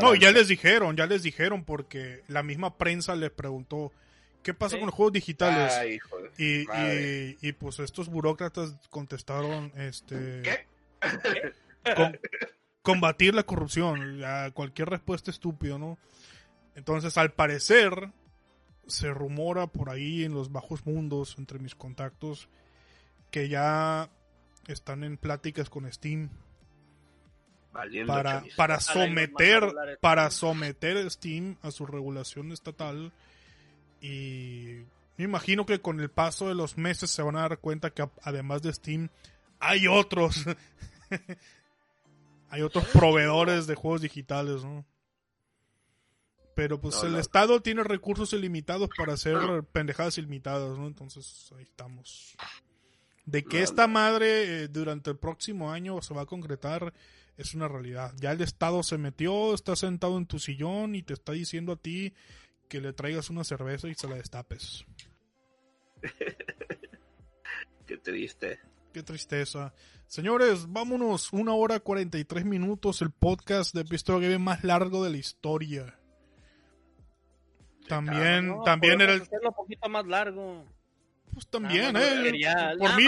No, 0.00 0.14
ya 0.14 0.30
les 0.30 0.46
dijeron, 0.46 0.96
ya 0.96 1.06
les 1.06 1.24
dijeron 1.24 1.64
porque 1.64 2.22
la 2.28 2.44
misma 2.44 2.78
prensa 2.78 3.16
les 3.16 3.32
preguntó 3.32 3.90
qué 4.46 4.54
pasa 4.54 4.76
con 4.78 4.86
los 4.86 4.94
juegos 4.94 5.12
digitales 5.12 5.72
Ay, 5.74 5.94
hijo 5.94 6.16
de- 6.18 6.30
y, 6.62 6.64
madre. 6.66 7.36
y, 7.42 7.48
y, 7.48 7.52
pues 7.52 7.80
estos 7.80 8.08
burócratas 8.08 8.76
contestaron 8.90 9.72
este 9.76 10.42
¿Qué? 10.42 10.66
con- 11.96 12.18
combatir 12.82 13.34
la 13.34 13.42
corrupción, 13.42 14.18
ya, 14.18 14.52
cualquier 14.52 14.88
respuesta 14.88 15.32
estúpida, 15.32 15.78
¿no? 15.78 15.98
Entonces, 16.76 17.18
al 17.18 17.32
parecer 17.32 18.12
se 18.86 19.12
rumora 19.12 19.66
por 19.66 19.90
ahí 19.90 20.22
en 20.22 20.32
los 20.32 20.52
bajos 20.52 20.86
mundos 20.86 21.34
entre 21.38 21.58
mis 21.58 21.74
contactos 21.74 22.48
que 23.32 23.48
ya 23.48 24.08
están 24.68 25.02
en 25.02 25.16
pláticas 25.16 25.68
con 25.68 25.90
Steam 25.92 26.30
Valiendo 27.72 28.12
para, 28.12 28.44
para 28.56 28.78
someter 28.80 29.74
para 30.00 30.30
someter 30.30 30.96
a 30.98 31.10
Steam 31.10 31.56
a 31.62 31.72
su 31.72 31.84
regulación 31.84 32.52
estatal 32.52 33.12
y 34.00 34.82
me 35.16 35.24
imagino 35.24 35.66
que 35.66 35.80
con 35.80 36.00
el 36.00 36.10
paso 36.10 36.48
de 36.48 36.54
los 36.54 36.76
meses 36.76 37.10
se 37.10 37.22
van 37.22 37.36
a 37.36 37.40
dar 37.42 37.58
cuenta 37.58 37.90
que 37.90 38.08
además 38.22 38.62
de 38.62 38.72
Steam 38.72 39.08
hay 39.58 39.86
otros 39.86 40.44
hay 42.50 42.62
otros 42.62 42.84
proveedores 42.88 43.66
de 43.66 43.74
juegos 43.74 44.02
digitales 44.02 44.64
¿no? 44.64 44.84
pero 46.54 46.80
pues 46.80 46.96
No, 46.96 47.04
el 47.04 47.12
no. 47.12 47.18
estado 47.18 47.60
tiene 47.60 47.82
recursos 47.82 48.32
ilimitados 48.32 48.88
para 48.96 49.14
hacer 49.14 49.64
pendejadas 49.72 50.18
ilimitadas 50.18 50.78
¿no? 50.78 50.86
entonces 50.86 51.50
ahí 51.56 51.62
estamos 51.62 52.36
de 53.24 53.44
que 53.44 53.58
No, 53.58 53.64
esta 53.64 53.86
madre 53.88 54.64
eh, 54.64 54.68
durante 54.68 55.10
el 55.10 55.16
próximo 55.16 55.72
año 55.72 56.00
se 56.02 56.14
va 56.14 56.22
a 56.22 56.26
concretar 56.26 56.92
es 57.36 57.54
una 57.54 57.68
realidad. 57.68 58.14
Ya 58.18 58.32
el 58.32 58.40
Estado 58.40 58.82
se 58.82 58.96
metió, 58.96 59.52
está 59.52 59.76
sentado 59.76 60.16
en 60.16 60.24
tu 60.24 60.38
sillón 60.38 60.94
y 60.94 61.02
te 61.02 61.12
está 61.12 61.32
diciendo 61.32 61.72
a 61.72 61.76
ti 61.76 62.14
que 62.68 62.80
le 62.80 62.92
traigas 62.92 63.30
una 63.30 63.44
cerveza 63.44 63.88
y 63.88 63.94
se 63.94 64.08
la 64.08 64.16
destapes. 64.16 64.84
Qué 67.86 67.96
triste. 67.98 68.58
Qué 68.92 69.02
tristeza. 69.02 69.72
Señores, 70.06 70.66
vámonos. 70.72 71.32
Una 71.32 71.52
hora 71.54 71.80
43 71.80 72.44
minutos. 72.44 73.02
El 73.02 73.10
podcast 73.10 73.74
de 73.74 73.84
Pistola 73.84 74.20
Game 74.20 74.38
más 74.38 74.64
largo 74.64 75.04
de 75.04 75.10
la 75.10 75.16
historia. 75.18 75.98
También, 77.88 78.48
No, 78.48 78.62
también 78.64 79.00
era 79.00 79.12
el. 79.12 79.22
hacerlo 79.22 79.50
un 79.50 79.54
poquito 79.54 79.88
más 79.88 80.06
largo. 80.06 80.64
Pues 81.32 81.46
también, 81.48 81.92
Nada 81.92 82.20
eh. 82.20 82.22
quería- 82.24 82.74
Por 82.78 82.96
mí, 82.96 83.04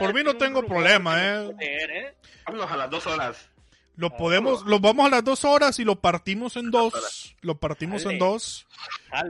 por 0.00 0.12
mí 0.14 0.22
no 0.24 0.36
tengo 0.36 0.66
problema, 0.66 1.22
eh. 1.22 1.54
¿eh? 1.60 2.14
Vámonos 2.46 2.70
a 2.70 2.76
las 2.76 2.90
dos 2.90 3.06
horas. 3.06 3.48
Lo 3.96 4.08
Ah, 4.08 4.16
podemos, 4.16 4.64
lo 4.66 4.80
vamos 4.80 5.06
a 5.06 5.10
las 5.10 5.24
dos 5.24 5.44
horas 5.44 5.78
y 5.78 5.84
lo 5.84 5.96
partimos 6.00 6.56
en 6.56 6.70
dos. 6.70 7.36
Lo 7.42 7.56
partimos 7.58 8.04
en 8.06 8.18
dos. 8.18 8.66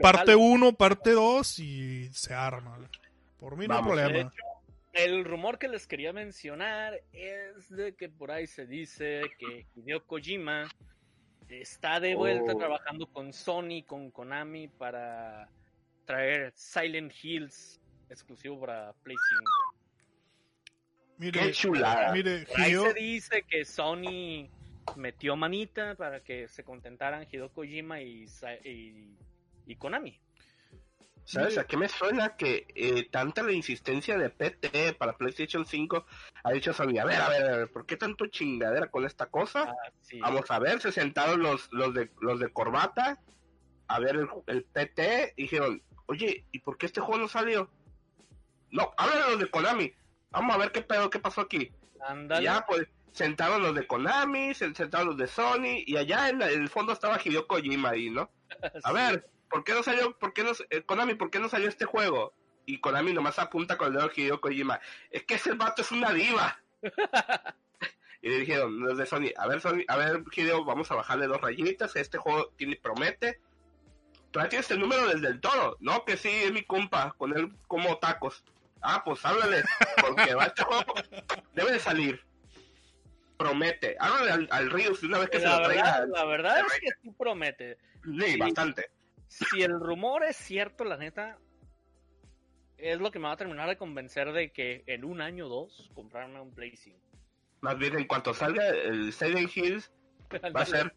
Parte. 0.00 0.34
1, 0.34 0.72
parte 0.72 1.10
2 1.12 1.58
y 1.58 2.08
se 2.12 2.32
arma. 2.34 2.78
Por 3.38 3.56
mí 3.56 3.66
no 3.68 3.76
hay 3.76 3.82
problema. 3.82 4.18
hecho, 4.20 4.30
el 4.94 5.24
rumor 5.24 5.58
que 5.58 5.68
les 5.68 5.86
quería 5.86 6.12
mencionar 6.12 6.94
es 7.12 7.68
de 7.68 7.94
que 7.94 8.08
por 8.08 8.30
ahí 8.30 8.46
se 8.46 8.66
dice 8.66 9.22
que 9.38 9.66
Hideo 9.76 10.06
Kojima 10.06 10.66
está 11.48 12.00
de 12.00 12.14
vuelta 12.14 12.52
Oh. 12.54 12.58
trabajando 12.58 13.06
con 13.06 13.32
Sony, 13.34 13.82
con 13.86 14.10
Konami 14.10 14.68
para 14.68 15.48
traer 16.06 16.52
Silent 16.56 17.12
Hills 17.22 17.80
exclusivo 18.08 18.58
para 18.60 18.92
Play 19.02 19.16
5. 19.38 19.50
Mire, 21.18 21.40
Qué 21.40 21.52
chulada. 21.52 22.12
mire, 22.12 22.46
ahí 22.56 22.74
se 22.74 22.94
dice 22.94 23.44
que 23.48 23.64
Sony 23.64 24.48
metió 24.96 25.36
manita 25.36 25.94
para 25.94 26.20
que 26.22 26.48
se 26.48 26.64
contentaran 26.64 27.26
Hideo 27.30 27.50
Kojima 27.50 28.00
y, 28.00 28.26
y, 28.64 29.16
y 29.66 29.76
Konami. 29.76 30.18
¿Sabes? 31.26 31.56
¿A 31.56 31.66
qué 31.66 31.78
me 31.78 31.88
suena 31.88 32.36
que 32.36 32.66
eh, 32.74 33.08
tanta 33.10 33.42
la 33.42 33.52
insistencia 33.52 34.18
de 34.18 34.28
PT 34.28 34.92
para 34.94 35.16
PlayStation 35.16 35.64
5 35.64 36.04
ha 36.42 36.52
dicho 36.52 36.74
Sony? 36.74 36.98
A 37.00 37.06
ver, 37.06 37.18
a 37.18 37.28
ver, 37.30 37.42
a 37.44 37.56
ver, 37.56 37.68
¿por 37.72 37.86
qué 37.86 37.96
tanto 37.96 38.26
chingadera 38.26 38.90
con 38.90 39.06
esta 39.06 39.26
cosa? 39.26 39.70
Ah, 39.70 39.90
sí. 40.02 40.18
Vamos 40.20 40.50
a 40.50 40.58
ver, 40.58 40.80
se 40.82 40.92
sentaron 40.92 41.42
los, 41.42 41.72
los, 41.72 41.94
de, 41.94 42.10
los 42.20 42.38
de 42.40 42.48
corbata 42.52 43.22
a 43.88 44.00
ver 44.00 44.16
el, 44.16 44.28
el 44.48 44.64
PT 44.64 45.32
y 45.36 45.42
dijeron, 45.42 45.82
oye, 46.06 46.44
¿y 46.52 46.58
por 46.58 46.76
qué 46.76 46.86
este 46.86 47.00
juego 47.00 47.22
no 47.22 47.28
salió? 47.28 47.70
No, 48.70 48.92
hablan 48.98 49.22
de 49.22 49.30
los 49.30 49.38
de 49.38 49.46
Konami. 49.50 49.92
Vamos 50.34 50.54
a 50.54 50.58
ver 50.58 50.72
qué 50.72 50.82
pedo, 50.82 51.08
qué 51.10 51.18
pasó 51.18 51.40
aquí. 51.42 51.70
Ándale. 52.06 52.44
Ya, 52.44 52.64
pues, 52.66 52.86
sentaron 53.12 53.62
los 53.62 53.74
de 53.74 53.86
Konami, 53.86 54.52
se 54.54 54.74
sentaron 54.74 55.08
los 55.08 55.16
de 55.16 55.26
Sony, 55.26 55.82
y 55.86 55.96
allá 55.96 56.28
en, 56.28 56.40
la- 56.40 56.50
en 56.50 56.60
el 56.62 56.68
fondo 56.68 56.92
estaba 56.92 57.18
Hideo 57.24 57.46
Kojima 57.46 57.90
ahí, 57.90 58.10
¿no? 58.10 58.30
A 58.84 58.92
ver, 58.92 59.28
¿por 59.48 59.64
qué 59.64 59.72
no 59.72 59.82
salió, 59.82 60.16
por 60.18 60.32
qué 60.34 60.42
no, 60.44 60.50
eh, 60.70 60.82
Konami, 60.82 61.14
por 61.14 61.30
qué 61.30 61.38
no 61.38 61.48
salió 61.48 61.68
este 61.68 61.84
juego? 61.86 62.34
Y 62.66 62.80
Konami 62.80 63.12
nomás 63.12 63.38
apunta 63.38 63.76
con 63.78 63.88
el 63.88 63.94
dedo 63.94 64.04
a 64.06 64.12
Hideo 64.14 64.40
Kojima. 64.40 64.80
Es 65.10 65.22
que 65.24 65.34
ese 65.34 65.52
vato 65.52 65.82
es 65.82 65.92
una 65.92 66.12
diva. 66.12 66.58
y 68.22 68.28
le 68.28 68.38
dijeron 68.40 68.80
los 68.80 68.96
de 68.98 69.06
Sony, 69.06 69.32
a 69.36 69.46
ver, 69.46 69.60
Sony, 69.60 69.84
a 69.88 69.96
ver, 69.96 70.24
Hideo, 70.34 70.64
vamos 70.64 70.90
a 70.90 70.94
bajarle 70.94 71.26
dos 71.26 71.40
rayitas, 71.40 71.94
este 71.96 72.18
juego 72.18 72.52
tiene, 72.56 72.76
promete. 72.76 73.40
Todavía 74.30 74.48
tienes 74.50 74.70
el 74.72 74.80
número 74.80 75.06
del 75.06 75.20
del 75.20 75.40
toro, 75.40 75.76
¿no? 75.80 76.04
Que 76.04 76.16
sí, 76.16 76.28
es 76.28 76.52
mi 76.52 76.64
compa, 76.64 77.14
con 77.16 77.36
él 77.36 77.54
como 77.68 77.98
tacos. 77.98 78.42
Ah, 78.86 79.02
pues 79.02 79.24
háblale, 79.24 79.62
porque 80.00 80.34
va 80.34 80.52
debe 81.54 81.72
de 81.72 81.78
salir. 81.78 82.20
Promete, 83.38 83.96
háblale 83.98 84.30
al, 84.30 84.48
al 84.50 84.70
de 84.70 85.06
una 85.06 85.18
vez 85.18 85.30
que 85.30 85.40
se 85.40 85.46
lo 85.46 85.62
traiga. 85.62 86.00
verdad, 86.00 86.08
la 86.08 86.24
verdad 86.26 86.58
es 86.58 86.80
que 86.80 86.88
sí 87.02 87.10
promete. 87.18 87.78
Sí, 88.04 88.36
bastante. 88.36 88.90
Si 89.26 89.62
el 89.62 89.80
rumor 89.80 90.22
es 90.22 90.36
cierto, 90.36 90.84
la 90.84 90.98
neta, 90.98 91.38
es 92.76 93.00
lo 93.00 93.10
que 93.10 93.18
me 93.18 93.26
va 93.26 93.32
a 93.32 93.36
terminar 93.38 93.68
de 93.68 93.78
convencer 93.78 94.32
de 94.32 94.52
que 94.52 94.84
en 94.86 95.04
un 95.04 95.22
año 95.22 95.46
o 95.46 95.48
dos 95.48 95.90
comprarme 95.94 96.40
un 96.40 96.54
Play 96.54 96.76
5. 96.76 96.98
Más 97.62 97.78
bien, 97.78 97.98
en 97.98 98.06
cuanto 98.06 98.34
salga 98.34 98.68
el 98.68 99.14
Silent 99.14 99.56
Hills, 99.56 99.90
va 100.54 100.60
a 100.60 100.66
ser. 100.66 100.94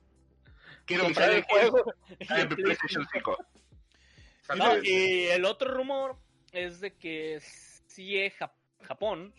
Quiero 0.86 1.08
mi 1.08 1.16
Silent 1.16 1.46
Hills 1.50 1.74
en 2.20 2.50
PlayStation 2.50 3.08
5. 3.14 3.38
No, 4.58 4.84
y 4.84 5.28
el 5.28 5.46
otro 5.46 5.74
rumor 5.74 6.18
es 6.52 6.82
de 6.82 6.94
que 6.94 7.40
CIE 7.88 8.32
Jap- 8.32 8.52
Japón, 8.84 9.34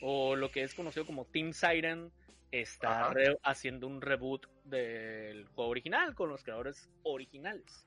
o 0.00 0.36
lo 0.36 0.50
que 0.50 0.62
es 0.62 0.74
conocido 0.74 1.06
como 1.06 1.24
Team 1.26 1.52
Siren, 1.52 2.12
está 2.50 3.12
haciendo 3.42 3.86
un 3.86 4.00
reboot 4.00 4.46
del 4.64 5.46
juego 5.48 5.70
original 5.70 6.14
con 6.14 6.28
los 6.28 6.42
creadores 6.44 6.88
originales. 7.02 7.84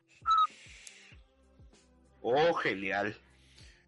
Oh, 2.22 2.54
genial. 2.56 3.16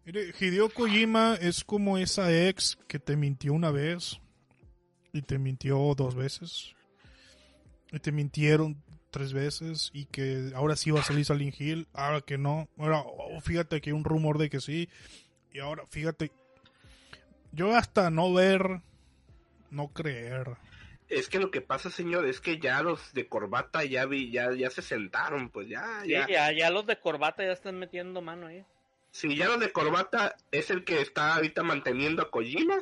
Mire, 0.04 0.32
Hideo 0.38 0.70
Kojima 0.70 1.36
es 1.40 1.62
como 1.62 1.98
esa 1.98 2.32
ex 2.48 2.78
que 2.88 2.98
te 2.98 3.16
mintió 3.16 3.52
una 3.52 3.70
vez 3.70 4.18
y 5.12 5.22
te 5.22 5.38
mintió 5.38 5.94
dos 5.94 6.14
veces 6.14 6.74
y 7.92 7.98
te 7.98 8.12
mintieron 8.12 8.82
tres 9.10 9.32
veces 9.32 9.90
y 9.92 10.06
que 10.06 10.52
ahora 10.54 10.76
sí 10.76 10.90
va 10.90 11.00
a 11.00 11.04
salir 11.04 11.24
Silent 11.24 11.60
Hill, 11.60 11.88
ahora 11.92 12.20
que 12.22 12.38
no, 12.38 12.68
ahora 12.78 13.02
oh, 13.04 13.40
fíjate 13.40 13.80
que 13.80 13.90
hay 13.90 13.94
un 13.94 14.04
rumor 14.04 14.38
de 14.38 14.48
que 14.48 14.60
sí 14.60 14.88
y 15.52 15.58
ahora 15.60 15.84
fíjate 15.88 16.30
yo 17.52 17.74
hasta 17.76 18.10
no 18.10 18.32
ver, 18.32 18.80
no 19.70 19.88
creer. 19.88 20.56
Es 21.08 21.28
que 21.28 21.40
lo 21.40 21.50
que 21.50 21.60
pasa, 21.60 21.90
señor, 21.90 22.24
es 22.26 22.40
que 22.40 22.60
ya 22.60 22.80
los 22.82 23.12
de 23.12 23.26
corbata 23.26 23.84
ya 23.84 24.06
vi, 24.06 24.30
ya, 24.30 24.52
ya 24.54 24.70
se 24.70 24.82
sentaron, 24.82 25.50
pues 25.50 25.68
ya, 25.68 26.02
Sí, 26.04 26.10
ya. 26.10 26.28
ya, 26.28 26.52
ya 26.52 26.70
los 26.70 26.86
de 26.86 27.00
corbata 27.00 27.42
ya 27.44 27.50
están 27.52 27.76
metiendo 27.78 28.22
mano 28.22 28.46
ahí. 28.46 28.64
Si 29.10 29.34
ya 29.34 29.48
los 29.48 29.58
de 29.58 29.72
corbata 29.72 30.36
es 30.52 30.70
el 30.70 30.84
que 30.84 31.00
está 31.00 31.34
ahorita 31.34 31.64
manteniendo 31.64 32.22
a 32.22 32.30
Kojima, 32.30 32.76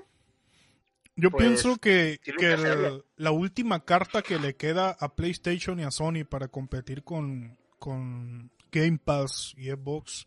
Yo 1.16 1.30
Pues, 1.30 1.46
pienso 1.46 1.78
que, 1.78 2.20
que 2.22 2.32
que 2.34 2.46
el- 2.52 2.54
hacerlo. 2.54 3.04
la 3.16 3.30
última 3.32 3.84
carta 3.84 4.20
que 4.22 4.38
le 4.38 4.54
queda 4.54 4.90
a 5.00 5.14
PlayStation 5.16 5.80
y 5.80 5.84
a 5.84 5.90
Sony 5.90 6.24
para 6.28 6.46
competir 6.48 7.02
con, 7.02 7.58
con 7.80 8.52
Game 8.70 8.98
Pass 9.02 9.54
y 9.56 9.70
Xbox 9.70 10.26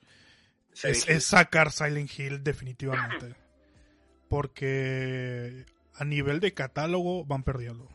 es, 0.84 1.24
sacar 1.26 1.72
Silent 1.72 2.10
Hill 2.18 2.44
definitivamente. 2.44 3.36
Porque 4.30 5.66
a 5.96 6.06
nivel 6.06 6.40
de 6.40 6.54
catálogo 6.54 7.26
van 7.26 7.44
perdiendo. 7.44 7.88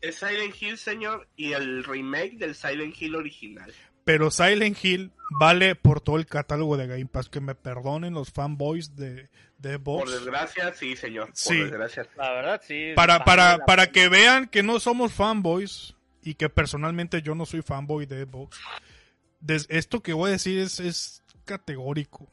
es 0.00 0.16
Silent 0.16 0.54
Hill, 0.60 0.78
señor, 0.78 1.28
y 1.36 1.52
el 1.52 1.82
remake 1.84 2.38
del 2.38 2.54
Silent 2.54 2.94
Hill 3.00 3.16
original. 3.16 3.72
Pero 4.04 4.30
Silent 4.30 4.82
Hill 4.82 5.12
vale 5.38 5.74
por 5.74 6.00
todo 6.00 6.16
el 6.16 6.26
catálogo 6.26 6.76
de 6.76 6.86
Game 6.86 7.06
Pass. 7.06 7.28
Que 7.28 7.40
me 7.40 7.54
perdonen 7.54 8.14
los 8.14 8.30
fanboys 8.30 8.94
de, 8.96 9.28
de 9.58 9.78
Por 9.78 10.08
Xbox. 10.08 10.12
desgracia, 10.24 10.72
sí, 10.74 10.96
señor. 10.96 11.26
Por 11.26 11.36
Sí. 11.36 11.58
desgracia. 11.58 12.06
La 12.16 12.30
verdad, 12.32 12.62
sí. 12.66 12.92
Para, 12.94 13.24
para, 13.24 13.58
para 13.66 13.90
que 13.90 14.08
vean 14.08 14.46
que 14.48 14.62
no 14.62 14.80
somos 14.80 15.12
fanboys 15.12 15.94
y 16.22 16.34
que 16.34 16.48
personalmente 16.48 17.20
yo 17.20 17.34
no 17.34 17.44
soy 17.44 17.60
fanboy 17.62 18.06
de 18.06 18.24
Xbox. 18.24 18.58
Des- 19.40 19.66
esto 19.68 20.02
que 20.02 20.14
voy 20.14 20.28
a 20.30 20.32
decir 20.32 20.58
es, 20.58 20.80
es 20.80 21.22
categórico. 21.48 22.28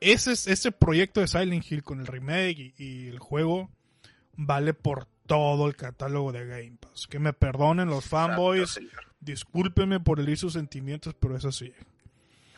Ese, 0.00 0.32
es- 0.32 0.46
ese 0.46 0.70
proyecto 0.72 1.20
de 1.20 1.28
Silent 1.28 1.64
Hill 1.70 1.82
con 1.82 2.00
el 2.00 2.06
remake 2.06 2.58
y, 2.58 2.84
y 2.84 3.08
el 3.08 3.18
juego 3.18 3.70
vale 4.36 4.74
por 4.74 5.06
todo 5.26 5.66
el 5.66 5.76
catálogo 5.76 6.30
de 6.32 6.46
Game 6.46 6.76
Pass. 6.78 7.06
Que 7.06 7.18
me 7.18 7.32
perdonen 7.32 7.88
los 7.88 8.04
fanboys, 8.04 8.78
discúlpenme 9.20 10.00
por 10.00 10.20
herir 10.20 10.36
sus 10.36 10.52
sentimientos, 10.52 11.14
pero 11.18 11.36
es 11.36 11.44
así. 11.46 11.72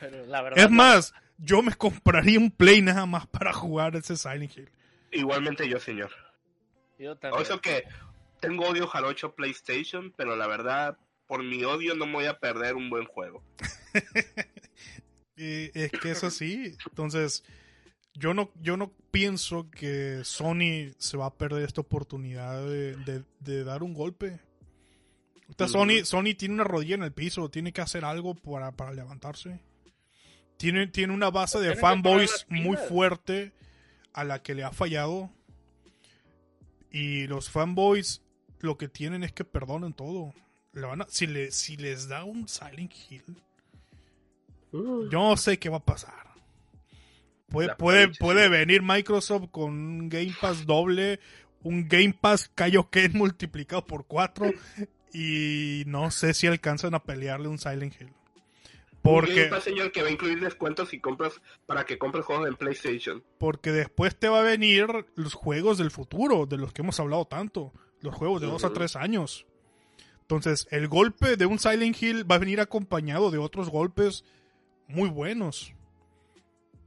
Pero 0.00 0.26
la 0.26 0.42
verdad, 0.42 0.58
Es 0.64 0.70
no. 0.70 0.76
más, 0.76 1.14
yo 1.38 1.62
me 1.62 1.72
compraría 1.74 2.38
un 2.40 2.50
Play 2.50 2.82
nada 2.82 3.06
más 3.06 3.26
para 3.28 3.52
jugar 3.52 3.94
ese 3.96 4.16
Silent 4.16 4.56
Hill. 4.56 4.68
Igualmente 5.12 5.68
yo, 5.68 5.78
señor. 5.78 6.10
Yo 6.98 7.12
O 7.12 7.16
también. 7.16 7.42
eso 7.42 7.60
que 7.60 7.84
tengo 8.40 8.66
odio 8.66 8.86
jarocho 8.88 9.34
PlayStation, 9.34 10.12
pero 10.16 10.34
la 10.34 10.46
verdad, 10.48 10.98
por 11.28 11.44
mi 11.44 11.62
odio 11.62 11.94
no 11.94 12.06
me 12.06 12.14
voy 12.14 12.24
a 12.26 12.38
perder 12.38 12.74
un 12.74 12.90
buen 12.90 13.04
juego. 13.06 13.42
Es 15.36 15.90
que 15.92 16.10
es 16.10 16.24
así. 16.24 16.76
Entonces, 16.88 17.44
yo 18.14 18.32
no, 18.34 18.50
yo 18.62 18.76
no 18.76 18.92
pienso 19.10 19.70
que 19.70 20.20
Sony 20.24 20.92
se 20.98 21.16
va 21.16 21.26
a 21.26 21.34
perder 21.34 21.62
esta 21.64 21.80
oportunidad 21.82 22.66
de, 22.66 22.96
de- 22.96 23.24
de 23.40 23.64
dar 23.64 23.82
un 23.82 23.92
golpe. 23.94 24.40
Ahorita 25.42 25.64
Ujú. 25.66 25.72
Sony, 25.72 26.04
Sony 26.04 26.34
tiene 26.36 26.54
una 26.54 26.64
rodilla 26.64 26.94
en 26.96 27.02
el 27.02 27.12
piso, 27.12 27.48
tiene 27.50 27.72
que 27.72 27.80
hacer 27.80 28.04
algo 28.04 28.34
para, 28.34 28.72
para 28.72 28.92
levantarse. 28.92 29.60
Tiene, 30.56 30.86
tiene 30.86 31.12
una 31.12 31.30
base 31.30 31.58
de 31.60 31.76
fanboys 31.76 32.46
muy 32.48 32.76
fuerte 32.78 33.52
a 34.14 34.24
la 34.24 34.42
que 34.42 34.54
le 34.54 34.64
ha 34.64 34.72
fallado. 34.72 35.30
Y 36.90 37.26
los 37.26 37.50
fanboys 37.50 38.22
lo 38.60 38.78
que 38.78 38.88
tienen 38.88 39.22
es 39.22 39.32
que 39.32 39.44
perdonen 39.44 39.92
todo. 39.92 40.32
Le 40.72 40.80
van 40.82 41.02
a- 41.02 41.06
si, 41.08 41.26
le, 41.26 41.50
si 41.52 41.76
les 41.76 42.08
da 42.08 42.24
un 42.24 42.48
Silent 42.48 42.92
Hill, 43.10 43.22
yo 44.72 45.08
no 45.10 45.36
sé 45.36 45.58
qué 45.58 45.68
va 45.68 45.78
a 45.78 45.84
pasar. 45.84 46.14
Puede, 47.48 47.74
puede, 47.76 48.08
puede 48.08 48.48
venir 48.48 48.82
Microsoft 48.82 49.50
con 49.50 49.70
un 49.72 50.08
Game 50.08 50.34
Pass 50.40 50.66
doble, 50.66 51.20
un 51.62 51.88
Game 51.88 52.16
Pass 52.20 52.50
Kaioken 52.54 53.12
multiplicado 53.14 53.86
por 53.86 54.06
4 54.06 54.50
y 55.12 55.84
no 55.86 56.10
sé 56.10 56.34
si 56.34 56.46
alcanzan 56.46 56.94
a 56.94 57.02
pelearle 57.04 57.48
un 57.48 57.58
Silent 57.58 57.94
Hill. 58.00 58.12
Porque, 59.00 59.46
Porque... 59.48 59.60
señor, 59.62 59.92
que 59.92 60.02
va 60.02 60.08
a 60.08 60.10
incluir 60.10 60.40
descuentos 60.40 60.88
si 60.88 60.98
compras 60.98 61.40
para 61.66 61.84
que 61.84 61.96
compres 61.96 62.24
juegos 62.24 62.48
en 62.48 62.56
PlayStation. 62.56 63.22
porque 63.38 63.70
después 63.70 64.16
te 64.18 64.28
va 64.28 64.40
a 64.40 64.42
venir 64.42 64.88
los 65.14 65.34
juegos 65.34 65.78
del 65.78 65.92
futuro, 65.92 66.46
de 66.46 66.56
los 66.56 66.72
que 66.72 66.82
hemos 66.82 66.98
hablado 66.98 67.24
tanto, 67.26 67.72
los 68.00 68.12
juegos 68.12 68.40
de 68.40 68.48
2 68.48 68.64
a 68.64 68.66
Ujú. 68.66 68.74
3 68.74 68.96
años. 68.96 69.46
Entonces, 70.22 70.66
el 70.72 70.88
golpe 70.88 71.36
de 71.36 71.46
un 71.46 71.60
Silent 71.60 72.02
Hill 72.02 72.28
va 72.28 72.34
a 72.34 72.38
venir 72.38 72.60
acompañado 72.60 73.30
de 73.30 73.38
otros 73.38 73.70
golpes 73.70 74.24
muy 74.88 75.08
buenos. 75.08 75.72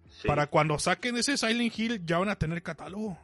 Sí. 0.09 0.27
Para 0.27 0.47
cuando 0.47 0.77
saquen 0.79 1.17
ese 1.17 1.37
Silent 1.37 1.77
Hill 1.77 2.05
ya 2.05 2.17
van 2.19 2.29
a 2.29 2.35
tener 2.37 2.61
catálogo. 2.63 3.17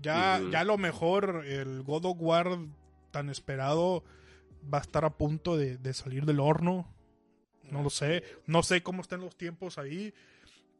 Ya, 0.00 0.40
ya 0.50 0.60
a 0.60 0.64
lo 0.64 0.78
mejor 0.78 1.44
el 1.46 1.82
God 1.82 2.04
of 2.04 2.16
War 2.20 2.58
tan 3.10 3.30
esperado 3.30 4.04
va 4.72 4.78
a 4.78 4.80
estar 4.82 5.04
a 5.04 5.10
punto 5.16 5.56
de, 5.56 5.76
de 5.76 5.92
salir 5.92 6.24
del 6.24 6.38
horno. 6.40 6.86
No 7.64 7.82
lo 7.82 7.90
sé. 7.90 8.22
No 8.46 8.62
sé 8.62 8.82
cómo 8.82 9.02
están 9.02 9.20
los 9.20 9.36
tiempos 9.36 9.76
ahí. 9.78 10.14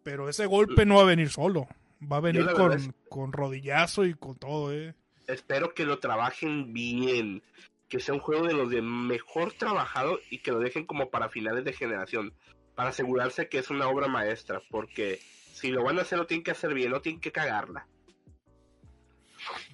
Pero 0.05 0.29
ese 0.29 0.47
golpe 0.47 0.87
no 0.87 0.97
va 0.97 1.03
a 1.03 1.07
venir 1.07 1.31
solo. 1.31 1.67
Va 2.01 2.19
a 2.19 2.21
venir 2.21 2.47
con, 2.53 2.73
es- 2.73 2.91
con 3.09 3.33
rodillazo 3.33 4.05
y 4.05 4.15
con 4.15 4.37
todo, 4.37 4.73
eh. 4.73 4.95
Espero 5.27 5.75
que 5.75 5.85
lo 5.85 5.99
trabajen 5.99 6.73
bien. 6.73 7.43
Que 7.89 8.01
sea 8.01 8.14
un 8.14 8.20
juego 8.20 8.47
de 8.47 8.55
los 8.55 8.70
de 8.70 8.82
mejor 8.82 9.53
trabajado 9.55 10.18
y 10.30 10.39
que 10.39 10.53
lo 10.53 10.59
dejen 10.61 10.84
como 10.86 11.11
para 11.11 11.28
finales 11.28 11.64
de 11.64 11.72
generación. 11.72 12.34
Para 12.74 12.91
asegurarse 12.91 13.49
que 13.49 13.59
es 13.59 13.70
una 13.70 13.89
obra 13.89 14.09
maestra. 14.09 14.61
Porque 14.70 15.20
si 15.53 15.70
lo 15.70 15.82
van 15.84 15.99
a 15.99 16.03
hacer, 16.03 16.18
lo 16.18 16.26
tienen 16.26 16.45
que 16.45 16.51
hacer 16.53 16.74
bien, 16.74 16.91
no 16.91 17.01
tienen 17.01 17.20
que 17.20 17.32
cagarla. 17.32 17.86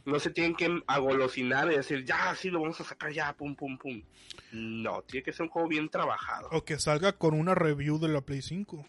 no 0.05 0.19
se 0.21 0.31
tienen 0.31 0.55
que 0.55 0.83
agolosinar 0.87 1.73
y 1.73 1.77
decir, 1.77 2.05
ya, 2.05 2.35
sí, 2.37 2.51
lo 2.51 2.61
vamos 2.61 2.81
a 2.81 2.85
sacar 2.85 3.11
ya, 3.13 3.33
pum, 3.35 3.57
pum, 3.57 3.77
pum. 3.79 4.03
No, 4.53 5.03
tiene 5.03 5.25
que 5.25 5.33
ser 5.33 5.45
un 5.45 5.49
juego 5.49 5.69
bien 5.69 5.89
trabajado. 5.89 6.49
O 6.53 6.65
que 6.65 6.79
salga 6.79 7.13
con 7.15 7.35
una 7.35 7.55
review 7.55 7.99
de 7.99 8.09
la 8.09 8.21
Play 8.21 8.43
5. 8.43 8.87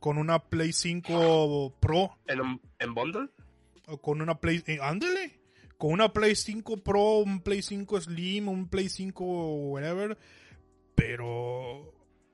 Con 0.00 0.16
una 0.18 0.38
Play 0.38 0.72
5 0.72 1.74
Pro. 1.80 2.16
¿En, 2.26 2.40
un- 2.40 2.60
en 2.78 2.94
bundle? 2.94 3.28
O 3.88 3.98
con 4.00 4.22
una 4.22 4.38
Play... 4.38 4.62
eh, 4.66 4.78
ándale. 4.80 5.35
Con 5.78 5.92
una 5.92 6.12
Play 6.12 6.34
5 6.34 6.78
Pro, 6.78 7.18
un 7.18 7.40
Play 7.42 7.62
5 7.62 8.00
Slim, 8.00 8.48
un 8.48 8.68
Play 8.68 8.88
5 8.88 9.24
whatever. 9.68 10.16
Pero 10.94 11.92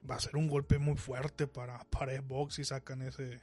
va 0.09 0.16
a 0.16 0.20
ser 0.20 0.36
un 0.36 0.49
golpe 0.49 0.78
muy 0.78 0.97
fuerte 0.97 1.47
para, 1.47 1.84
para 1.90 2.14
Xbox 2.16 2.55
si 2.55 2.64
sacan 2.64 3.03
ese... 3.03 3.40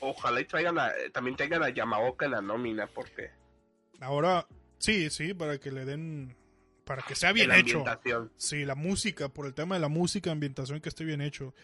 Ojalá 0.00 0.40
y 0.40 0.44
traigan 0.44 0.78
a- 0.78 0.88
eh, 0.90 1.10
también 1.10 1.36
tengan 1.36 1.62
a 1.62 1.70
Yamaoka 1.70 2.24
en 2.26 2.32
la 2.32 2.42
nómina, 2.42 2.86
porque 2.86 3.30
Ahora, 4.00 4.46
sí, 4.78 5.08
sí, 5.10 5.34
para 5.34 5.58
que 5.58 5.70
le 5.70 5.84
den... 5.84 6.36
Para 6.84 7.02
que 7.02 7.14
sea 7.14 7.32
bien 7.32 7.44
en 7.44 7.48
la 7.50 7.58
hecho. 7.58 7.84
Sí, 8.36 8.64
la 8.66 8.74
música, 8.74 9.28
por 9.30 9.46
el 9.46 9.54
tema 9.54 9.76
de 9.76 9.80
la 9.80 9.88
música, 9.88 10.30
ambientación 10.30 10.80
que 10.80 10.90
esté 10.90 11.04
bien 11.04 11.22
hecho. 11.22 11.54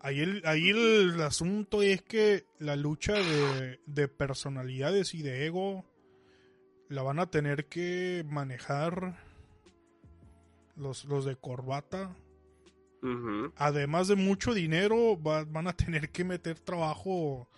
Ahí 0.00 0.20
el, 0.20 0.42
ahí 0.46 0.70
el 0.70 1.20
asunto 1.20 1.82
es 1.82 2.00
que 2.00 2.46
la 2.58 2.76
lucha 2.76 3.12
de, 3.14 3.80
de 3.84 4.08
personalidades 4.08 5.12
y 5.14 5.20
de 5.22 5.44
ego 5.46 5.84
la 6.88 7.02
van 7.02 7.18
a 7.18 7.30
tener 7.30 7.66
que 7.66 8.24
manejar 8.28 9.18
los, 10.76 11.04
los 11.04 11.24
de 11.24 11.36
corbata. 11.36 12.14
Además 13.56 14.08
de 14.08 14.16
mucho 14.16 14.52
dinero, 14.52 15.20
va- 15.22 15.44
van 15.44 15.68
a 15.68 15.72
tener 15.76 16.10
que 16.10 16.24
meter 16.24 16.58
trabajo 16.58 17.48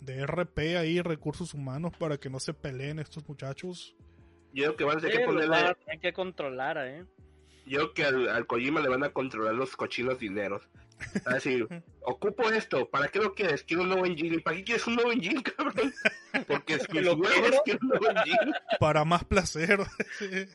de 0.00 0.20
RP 0.26 0.76
ahí, 0.78 1.00
recursos 1.00 1.54
humanos, 1.54 1.92
para 1.98 2.18
que 2.18 2.30
no 2.30 2.38
se 2.38 2.54
peleen 2.54 3.00
estos 3.00 3.28
muchachos. 3.28 3.96
Yo 4.52 4.64
creo 4.64 4.76
que 4.76 4.84
van 4.84 4.98
a 4.98 5.00
tener 5.00 5.16
que 5.16 5.22
Sí, 5.22 5.26
ponerle, 5.26 5.48
van 5.48 5.66
a 5.66 5.74
tener 5.74 5.98
que 6.00 6.12
controlar, 6.12 6.78
¿eh? 6.86 7.04
yo 7.66 7.78
creo 7.78 7.94
que 7.94 8.04
al, 8.04 8.28
al 8.28 8.46
Kojima 8.46 8.80
le 8.80 8.88
van 8.88 9.02
a 9.02 9.10
controlar 9.12 9.54
los 9.54 9.74
cochinos 9.76 10.18
dineros. 10.20 10.68
Va 11.26 11.32
a 11.32 11.34
decir, 11.34 11.66
ocupo 12.02 12.48
esto, 12.50 12.88
¿para 12.88 13.08
qué 13.08 13.18
lo 13.18 13.34
quieres? 13.34 13.64
Quiero 13.64 13.82
un 13.82 13.88
nuevo 13.88 14.06
engine. 14.06 14.36
¿Y 14.36 14.40
¿Para 14.40 14.56
qué 14.56 14.64
quieres 14.64 14.86
un 14.86 14.94
nuevo 14.96 15.10
engine, 15.10 15.42
cabrón? 15.42 15.92
Porque 16.52 16.74
es 16.74 16.88
mis 16.92 17.02
lo 17.04 17.14
huevos 17.14 17.60
nuevo 17.80 18.10
engine. 18.10 18.52
Para 18.80 19.04
más 19.04 19.24
placer. 19.24 19.78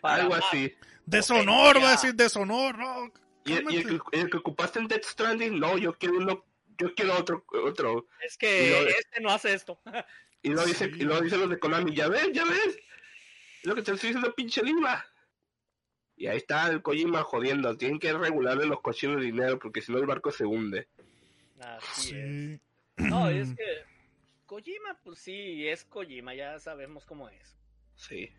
Para 0.00 0.22
Algo 0.22 0.30
más. 0.34 0.44
así. 0.48 0.74
deshonor, 1.06 1.82
va 1.82 1.88
a 1.88 1.92
decir 1.92 2.14
deshonor. 2.14 2.78
No, 2.78 3.12
¿Y, 3.44 3.52
el- 3.54 3.72
y 3.72 3.76
el, 3.78 3.82
cálmate. 3.84 4.10
que, 4.12 4.20
el 4.20 4.30
que 4.30 4.36
ocupaste 4.36 4.78
en 4.78 4.88
Death 4.88 5.04
Stranding? 5.04 5.58
No, 5.58 5.78
yo 5.78 5.96
quiero 5.98 6.16
uno, 6.16 6.44
yo 6.78 6.94
quiero 6.94 7.16
otro, 7.16 7.44
otro. 7.64 8.06
Es 8.24 8.36
que 8.36 8.70
lo- 8.70 8.88
este 8.88 9.20
no 9.20 9.30
hace 9.30 9.54
esto. 9.54 9.80
Y 10.42 10.50
lo 10.50 10.64
dice, 10.64 10.86
Sí. 10.86 11.00
y 11.00 11.02
lo 11.04 11.20
dicen 11.20 11.40
los 11.40 11.50
de 11.50 11.58
Konami, 11.58 11.94
ya 11.94 12.08
ves, 12.08 12.28
ya 12.32 12.44
ves. 12.44 12.66
Es 13.60 13.66
lo 13.66 13.74
que 13.74 13.82
te 13.82 13.92
estoy 13.92 14.08
diciendo, 14.10 14.34
pinche 14.34 14.62
Lima. 14.62 15.04
Y 16.16 16.26
ahí 16.26 16.36
está 16.36 16.68
el 16.68 16.82
Kojima 16.82 17.22
jodiendo. 17.22 17.76
Tienen 17.76 17.98
que 17.98 18.12
regularle 18.12 18.66
los 18.66 18.80
cochinos 18.80 19.16
de 19.16 19.22
dinero 19.26 19.58
porque 19.58 19.80
si 19.82 19.90
no 19.92 19.98
el 19.98 20.06
barco 20.06 20.30
se 20.30 20.44
hunde. 20.44 20.88
Así 21.60 22.10
es. 22.16 22.60
Sí. 22.60 22.60
No, 22.98 23.28
es 23.30 23.48
que 23.56 23.64
Kojima, 24.52 24.98
pues 25.02 25.18
sí, 25.18 25.66
es 25.66 25.82
Kojima, 25.86 26.34
ya 26.34 26.58
sabemos 26.58 27.06
cómo 27.06 27.26
es. 27.30 27.56
Sí. 27.94 28.30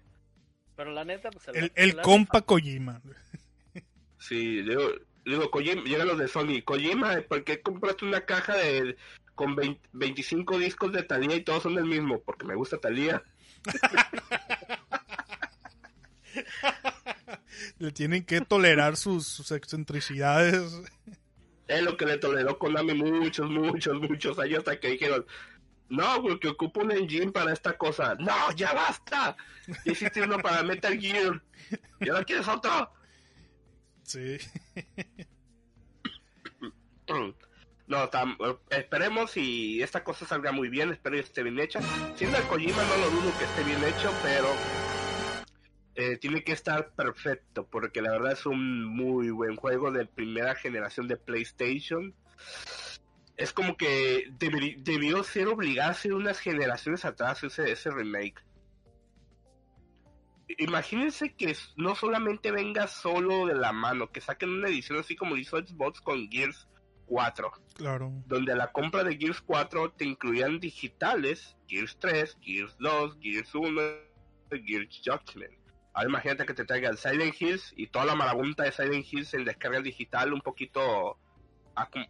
Pero 0.76 0.92
la 0.92 1.04
neta, 1.04 1.32
pues 1.32 1.48
El, 1.48 1.72
el 1.74 1.96
la- 1.98 2.04
compa 2.04 2.44
Kojima. 2.44 3.02
Sí, 4.20 4.62
digo, 4.62 4.92
digo 5.26 5.50
Kojima, 5.50 5.82
llegan 5.84 6.10
los 6.10 6.20
de 6.20 6.28
Sony. 6.28 6.62
Kojima, 6.64 7.20
¿por 7.28 7.44
qué 7.44 7.64
compraste 7.64 8.06
una 8.06 8.22
caja 8.28 8.56
de 8.56 8.96
con 9.34 9.56
20 9.56 9.90
25 9.94 10.60
discos 10.60 10.94
de 10.94 11.02
Thalía 11.02 11.36
y 11.36 11.42
todos 11.42 11.64
son 11.64 11.74
del 11.74 11.86
mismo? 11.86 12.22
Porque 12.22 12.46
me 12.46 12.54
gusta 12.54 12.78
Thalía. 12.78 13.24
Le 17.80 17.92
tienen 17.92 18.24
que 18.24 18.40
tolerar 18.42 18.98
sus, 18.98 19.26
sus 19.26 19.52
excentricidades. 19.52 20.80
Es 21.68 21.82
lo 21.82 21.98
que 21.98 22.06
le 22.06 22.20
toleró 22.20 22.60
Konami 22.60 22.94
muchos, 22.94 23.50
muchos, 23.50 24.00
muchos 24.00 24.38
años 24.38 24.60
hasta 24.60 24.80
que 24.80 24.90
dijeron, 24.90 25.26
no, 25.94 26.22
porque 26.22 26.48
ocupo 26.50 26.82
un 26.82 26.92
engine 26.92 27.32
para 27.32 27.54
esta 27.54 27.78
cosa. 27.78 28.16
No, 28.16 28.52
ya 28.56 28.74
basta. 28.74 29.36
Ya 29.86 29.92
hiciste 29.92 30.22
uno 30.22 30.40
para 30.40 30.64
Metal 30.64 30.98
Gear. 31.00 31.42
¿Y 32.02 32.10
ahora 32.10 32.24
quieres 32.24 32.48
otro? 32.48 32.92
Sí. 34.04 34.38
No, 37.86 38.10
tam- 38.10 38.38
esperemos 38.70 39.36
y 39.36 39.82
esta 39.84 40.04
cosa 40.06 40.26
salga 40.26 40.52
muy 40.54 40.70
bien, 40.70 40.92
espero 40.92 41.16
que 41.16 41.22
esté 41.22 41.44
bien 41.44 41.60
hecha. 41.60 41.80
Siendo 42.16 42.38
el 42.38 42.44
Kojima 42.46 42.82
no 42.84 42.98
lo 42.98 43.10
dudo 43.12 43.38
que 43.38 43.44
esté 43.44 43.64
bien 43.64 43.84
hecho, 43.84 44.10
pero 44.24 44.48
eh, 45.96 46.18
tiene 46.18 46.44
que 46.46 46.54
estar 46.54 46.92
perfecto, 46.92 47.68
porque 47.70 48.02
la 48.02 48.12
verdad 48.12 48.32
es 48.32 48.46
un 48.46 48.86
muy 48.86 49.30
buen 49.32 49.58
juego 49.58 49.92
de 49.92 50.06
primera 50.06 50.56
generación 50.56 51.08
de 51.10 51.18
PlayStation. 51.18 52.16
Es 53.36 53.52
como 53.52 53.76
que 53.78 54.28
debió 54.38 55.24
ser 55.24 55.48
obligarse 55.48 56.14
unas 56.14 56.40
generaciones 56.40 57.04
atrás 57.06 57.44
ese, 57.44 57.72
ese 57.72 57.90
remake. 57.90 58.44
Imagínense 60.60 61.34
que 61.36 61.56
no 61.78 61.96
solamente 61.96 62.52
venga 62.52 62.88
solo 62.88 63.48
de 63.48 63.56
la 63.56 63.72
mano, 63.72 64.12
que 64.12 64.22
saquen 64.22 64.50
una 64.50 64.68
edición 64.68 65.00
así 65.00 65.16
como 65.16 65.36
hizo 65.38 65.58
Xbox 65.58 66.02
con 66.02 66.30
Gears 66.30 66.68
4 67.08 67.52
Claro. 67.76 68.12
donde 68.28 68.52
a 68.52 68.56
la 68.56 68.72
compra 68.72 69.04
de 69.04 69.18
Gears 69.18 69.42
4 69.42 69.92
te 69.94 70.06
incluían 70.06 70.60
digitales, 70.60 71.56
Gears 71.68 71.98
3, 72.00 72.38
Gears 72.42 72.76
2, 72.78 73.18
Gears 73.20 73.56
1, 73.56 73.82
Gears 74.66 75.02
Judgment. 75.04 75.54
Ahora 75.96 76.10
imagínate 76.10 76.46
que 76.46 76.54
te 76.54 76.66
traigan 76.66 76.98
Silent 76.98 77.40
Hills 77.40 77.74
y 77.76 77.88
toda 77.88 78.06
la 78.06 78.16
marabunta 78.16 78.64
de 78.64 78.72
Silent 78.72 79.06
Hills 79.12 79.34
en 79.34 79.46
descarga 79.46 79.82
digital 79.82 80.34
un 80.34 80.42
poquito 80.42 81.18
acu- 81.76 82.08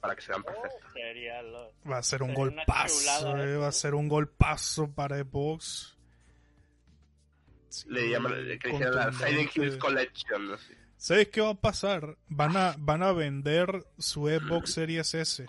para 0.00 0.14
que 0.14 0.22
sean 0.22 0.42
perfectos. 0.42 0.80
Oh, 0.84 1.42
lo- 1.42 1.90
Va 1.90 1.98
a 1.98 2.02
ser 2.02 2.22
un 2.22 2.34
golpazo. 2.34 3.36
eh, 3.38 3.56
Va 3.56 3.68
a 3.68 3.72
ser 3.72 3.94
un 3.94 4.08
golpazo 4.08 4.90
para 4.92 5.18
Xbox. 5.18 5.96
Sí, 7.68 7.86
Le 7.88 8.08
llaman, 8.10 8.32
que 8.60 8.70
la 8.78 9.12
Silent 9.12 9.56
Hills. 9.56 9.76
Collection. 9.78 10.52
así. 10.52 10.74
¿Sabes 10.96 11.28
qué 11.28 11.40
va 11.40 11.50
a 11.50 11.54
pasar? 11.54 12.16
Van 12.28 12.56
a, 12.56 12.74
van 12.78 13.02
a 13.02 13.12
vender 13.12 13.84
su 13.98 14.26
Xbox 14.28 14.72
Series 14.74 15.12
S 15.14 15.44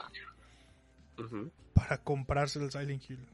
para 1.74 1.98
comprarse 2.00 2.60
el 2.60 2.72
Silent 2.72 3.10
Hill. 3.10 3.28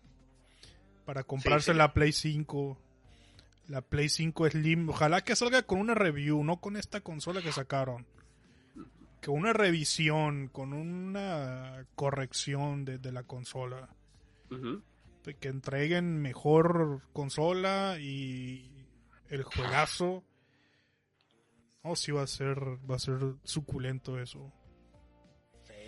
Para 1.05 1.23
comprarse 1.23 1.71
sí. 1.71 1.77
la 1.77 1.93
Play 1.93 2.11
5. 2.11 2.77
La 3.67 3.81
Play 3.81 4.09
5 4.09 4.49
Slim. 4.49 4.89
Ojalá 4.89 5.21
que 5.23 5.35
salga 5.35 5.63
con 5.63 5.79
una 5.79 5.93
review, 5.95 6.43
no 6.43 6.57
con 6.59 6.75
esta 6.77 7.01
consola 7.01 7.41
que 7.41 7.51
sacaron. 7.51 8.05
Que 9.21 9.29
una 9.29 9.53
revisión, 9.53 10.47
con 10.47 10.73
una 10.73 11.85
corrección 11.95 12.85
de, 12.85 12.97
de 12.97 13.11
la 13.11 13.23
consola. 13.23 13.89
De 15.23 15.35
Que 15.35 15.47
entreguen 15.47 16.21
mejor 16.21 17.01
consola 17.13 17.97
y 17.99 18.87
el 19.29 19.43
juegazo. 19.43 20.23
Oh, 21.83 21.95
sí 21.95 22.11
va 22.11 22.23
a 22.23 22.27
ser, 22.27 22.59
va 22.89 22.95
a 22.95 22.99
ser 22.99 23.35
suculento 23.43 24.19
eso. 24.19 24.51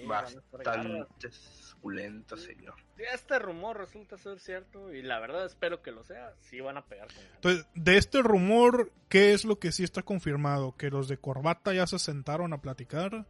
Bastante 0.07 1.31
suculento, 1.31 2.37
señor. 2.37 2.75
Este 2.97 3.39
rumor 3.39 3.77
resulta 3.77 4.17
ser 4.17 4.39
cierto, 4.39 4.93
y 4.93 5.01
la 5.01 5.19
verdad 5.19 5.45
espero 5.45 5.81
que 5.81 5.91
lo 5.91 6.03
sea, 6.03 6.33
sí 6.39 6.61
van 6.61 6.77
a 6.77 6.85
pegar 6.85 7.07
con. 7.07 7.23
Entonces, 7.35 7.65
de 7.75 7.97
este 7.97 8.21
rumor, 8.21 8.91
¿qué 9.09 9.33
es 9.33 9.45
lo 9.45 9.59
que 9.59 9.71
sí 9.71 9.83
está 9.83 10.03
confirmado? 10.03 10.75
¿Que 10.77 10.89
los 10.89 11.07
de 11.07 11.17
corbata 11.17 11.73
ya 11.73 11.87
se 11.87 11.99
sentaron 11.99 12.53
a 12.53 12.61
platicar? 12.61 13.25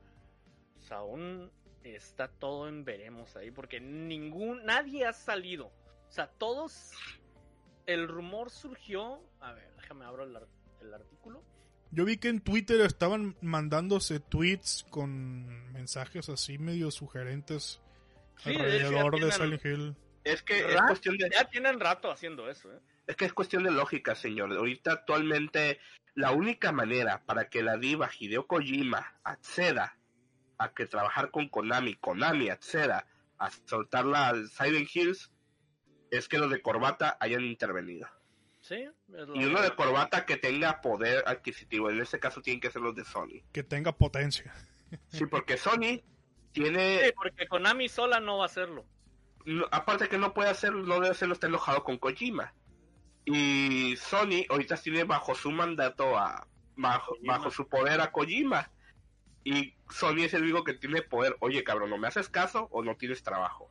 Pues 0.76 0.92
aún 0.92 1.52
está 1.84 2.28
todo 2.28 2.68
en 2.68 2.86
veremos 2.86 3.36
ahí, 3.36 3.52
porque 3.52 3.80
ningún, 3.80 4.66
nadie 4.66 5.06
ha 5.06 5.14
salido. 5.14 5.68
O 5.68 6.12
sea, 6.12 6.28
todos, 6.28 6.92
el 7.86 8.08
rumor 8.08 8.50
surgió, 8.50 9.22
a 9.40 9.54
ver, 9.54 9.74
déjame 9.76 10.06
abro 10.06 10.24
el 10.24 10.94
artículo. 10.94 11.44
Yo 11.94 12.06
vi 12.06 12.18
que 12.18 12.30
en 12.30 12.42
Twitter 12.42 12.82
estaban 12.82 13.38
mandándose 13.42 14.20
tweets 14.20 14.86
con 14.90 15.72
mensajes 15.74 16.28
así 16.28 16.58
medio 16.58 16.90
sugerentes 16.90 17.82
Sí, 18.38 18.56
alrededor 18.56 19.20
de 19.20 19.32
Silent 19.32 19.66
Hill. 19.66 19.96
Es 20.24 20.42
que 20.42 20.60
es 20.60 20.82
cuestión 20.88 21.18
de... 21.18 21.30
Ya 21.30 21.46
tienen 21.46 21.80
rato 21.80 22.10
haciendo 22.10 22.50
eso, 22.50 22.72
¿eh? 22.74 22.80
Es 23.06 23.16
que 23.16 23.26
es 23.26 23.34
cuestión 23.34 23.64
de 23.64 23.72
lógica, 23.72 24.16
señor. 24.16 24.52
Ahorita 24.54 24.94
actualmente 24.94 25.80
la 26.16 26.32
única 26.32 26.72
manera 26.72 27.24
para 27.26 27.50
que 27.50 27.62
la 27.62 27.78
diva 27.78 28.10
Hideo 28.18 28.48
Kojima 28.48 29.20
acceda 29.24 29.98
a 30.58 30.74
que 30.74 30.86
trabajar 30.86 31.32
con 31.32 31.50
Konami, 31.50 31.96
Konami 31.96 32.50
acceda 32.50 33.08
a 33.38 33.52
soltarla 33.66 34.30
al 34.30 34.50
Silent 34.50 34.90
Hills, 34.96 35.32
es 36.12 36.28
que 36.28 36.38
los 36.38 36.50
de 36.50 36.62
corbata 36.62 37.18
hayan 37.20 37.44
intervenido. 37.44 38.08
Sí. 38.64 38.76
es 38.76 39.28
lo- 39.28 39.36
Y 39.36 39.44
uno 39.46 39.62
de 39.62 39.76
corbata 39.76 40.26
que 40.26 40.38
tenga 40.38 40.80
poder 40.80 41.22
adquisitivo. 41.28 41.90
En 41.90 42.00
este 42.00 42.18
caso 42.20 42.42
tienen 42.42 42.62
que 42.62 42.72
ser 42.72 42.82
los 42.82 42.96
de 42.96 43.04
Sony. 43.04 43.44
Que 43.52 43.62
tenga 43.64 43.92
potencia. 43.96 44.54
Sí, 45.10 45.26
porque 45.26 45.58
Sony 45.58 45.80
Sí, 46.00 46.04
tiene... 46.54 47.12
porque 47.16 47.48
Konami 47.48 47.90
sola 47.90 48.20
no 48.20 48.38
va 48.38 48.44
a 48.44 48.46
hacerlo. 48.46 48.86
no- 49.46 49.66
aparte 49.72 50.08
que 50.08 50.18
no 50.20 50.34
puede 50.34 50.50
hacerlo, 50.50 50.84
no 50.84 50.96
debe 50.96 51.10
hacerlo, 51.10 51.34
está 51.34 51.48
enojado 51.48 51.84
con 51.84 51.98
Kojima. 51.98 52.54
Y 53.26 53.96
Sony 53.98 54.46
ahorita 54.50 54.78
tiene 54.78 55.04
bajo 55.04 55.34
su 55.36 55.52
mandato 55.52 56.18
a 56.18 56.48
bajo, 56.76 57.12
Kojima. 57.16 57.38
bajo 57.38 57.50
su 57.52 57.68
poder 57.68 58.00
a 58.02 58.12
Kojima. 58.12 58.72
Y 59.44 59.74
Sony 59.90 60.24
es 60.26 60.34
el 60.36 60.44
único 60.44 60.64
que 60.64 60.74
tiene 60.76 61.02
poder. 61.02 61.36
Oye, 61.42 61.64
cabrón, 61.64 61.90
¿no 61.90 61.98
me 61.98 62.08
haces 62.08 62.30
caso 62.30 62.70
o 62.72 62.84
no 62.84 62.96
tiees 62.96 63.24
trabajo? 63.24 63.70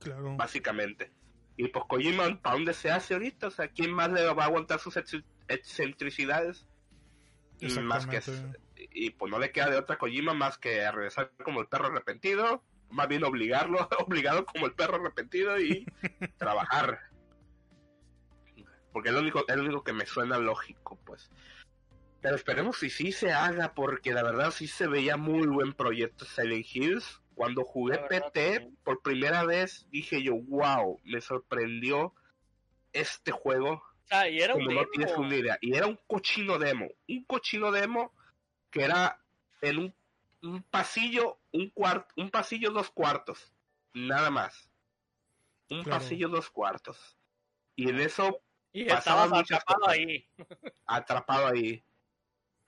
Claro. 0.00 0.36
Básicamente. 0.36 1.12
Y 1.58 1.68
pues 1.68 1.84
Kojima, 1.88 2.40
¿para 2.40 2.54
dónde 2.54 2.72
se 2.72 2.88
hace 2.90 3.14
ahorita? 3.14 3.48
O 3.48 3.50
sea, 3.50 3.68
¿quién 3.68 3.92
más 3.92 4.10
le 4.12 4.24
va 4.32 4.44
a 4.44 4.46
aguantar 4.46 4.78
sus 4.78 4.96
ex- 4.96 5.24
excentricidades? 5.48 6.66
Más 7.82 8.06
que 8.06 8.18
y 8.92 9.10
pues 9.10 9.30
no 9.30 9.40
le 9.40 9.50
queda 9.50 9.68
de 9.68 9.76
otra 9.76 9.98
Kojima 9.98 10.34
más 10.34 10.56
que 10.56 10.88
regresar 10.90 11.32
como 11.44 11.60
el 11.60 11.66
perro 11.66 11.88
arrepentido, 11.88 12.62
más 12.90 13.08
bien 13.08 13.24
obligarlo, 13.24 13.88
obligado 13.98 14.46
como 14.46 14.66
el 14.66 14.72
perro 14.74 14.96
arrepentido 14.96 15.58
y 15.58 15.84
trabajar. 16.38 17.00
Porque 18.92 19.08
es 19.08 19.14
lo 19.14 19.20
único, 19.20 19.44
es 19.46 19.56
lo 19.56 19.64
único 19.64 19.82
que 19.82 19.92
me 19.92 20.06
suena 20.06 20.38
lógico, 20.38 20.96
pues. 21.04 21.28
Pero 22.20 22.36
esperemos 22.36 22.78
si 22.78 22.88
sí 22.88 23.10
se 23.12 23.32
haga, 23.32 23.74
porque 23.74 24.12
la 24.12 24.22
verdad 24.22 24.52
sí 24.52 24.68
se 24.68 24.86
veía 24.86 25.16
muy 25.16 25.46
buen 25.48 25.72
proyecto 25.72 26.24
Silent 26.24 26.66
Hills. 26.72 27.20
Cuando 27.38 27.64
jugué 27.64 27.96
verdad, 27.96 28.30
PT 28.32 28.70
por 28.84 29.00
primera 29.02 29.44
vez, 29.44 29.86
dije 29.90 30.22
yo, 30.22 30.34
wow, 30.36 31.00
me 31.04 31.20
sorprendió 31.20 32.12
este 32.92 33.30
juego 33.32 33.82
y 34.30 34.40
era 34.40 34.54
un 34.54 34.60
como 34.64 34.72
no 34.74 34.80
demo. 34.80 34.90
tienes 34.92 35.16
una 35.16 35.36
idea. 35.36 35.58
Y 35.60 35.74
era 35.74 35.86
un 35.86 35.98
cochino 36.06 36.58
demo. 36.58 36.86
Un 37.08 37.24
cochino 37.24 37.70
demo 37.70 38.12
que 38.70 38.82
era 38.84 39.20
en 39.60 39.78
un, 39.78 39.94
un 40.42 40.62
pasillo, 40.64 41.38
un 41.52 41.70
cuarto, 41.70 42.12
un 42.16 42.30
pasillo 42.30 42.70
dos 42.70 42.90
cuartos. 42.90 43.52
Nada 43.94 44.30
más. 44.30 44.68
Un 45.70 45.82
Claro. 45.84 45.98
pasillo 46.00 46.28
dos 46.28 46.50
cuartos. 46.50 47.16
Y 47.76 47.88
en 47.90 48.00
eso 48.00 48.40
y 48.72 48.84
pasaban 48.84 49.30
muchas 49.30 49.60
atrapado 49.60 49.80
cosas. 49.80 49.94
ahí. 49.96 50.28
atrapado 50.86 51.46
ahí. 51.48 51.82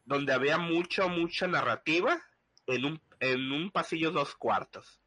Donde 0.05 0.33
había 0.33 0.59
mucha, 0.59 1.07
mucha 1.07 1.47
narrativa 1.47 2.21
en 2.66 2.85
un, 2.85 3.01
en 3.21 3.53
un 3.53 3.71
pasillo 3.71 4.11
dos 4.11 4.35
cuartos. 4.35 5.01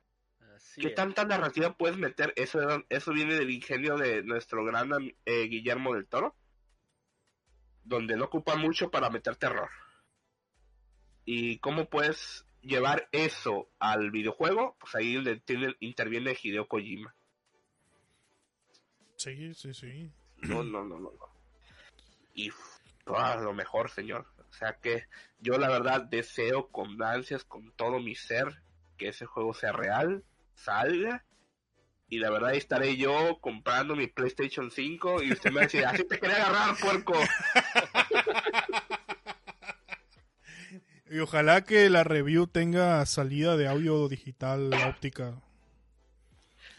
Así 0.56 0.82
¿Qué 0.82 0.88
es. 0.90 0.96
tanta 0.96 1.26
narrativa 1.26 1.76
puedes 1.76 1.98
meter? 1.98 2.32
Eso, 2.36 2.62
era- 2.62 2.84
eso 2.90 3.12
viene 3.12 3.34
del 3.36 3.50
ingenio 3.50 3.98
de 3.98 4.24
nuestro 4.24 4.64
gran 4.64 4.90
eh, 5.26 5.48
Guillermo 5.48 5.94
del 5.96 6.08
Toro, 6.08 6.36
donde 7.84 8.16
no 8.16 8.26
ocupa 8.26 8.56
mucho 8.56 8.90
para 8.90 9.10
meter 9.10 9.36
terror. 9.36 9.70
¿Y 11.26 11.58
cómo 11.60 11.90
puedes 11.90 12.46
llevar 12.62 13.10
eso 13.12 13.70
al 13.80 14.12
videojuego? 14.12 14.78
Pues 14.80 14.96
ahí 14.96 15.22
tiene, 15.46 15.76
interviene 15.80 16.38
Hideo 16.42 16.68
Kojima. 16.68 17.16
Sí, 19.18 19.54
sí, 19.54 19.74
sí. 19.74 20.12
No, 20.38 20.64
no, 20.64 20.84
no, 20.84 21.00
no. 21.00 21.12
no. 21.12 21.34
Y 22.34 22.52
ah, 23.08 23.38
lo 23.42 23.54
mejor, 23.54 23.90
señor. 23.90 24.28
O 24.54 24.56
sea 24.56 24.74
que 24.74 25.08
yo 25.40 25.58
la 25.58 25.68
verdad 25.68 26.04
deseo 26.04 26.68
con 26.68 27.02
ansias, 27.02 27.44
con 27.44 27.72
todo 27.72 28.00
mi 28.00 28.14
ser, 28.14 28.62
que 28.98 29.08
ese 29.08 29.26
juego 29.26 29.56
sea 29.56 29.72
real, 29.72 30.24
salga. 30.54 31.26
Y 32.08 32.20
la 32.20 32.30
verdad 32.30 32.54
estaré 32.54 32.96
yo 32.96 33.40
comprando 33.42 33.96
mi 33.96 34.06
PlayStation 34.06 34.70
5 34.70 35.24
y 35.24 35.32
usted 35.32 35.50
me 35.50 35.56
va 35.56 35.62
a 35.62 35.64
decir, 35.64 35.86
así 35.86 36.04
te 36.04 36.20
quería 36.20 36.46
agarrar, 36.46 36.78
puerco. 36.78 37.14
Y 41.10 41.20
ojalá 41.20 41.64
que 41.64 41.92
la 41.92 42.04
review 42.04 42.48
tenga 42.48 43.06
salida 43.06 43.56
de 43.56 43.68
audio 43.68 44.08
digital 44.10 44.74
óptica 44.74 45.36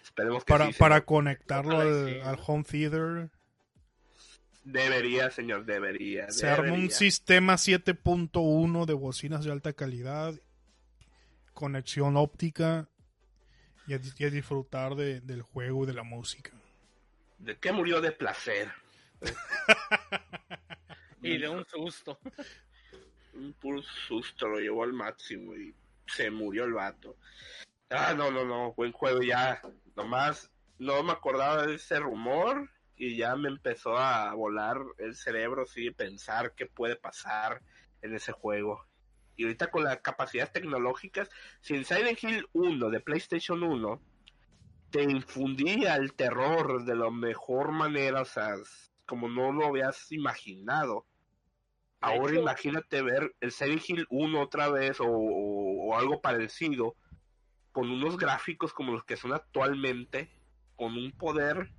Esperemos 0.03 0.45
que 0.45 0.53
para, 0.53 0.67
sí, 0.67 0.73
para 0.77 1.03
conectarlo 1.03 1.79
al 1.79 2.39
home 2.45 2.65
theater. 2.65 3.31
Debería, 4.65 5.31
señor, 5.31 5.65
debería. 5.67 6.31
Se 6.31 6.49
arma 6.49 6.65
un 6.69 6.73
debería. 6.73 6.97
sistema 6.97 7.55
7.1 7.55 8.87
de 8.87 8.95
bocinas 8.95 9.45
de 9.45 9.53
alta 9.53 9.73
calidad, 9.75 10.35
conexión 11.53 12.17
óptica 12.17 12.89
y 13.87 13.95
a, 13.95 14.01
y 14.19 14.25
a 14.25 14.31
disfrutar 14.31 14.95
de- 14.95 15.21
del 15.21 15.43
juego 15.43 15.85
y 15.85 15.87
de 15.87 15.93
la 15.95 16.03
música. 16.03 16.51
¿De 17.39 17.57
qué 17.59 17.73
murió 17.73 18.01
de 18.01 18.13
placer? 18.13 18.73
Y 21.23 21.39
de 21.39 21.49
un 21.49 21.65
susto. 21.65 22.19
un 23.33 23.55
puro 23.55 23.81
susto, 23.83 24.47
lo 24.47 24.59
llevó 24.59 24.85
al 24.85 24.93
máximo 24.93 25.57
y 25.57 25.75
se 26.07 26.31
murió 26.31 26.65
el 26.65 26.75
vato. 26.75 27.17
Ah, 27.89 28.13
no, 28.15 28.31
no, 28.31 28.45
no, 28.45 28.75
buen 28.75 28.93
juego 28.93 29.23
ya. 29.23 29.63
Nomás 29.97 30.51
no 30.79 31.03
me 31.03 31.13
acordaba 31.13 31.67
de 31.67 31.77
ese 31.77 31.99
rumor 31.99 32.69
y 32.97 33.17
ya 33.17 33.35
me 33.37 33.49
empezó 33.49 33.97
a 33.99 34.33
volar 34.35 34.79
el 34.99 35.15
cerebro, 35.17 35.67
sí, 35.67 35.91
pensar 35.91 36.55
qué 36.55 36.67
puede 36.67 36.97
pasar 36.97 37.63
en 38.03 38.15
ese 38.15 38.33
juego. 38.33 38.85
Y 39.37 39.45
ahorita 39.45 39.71
con 39.71 39.85
las 39.85 39.99
capacidades 40.01 40.53
tecnológicas, 40.53 41.29
si 41.61 41.75
en 41.75 41.85
Silent 41.85 42.23
Hill 42.23 42.47
1 42.53 42.91
de 42.91 43.01
PlayStation 43.01 43.63
1 43.63 44.01
te 44.91 45.03
infundía 45.03 45.97
el 45.97 46.15
terror 46.15 46.85
de 46.85 46.95
la 46.95 47.11
mejor 47.11 47.73
manera, 47.73 48.21
o 48.23 48.25
sea, 48.25 48.55
como 49.07 49.29
no 49.29 49.51
lo 49.53 49.67
habías 49.67 50.13
imaginado. 50.13 51.05
Ahora 52.01 52.35
imagínate 52.39 53.03
ver 53.03 53.35
el 53.41 53.51
Silent 53.51 53.83
Hill 53.89 54.07
1 54.11 54.41
otra 54.43 54.69
vez 54.69 55.01
o, 55.01 55.07
o- 55.07 55.89
o 55.89 55.97
algo 55.99 56.21
parecido 56.21 56.95
con 57.73 57.91
unos 57.91 58.17
gráficos 58.19 58.73
como 58.73 58.93
los 58.93 59.05
que 59.05 59.17
son 59.17 59.33
actualmente, 59.33 60.31
con 60.77 60.93
un 60.97 61.11
poder. 61.13 61.71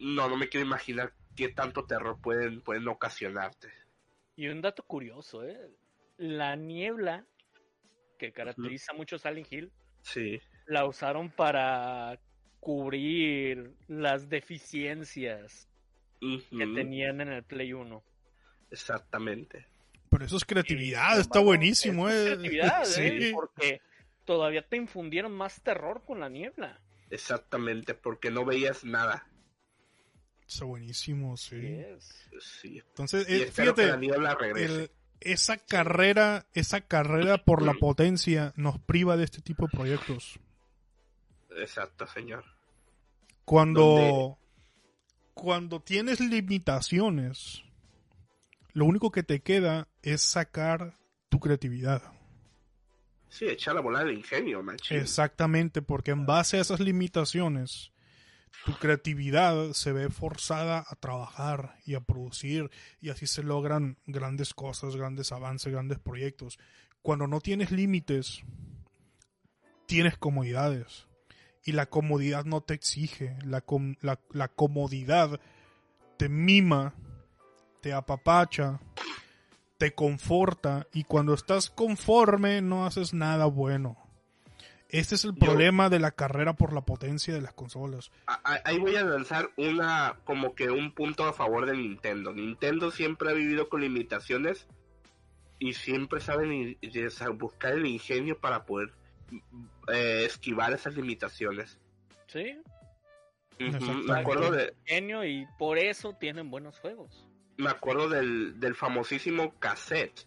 No, 0.00 0.28
no 0.28 0.36
me 0.36 0.48
quiero 0.48 0.66
imaginar 0.66 1.12
qué 1.36 1.48
tanto 1.48 1.84
terror 1.84 2.18
pueden, 2.20 2.60
pueden 2.62 2.88
ocasionarte. 2.88 3.68
Y 4.36 4.48
un 4.48 4.60
dato 4.62 4.82
curioso, 4.82 5.44
¿eh? 5.44 5.58
La 6.16 6.56
niebla 6.56 7.24
que 8.18 8.32
caracteriza 8.32 8.92
mucho 8.92 9.18
Silent 9.18 9.50
Hill 9.52 9.72
Sí. 10.02 10.40
la 10.66 10.86
usaron 10.86 11.30
para 11.30 12.18
cubrir 12.60 13.74
las 13.88 14.28
deficiencias 14.28 15.68
que 16.20 16.66
tenían 16.74 17.20
en 17.20 17.28
el 17.28 17.42
Play 17.42 17.72
1. 17.72 18.02
Exactamente. 18.70 19.66
Pero 20.10 20.24
eso 20.24 20.36
es 20.36 20.44
creatividad, 20.44 21.18
está 21.18 21.40
buenísimo, 21.40 22.08
es 22.08 22.14
eh. 22.14 22.24
creatividad, 22.26 22.82
¿eh? 22.98 23.20
Sí. 23.20 23.32
Porque 23.32 23.80
todavía 24.24 24.62
te 24.62 24.76
infundieron 24.76 25.32
más 25.32 25.62
terror 25.62 26.02
con 26.04 26.20
la 26.20 26.28
niebla. 26.28 26.80
Exactamente, 27.10 27.94
porque 27.94 28.30
no 28.30 28.44
veías 28.44 28.84
nada. 28.84 29.26
Está 30.52 30.64
buenísimo, 30.64 31.36
sí. 31.36 31.60
Yes. 31.60 32.28
Sí. 32.60 32.82
Entonces, 32.88 33.28
Y 33.28 33.34
eh, 33.34 33.38
que 33.38 33.44
la 33.46 33.52
fíjate, 33.52 34.64
el- 34.64 34.90
esa 35.20 35.58
carrera, 35.58 36.46
esa 36.54 36.80
carrera 36.80 37.38
por 37.44 37.62
la 37.62 37.74
potencia 37.74 38.52
nos 38.56 38.78
priva 38.80 39.16
de 39.16 39.24
este 39.24 39.42
tipo 39.42 39.66
de 39.66 39.70
proyectos. 39.76 40.40
Exacto, 41.56 42.06
señor. 42.08 42.44
Cuando, 43.44 44.38
cuando 45.34 45.80
tienes 45.80 46.18
limitaciones, 46.20 47.62
lo 48.72 48.86
único 48.86 49.10
que 49.12 49.22
te 49.22 49.40
queda 49.40 49.86
es 50.02 50.22
sacar 50.22 50.96
tu 51.28 51.38
creatividad. 51.38 52.02
Sí, 53.28 53.46
echar 53.46 53.76
a 53.76 53.80
volar 53.80 54.08
el 54.08 54.18
ingenio, 54.18 54.62
machín. 54.64 54.96
Exactamente, 54.98 55.80
porque 55.82 56.10
en 56.10 56.26
base 56.26 56.56
a 56.56 56.60
esas 56.60 56.80
limitaciones, 56.80 57.92
tu 58.64 58.74
creatividad 58.74 59.72
se 59.72 59.92
ve 59.92 60.10
forzada 60.10 60.84
a 60.86 60.94
trabajar 60.96 61.76
y 61.86 61.94
a 61.94 62.00
producir 62.00 62.70
y 63.00 63.10
así 63.10 63.26
se 63.26 63.42
logran 63.42 63.96
grandes 64.06 64.54
cosas, 64.54 64.96
grandes 64.96 65.32
avances, 65.32 65.72
grandes 65.72 65.98
proyectos. 65.98 66.58
Cuando 67.02 67.26
no 67.26 67.40
tienes 67.40 67.70
límites, 67.70 68.42
tienes 69.86 70.18
comodidades 70.18 71.06
y 71.64 71.72
la 71.72 71.86
comodidad 71.86 72.44
no 72.44 72.60
te 72.60 72.74
exige, 72.74 73.36
la, 73.44 73.60
com- 73.60 73.96
la, 74.02 74.48
comodidad 74.48 75.40
te 76.16 76.28
mima, 76.28 76.94
te 77.80 77.92
apapacha, 77.92 78.80
te 79.78 79.94
conforta 79.94 80.86
y 80.92 81.04
cuando 81.04 81.34
estás 81.34 81.70
conforme 81.70 82.60
no 82.60 82.86
haces 82.86 83.14
nada 83.14 83.46
bueno. 83.46 83.96
Este 84.92 85.14
es 85.14 85.24
el 85.24 85.32
Yo- 85.34 85.38
problema 85.38 85.88
de 85.88 85.98
la 86.00 86.10
carrera 86.10 86.54
por 86.54 86.72
la 86.72 86.80
potencia 86.82 87.32
de 87.34 87.40
las 87.40 87.52
consolas. 87.54 88.10
Ahí 88.64 88.78
voy 88.78 88.96
a 88.96 89.04
lanzar 89.04 89.50
una, 89.56 90.18
como 90.24 90.54
que 90.54 90.70
un 90.70 90.92
punto 90.92 91.24
a 91.24 91.32
favor 91.32 91.66
de 91.66 91.76
Nintendo. 91.76 92.32
Nintendo 92.32 92.90
siempre 92.90 93.30
ha 93.30 93.34
vivido 93.34 93.68
con 93.68 93.80
limitaciones 93.80 94.66
y 95.58 95.74
siempre 95.74 96.20
saben 96.20 96.76
buscar 97.38 97.72
el 97.74 97.86
ingenio 97.86 98.38
para 98.38 98.64
poder 98.64 98.92
eh, 99.92 100.24
esquivar 100.24 100.72
esas 100.72 100.96
limitaciones. 100.96 101.78
Sí. 102.26 102.58
Me 103.58 104.18
acuerdo 104.18 104.50
de, 104.50 104.74
genio 104.86 105.24
y 105.24 105.46
por 105.58 105.78
eso 105.78 106.14
tienen 106.18 106.50
buenos 106.50 106.78
juegos. 106.80 107.26
me 107.58 107.68
acuerdo 107.68 108.08
del, 108.08 108.58
del 108.58 108.74
famosísimo 108.74 109.54
cassette 109.58 110.26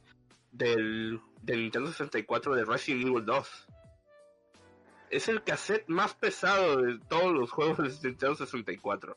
del, 0.51 1.19
del 1.41 1.61
Nintendo 1.61 1.89
64 1.89 2.53
de 2.53 2.63
Resident 2.63 3.07
Evil 3.07 3.25
2. 3.25 3.67
Es 5.13 5.27
el 5.27 5.43
cassette 5.43 5.87
más 5.87 6.15
pesado 6.15 6.81
de 6.81 6.97
todos 7.07 7.31
los 7.31 7.51
juegos 7.51 8.01
de 8.01 8.09
Nintendo 8.09 8.35
64. 8.35 9.15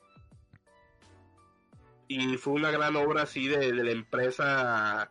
Y 2.09 2.37
fue 2.37 2.53
una 2.53 2.71
gran 2.71 2.95
obra 2.97 3.23
así 3.23 3.49
de, 3.49 3.73
la 3.73 3.91
empresa 3.91 5.11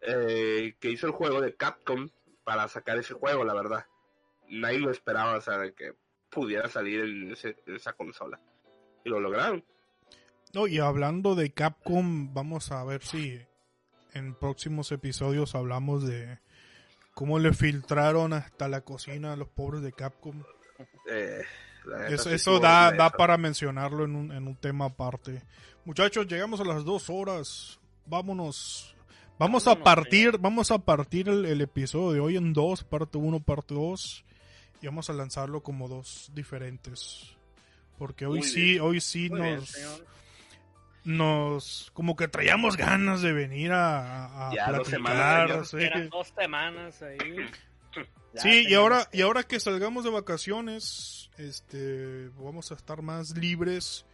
eh, 0.00 0.74
que 0.80 0.90
hizo 0.90 1.06
el 1.06 1.12
juego 1.12 1.40
de 1.42 1.54
Capcom 1.54 2.08
para 2.44 2.66
sacar 2.68 2.98
ese 2.98 3.12
juego, 3.12 3.44
la 3.44 3.54
verdad. 3.54 3.86
Nadie 4.48 4.78
lo 4.78 4.90
esperaba, 4.90 5.36
o 5.36 5.40
sea, 5.40 5.70
que 5.72 5.94
pudiera 6.30 6.68
salir 6.68 7.00
en 7.00 7.36
esa 7.74 7.92
consola. 7.92 8.40
Y 9.04 9.10
lo 9.10 9.20
lograron. 9.20 9.64
No, 10.54 10.66
y 10.66 10.78
hablando 10.78 11.34
de 11.34 11.52
Capcom, 11.52 12.32
vamos 12.32 12.72
a 12.72 12.82
ver 12.84 13.02
si 13.02 13.38
en 14.14 14.34
próximos 14.34 14.90
episodios 14.92 15.54
hablamos 15.54 16.06
de 16.06 16.38
cómo 17.16 17.38
le 17.38 17.54
filtraron 17.54 18.34
hasta 18.34 18.68
la 18.68 18.82
cocina 18.82 19.32
a 19.32 19.36
los 19.36 19.48
pobres 19.48 19.80
de 19.80 19.90
Capcom. 19.94 20.42
Eh, 21.10 21.40
Eso, 22.10 22.60
da, 22.60 22.92
da 22.92 23.06
eso. 23.06 23.16
para 23.16 23.38
mencionarlo 23.38 24.04
en 24.04 24.14
un, 24.14 24.32
en 24.32 24.46
un 24.46 24.54
tema 24.54 24.84
aparte. 24.84 25.42
Muchachos, 25.86 26.26
llegamos 26.26 26.60
a 26.60 26.64
las 26.64 26.84
dos 26.84 27.08
horas. 27.08 27.80
Vámonos. 28.04 28.94
Vamos 29.38 29.66
a 29.66 29.76
partir, 29.82 30.36
vamos 30.38 30.70
a 30.70 30.76
partir 30.78 31.30
el, 31.30 31.46
el 31.46 31.62
episodio 31.62 32.12
de 32.12 32.20
hoy 32.20 32.36
en 32.36 32.52
dos, 32.52 32.84
parte 32.84 33.16
1, 33.16 33.40
parte 33.40 33.72
2. 33.72 34.24
Y 34.82 34.86
vamos 34.86 35.08
a 35.08 35.14
lanzarlo 35.14 35.62
como 35.62 35.88
dos 35.88 36.30
diferentes. 36.34 37.34
Porque 37.96 38.26
hoy 38.26 38.40
Muy 38.40 38.46
sí, 38.46 38.62
bien. 38.72 38.80
hoy 38.82 39.00
sí 39.00 39.30
Muy 39.30 39.40
bien, 39.40 39.54
nos, 39.56 39.70
señor. 39.70 40.06
Nos, 41.06 41.90
como 41.94 42.16
que 42.16 42.28
traíamos 42.28 42.76
ganas 42.76 43.22
de 43.22 43.32
venir 43.32 43.72
a, 43.72 44.48
a 44.50 44.54
Ya, 44.54 44.66
dos 44.72 44.88
platicar. 44.88 44.90
semanas, 44.90 45.68
sí. 45.70 45.76
Eran 45.78 46.08
dos 46.10 46.28
semanas 46.36 47.02
ahí. 47.02 47.18
Ya 48.34 48.42
Sí, 48.42 48.66
y 48.68 48.74
ahora, 48.74 49.08
que- 49.10 49.16
y 49.16 49.22
ahora 49.22 49.42
que 49.44 49.58
salgamos 49.58 50.04
de 50.04 50.10
vacaciones, 50.10 51.30
este, 51.38 52.28
vamos 52.36 52.70
a 52.70 52.74
estar 52.74 53.00
más 53.00 53.30
libres 53.34 54.04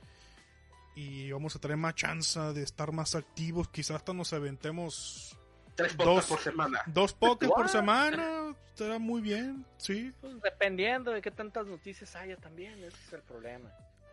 y 0.95 1.33
vamos 1.33 1.57
a 1.57 1.59
tener 1.59 1.77
más 1.77 1.97
chance 1.97 2.39
de 2.39 2.63
estar 2.63 2.93
más 2.93 3.17
activos. 3.17 3.69
Quizás 3.71 3.97
hasta 3.97 4.13
nos 4.13 4.33
aventemos 4.33 5.37
Tres 5.75 5.97
dos- 5.97 6.27
por 6.27 6.39
semana. 6.39 6.83
dos 6.87 7.13
podcasts 7.15 7.53
por 7.53 7.65
What? 7.65 7.73
semana. 7.73 8.55
Estará 8.69 9.01
muy 9.01 9.21
bien, 9.23 9.67
sí. 9.77 10.13
Pues, 10.21 10.41
dependiendo 10.41 11.11
de 11.11 11.21
qué 11.21 11.33
tantas 11.33 11.67
noticias 11.67 12.15
haya 12.15 12.37
también, 12.37 12.75
ese 12.85 12.97
es 13.09 13.13
el 13.15 13.23
problema. 13.23 13.73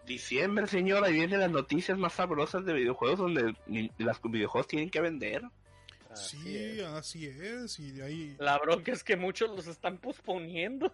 Diciembre, 0.10 0.66
señor, 0.66 1.04
ahí 1.06 1.14
vienen 1.14 1.40
las 1.40 1.52
noticias 1.52 1.96
más 1.98 2.14
sabrosas 2.14 2.66
de 2.66 2.74
videojuegos 2.74 3.20
donde 3.20 3.54
ni- 3.68 3.92
las 4.00 4.20
videojuegos 4.24 4.68
tienen 4.68 4.90
que 4.90 5.02
vender. 5.02 5.44
Así 6.10 6.38
sí, 6.38 6.58
es. 6.58 6.84
así 6.88 7.26
es. 7.28 7.80
Y 7.80 7.92
de 7.92 8.04
ahí, 8.04 8.36
La 8.40 8.58
bronca 8.58 8.92
es 8.92 9.04
que 9.04 9.16
muchos 9.16 9.52
los 9.56 9.68
están 9.68 10.00
posponiendo. 10.00 10.92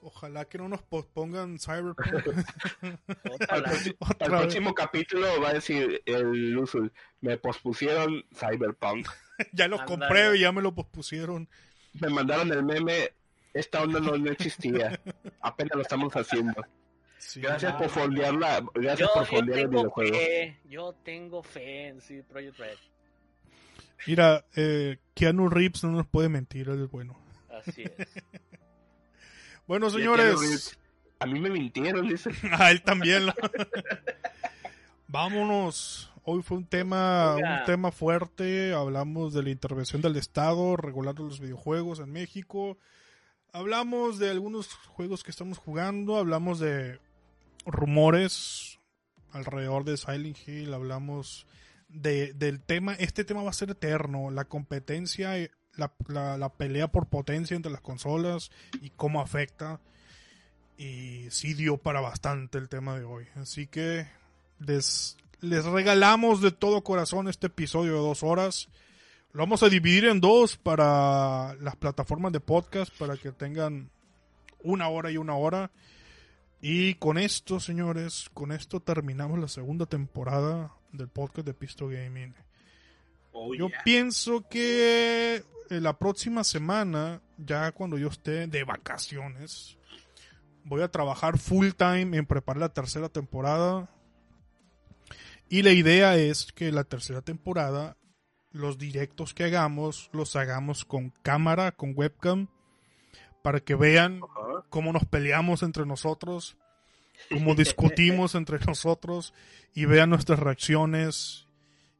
ojalá 0.00 0.46
que 0.46 0.56
no 0.56 0.66
nos 0.68 0.82
pospongan 0.82 1.58
Cyberpunk 1.58 1.96
Al, 3.50 3.62
próximo 4.24 4.74
capítulo 4.74 5.28
va 5.40 5.50
a 5.50 5.54
decir 5.54 6.02
el 6.06 6.52
Luzul, 6.52 6.90
me 7.20 7.36
pospusieron 7.36 8.24
Cyberpunk. 8.34 9.06
ya 9.52 9.68
lo 9.68 9.78
Ándale. 9.78 9.84
compré 9.98 10.36
y 10.36 10.40
ya 10.40 10.52
me 10.52 10.62
lo 10.62 10.74
pospusieron. 10.74 11.48
Me 12.00 12.08
mandaron 12.08 12.50
el 12.50 12.64
meme, 12.64 13.12
esta 13.52 13.82
onda 13.82 14.00
no, 14.00 14.16
no 14.16 14.30
existía. 14.30 14.98
Apenas 15.42 15.76
lo 15.76 15.82
estamos 15.82 16.14
haciendo. 16.16 16.64
Sí. 17.24 17.40
Gracias 17.40 17.72
Ah. 17.74 17.78
por 17.78 17.88
fondearla, 17.88 18.64
gracias 18.74 18.98
Yo, 19.08 19.14
por 19.14 19.22
yo 19.24 19.36
fondear 19.36 19.58
el 19.60 19.68
videojuego. 19.68 20.16
fe, 20.16 20.58
yo 20.68 20.92
tengo 21.04 21.42
fe 21.44 21.86
en 21.88 22.00
CD 22.00 22.24
Projekt 22.24 22.58
Red. 22.58 22.76
Mira, 24.08 24.44
eh, 24.56 24.98
Keanu 25.14 25.48
Reeves 25.48 25.84
no 25.84 25.92
nos 25.92 26.06
puede 26.08 26.28
mentir, 26.28 26.68
él 26.68 26.82
es 26.82 26.90
bueno. 26.90 27.16
Así 27.50 27.82
es. 27.84 27.92
Bueno, 29.68 29.88
señores. 29.90 30.76
A 31.20 31.26
mí 31.26 31.38
me 31.38 31.48
mintieron, 31.48 32.08
dice. 32.08 32.30
A 32.50 32.70
él 32.72 32.82
también. 32.82 33.26
lo- 33.26 33.32
Vámonos. 35.08 36.10
Hoy 36.24 36.42
fue 36.42 36.56
un 36.58 36.66
tema, 36.66 37.34
Oiga. 37.34 37.60
un 37.60 37.64
tema 37.66 37.92
fuerte. 37.92 38.72
Hablamos 38.74 39.32
de 39.32 39.42
la 39.44 39.50
intervención 39.50 40.02
del 40.02 40.16
Estado 40.16 40.76
regulando 40.76 41.22
los 41.24 41.40
videojuegos 41.40 42.00
en 42.00 42.10
México. 42.12 42.76
Hablamos 43.52 44.18
de 44.18 44.30
algunos 44.30 44.72
juegos 44.74 45.22
que 45.24 45.30
estamos 45.30 45.58
jugando. 45.58 46.16
Hablamos 46.16 46.58
de 46.58 46.98
rumores 47.66 48.78
alrededor 49.32 49.84
de 49.84 49.96
Silent 49.96 50.36
Hill. 50.46 50.74
Hablamos 50.74 51.46
de, 51.88 52.32
del 52.34 52.60
tema. 52.60 52.94
Este 52.94 53.24
tema 53.24 53.42
va 53.42 53.50
a 53.50 53.54
ser 53.54 53.70
eterno. 53.70 54.30
La 54.30 54.44
competencia, 54.44 55.38
eh, 55.38 55.50
la, 55.76 55.92
la- 56.08 56.52
pelea 56.52 56.88
por 56.88 57.06
potencia 57.08 57.54
entre 57.56 57.72
las 57.72 57.80
consolas 57.80 58.50
y 58.80 58.90
cómo 58.90 59.20
afecta. 59.20 59.80
Y 60.76 61.26
sí 61.30 61.54
dio 61.54 61.76
para 61.76 62.00
bastante 62.00 62.58
el 62.58 62.68
tema 62.68 62.98
de 62.98 63.04
hoy. 63.04 63.26
Así 63.36 63.66
que 63.66 64.06
les, 64.58 65.16
les 65.40 65.64
regalamos 65.64 66.40
de 66.40 66.50
todo 66.50 66.82
corazón 66.82 67.28
este 67.28 67.46
episodio 67.48 67.92
de 67.92 67.98
dos 67.98 68.22
horas. 68.22 68.68
Lo 69.32 69.40
vamos 69.42 69.62
a 69.62 69.68
dividir 69.68 70.04
en 70.06 70.20
dos 70.20 70.56
para 70.56 71.54
las 71.60 71.76
plataformas 71.76 72.32
de 72.32 72.40
podcast 72.40 72.92
para 72.98 73.16
que 73.16 73.32
tengan 73.32 73.90
una 74.62 74.88
hora 74.88 75.10
y 75.10 75.16
una 75.16 75.34
hora. 75.36 75.70
Y 76.64 76.94
con 76.94 77.18
esto, 77.18 77.58
señores, 77.58 78.30
con 78.32 78.52
esto 78.52 78.78
terminamos 78.78 79.36
la 79.36 79.48
segunda 79.48 79.84
temporada 79.84 80.72
del 80.92 81.08
podcast 81.08 81.44
de 81.44 81.54
Pisto 81.54 81.88
Gaming. 81.88 82.36
Oh, 83.32 83.52
Yo 83.52 83.66
yeah. 83.66 83.82
pienso 83.84 84.48
que 84.48 85.42
eh, 85.70 85.80
la 85.80 85.98
próxima 85.98 86.44
semana, 86.44 87.20
ya 87.36 87.72
cuando 87.72 87.98
yo 87.98 88.06
esté 88.06 88.46
de 88.46 88.62
vacaciones, 88.62 89.76
voy 90.62 90.82
a 90.82 90.88
trabajar 90.88 91.36
full 91.36 91.70
time 91.70 92.16
en 92.16 92.26
preparar 92.26 92.60
la 92.60 92.72
tercera 92.72 93.08
temporada. 93.08 93.90
Y 95.48 95.62
la 95.62 95.72
idea 95.72 96.14
es 96.16 96.52
que 96.52 96.70
la 96.70 96.84
tercera 96.84 97.22
temporada, 97.22 97.96
los 98.52 98.78
directos 98.78 99.34
que 99.34 99.42
hagamos, 99.42 100.10
los 100.12 100.36
hagamos 100.36 100.84
con 100.84 101.10
cámara, 101.22 101.72
con 101.72 101.92
webcam, 101.96 102.46
para 103.42 103.60
que 103.60 103.74
vean 103.74 104.20
cómo 104.70 104.92
nos 104.92 105.04
peleamos 105.04 105.62
entre 105.62 105.84
nosotros, 105.84 106.56
cómo 107.30 107.54
discutimos 107.54 108.34
entre 108.36 108.58
nosotros 108.60 109.34
y 109.74 109.84
vean 109.84 110.10
nuestras 110.10 110.38
reacciones 110.38 111.48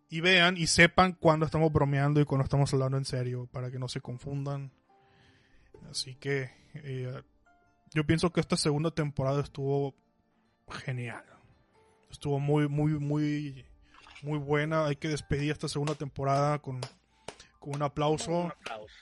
y 0.08 0.20
vean 0.20 0.56
y 0.56 0.66
sepan 0.66 1.12
cuando 1.12 1.46
estamos 1.46 1.72
bromeando 1.72 2.20
y 2.20 2.24
cuando 2.24 2.44
estamos 2.44 2.72
hablando 2.72 2.96
en 2.96 3.04
serio 3.04 3.48
para 3.50 3.70
que 3.70 3.78
no 3.78 3.88
se 3.88 4.00
confundan. 4.00 4.72
Así 5.90 6.14
que 6.14 6.50
eh, 6.74 7.22
yo 7.92 8.04
pienso 8.04 8.30
que 8.30 8.40
esta 8.40 8.56
segunda 8.56 8.90
temporada 8.90 9.42
estuvo 9.42 9.94
genial. 10.70 11.24
Estuvo 12.10 12.38
muy, 12.38 12.68
muy, 12.68 12.92
muy, 12.98 13.64
muy 14.22 14.38
buena. 14.38 14.86
Hay 14.86 14.96
que 14.96 15.08
despedir 15.08 15.50
esta 15.50 15.68
segunda 15.68 15.94
temporada 15.94 16.58
con, 16.58 16.80
con 17.58 17.74
un 17.74 17.82
aplauso 17.82 18.32
Un 18.32 18.52
aplauso. 18.52 18.94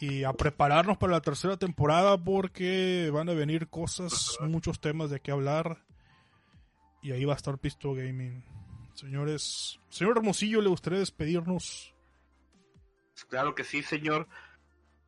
Y 0.00 0.24
a 0.24 0.32
prepararnos 0.32 0.98
para 0.98 1.12
la 1.12 1.20
tercera 1.20 1.56
temporada 1.56 2.18
porque 2.18 3.10
van 3.12 3.28
a 3.28 3.34
venir 3.34 3.68
cosas, 3.68 4.36
muchos 4.40 4.80
temas 4.80 5.10
de 5.10 5.20
qué 5.20 5.30
hablar. 5.30 5.84
Y 7.02 7.12
ahí 7.12 7.24
va 7.24 7.34
a 7.34 7.36
estar 7.36 7.58
Pisto 7.58 7.94
Gaming. 7.94 8.44
Señores, 8.94 9.80
señor 9.88 10.16
Hermosillo, 10.16 10.60
¿le 10.60 10.68
gustaría 10.68 10.98
despedirnos? 11.00 11.94
Claro 13.28 13.54
que 13.54 13.64
sí, 13.64 13.82
señor. 13.82 14.28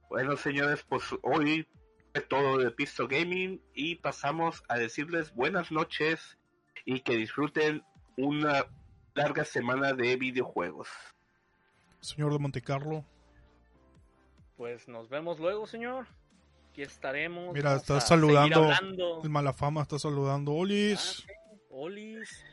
Bueno, 0.09 0.37
señores, 0.37 0.85
pues 0.89 1.05
hoy 1.23 1.67
es 2.15 2.29
todo 2.29 2.59
de 2.59 2.71
Pisto 2.71 3.09
Gaming 3.09 3.61
y 3.75 3.97
pasamos 3.97 4.63
a 4.69 4.77
decirles 4.77 5.35
buenas 5.35 5.71
noches 5.73 6.39
y 6.85 7.01
que 7.01 7.17
disfruten 7.17 7.83
una 8.17 8.67
larga 9.15 9.45
semana 9.45 9.93
de 9.93 10.17
videojuegos. 10.17 10.89
Señor 12.01 12.33
de 12.33 12.39
Montecarlo. 12.39 13.05
Pues 14.57 14.89
nos 14.89 15.09
vemos 15.09 15.39
luego, 15.39 15.67
señor. 15.67 16.07
Aquí 16.71 16.83
estaremos. 16.83 17.55
Mira, 17.55 17.71
vamos 17.71 17.83
está 17.83 18.01
saludando. 18.01 19.23
El 19.23 19.31
Malafama 19.31 19.83
está 19.83 19.99
saludando. 19.99 20.53
Ah, 20.53 20.57
Olis. 20.57 21.01
sí. 21.01 21.25
Olis. 21.71 22.45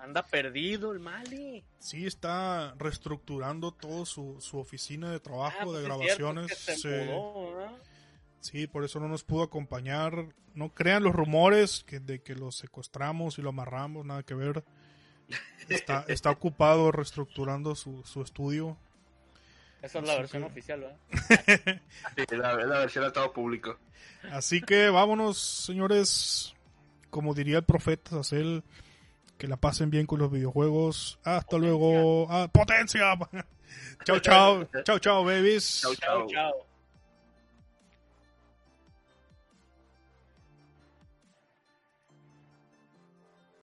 Anda 0.00 0.22
perdido 0.22 0.92
el 0.92 1.00
Mali. 1.00 1.64
Sí, 1.78 2.06
está 2.06 2.74
reestructurando 2.78 3.72
todo 3.72 4.04
su, 4.04 4.38
su 4.40 4.58
oficina 4.58 5.10
de 5.10 5.16
Ah, 5.16 5.20
trabajo, 5.20 5.58
pues 5.64 5.82
de 5.82 5.88
es 5.88 6.16
cierto 6.16 6.24
grabaciones. 6.24 6.66
Sí, 8.40 8.66
por 8.66 8.84
eso 8.84 9.00
no 9.00 9.08
nos 9.08 9.24
pudo 9.24 9.42
acompañar. 9.42 10.26
No 10.54 10.74
crean 10.74 11.02
los 11.02 11.14
rumores 11.14 11.84
que, 11.84 12.00
de 12.00 12.20
que 12.22 12.34
lo 12.34 12.52
secuestramos 12.52 13.38
y 13.38 13.42
lo 13.42 13.48
amarramos, 13.50 14.04
nada 14.04 14.22
que 14.22 14.34
ver. 14.34 14.64
Está, 15.68 16.04
está 16.08 16.30
ocupado 16.30 16.92
reestructurando 16.92 17.74
su, 17.74 18.02
su 18.04 18.22
estudio. 18.22 18.76
Esa 19.82 19.98
es 20.00 20.06
la 20.06 20.16
versión 20.16 20.44
oficial, 20.44 20.80
¿verdad? 20.80 20.96
Sí, 22.16 22.36
la, 22.36 22.54
la 22.54 22.78
versión 22.80 23.04
a 23.04 23.12
todo 23.12 23.32
público. 23.32 23.78
Así 24.32 24.60
que 24.60 24.88
vámonos, 24.88 25.38
señores. 25.38 26.54
Como 27.10 27.32
diría 27.32 27.58
el 27.58 27.64
profeta 27.64 28.18
Hazel, 28.18 28.62
que 29.38 29.48
la 29.48 29.56
pasen 29.56 29.90
bien 29.90 30.06
con 30.06 30.18
los 30.18 30.30
videojuegos. 30.30 31.18
Hasta 31.24 31.56
luego. 31.56 32.26
Ah, 32.30 32.48
potencia. 32.52 33.16
chao, 34.04 34.18
chao. 34.18 34.68
Chao, 34.84 34.98
chao, 34.98 35.24
babies. 35.24 35.80
Chau, 35.82 35.94
Chao, 35.94 36.26
chao. 36.26 36.67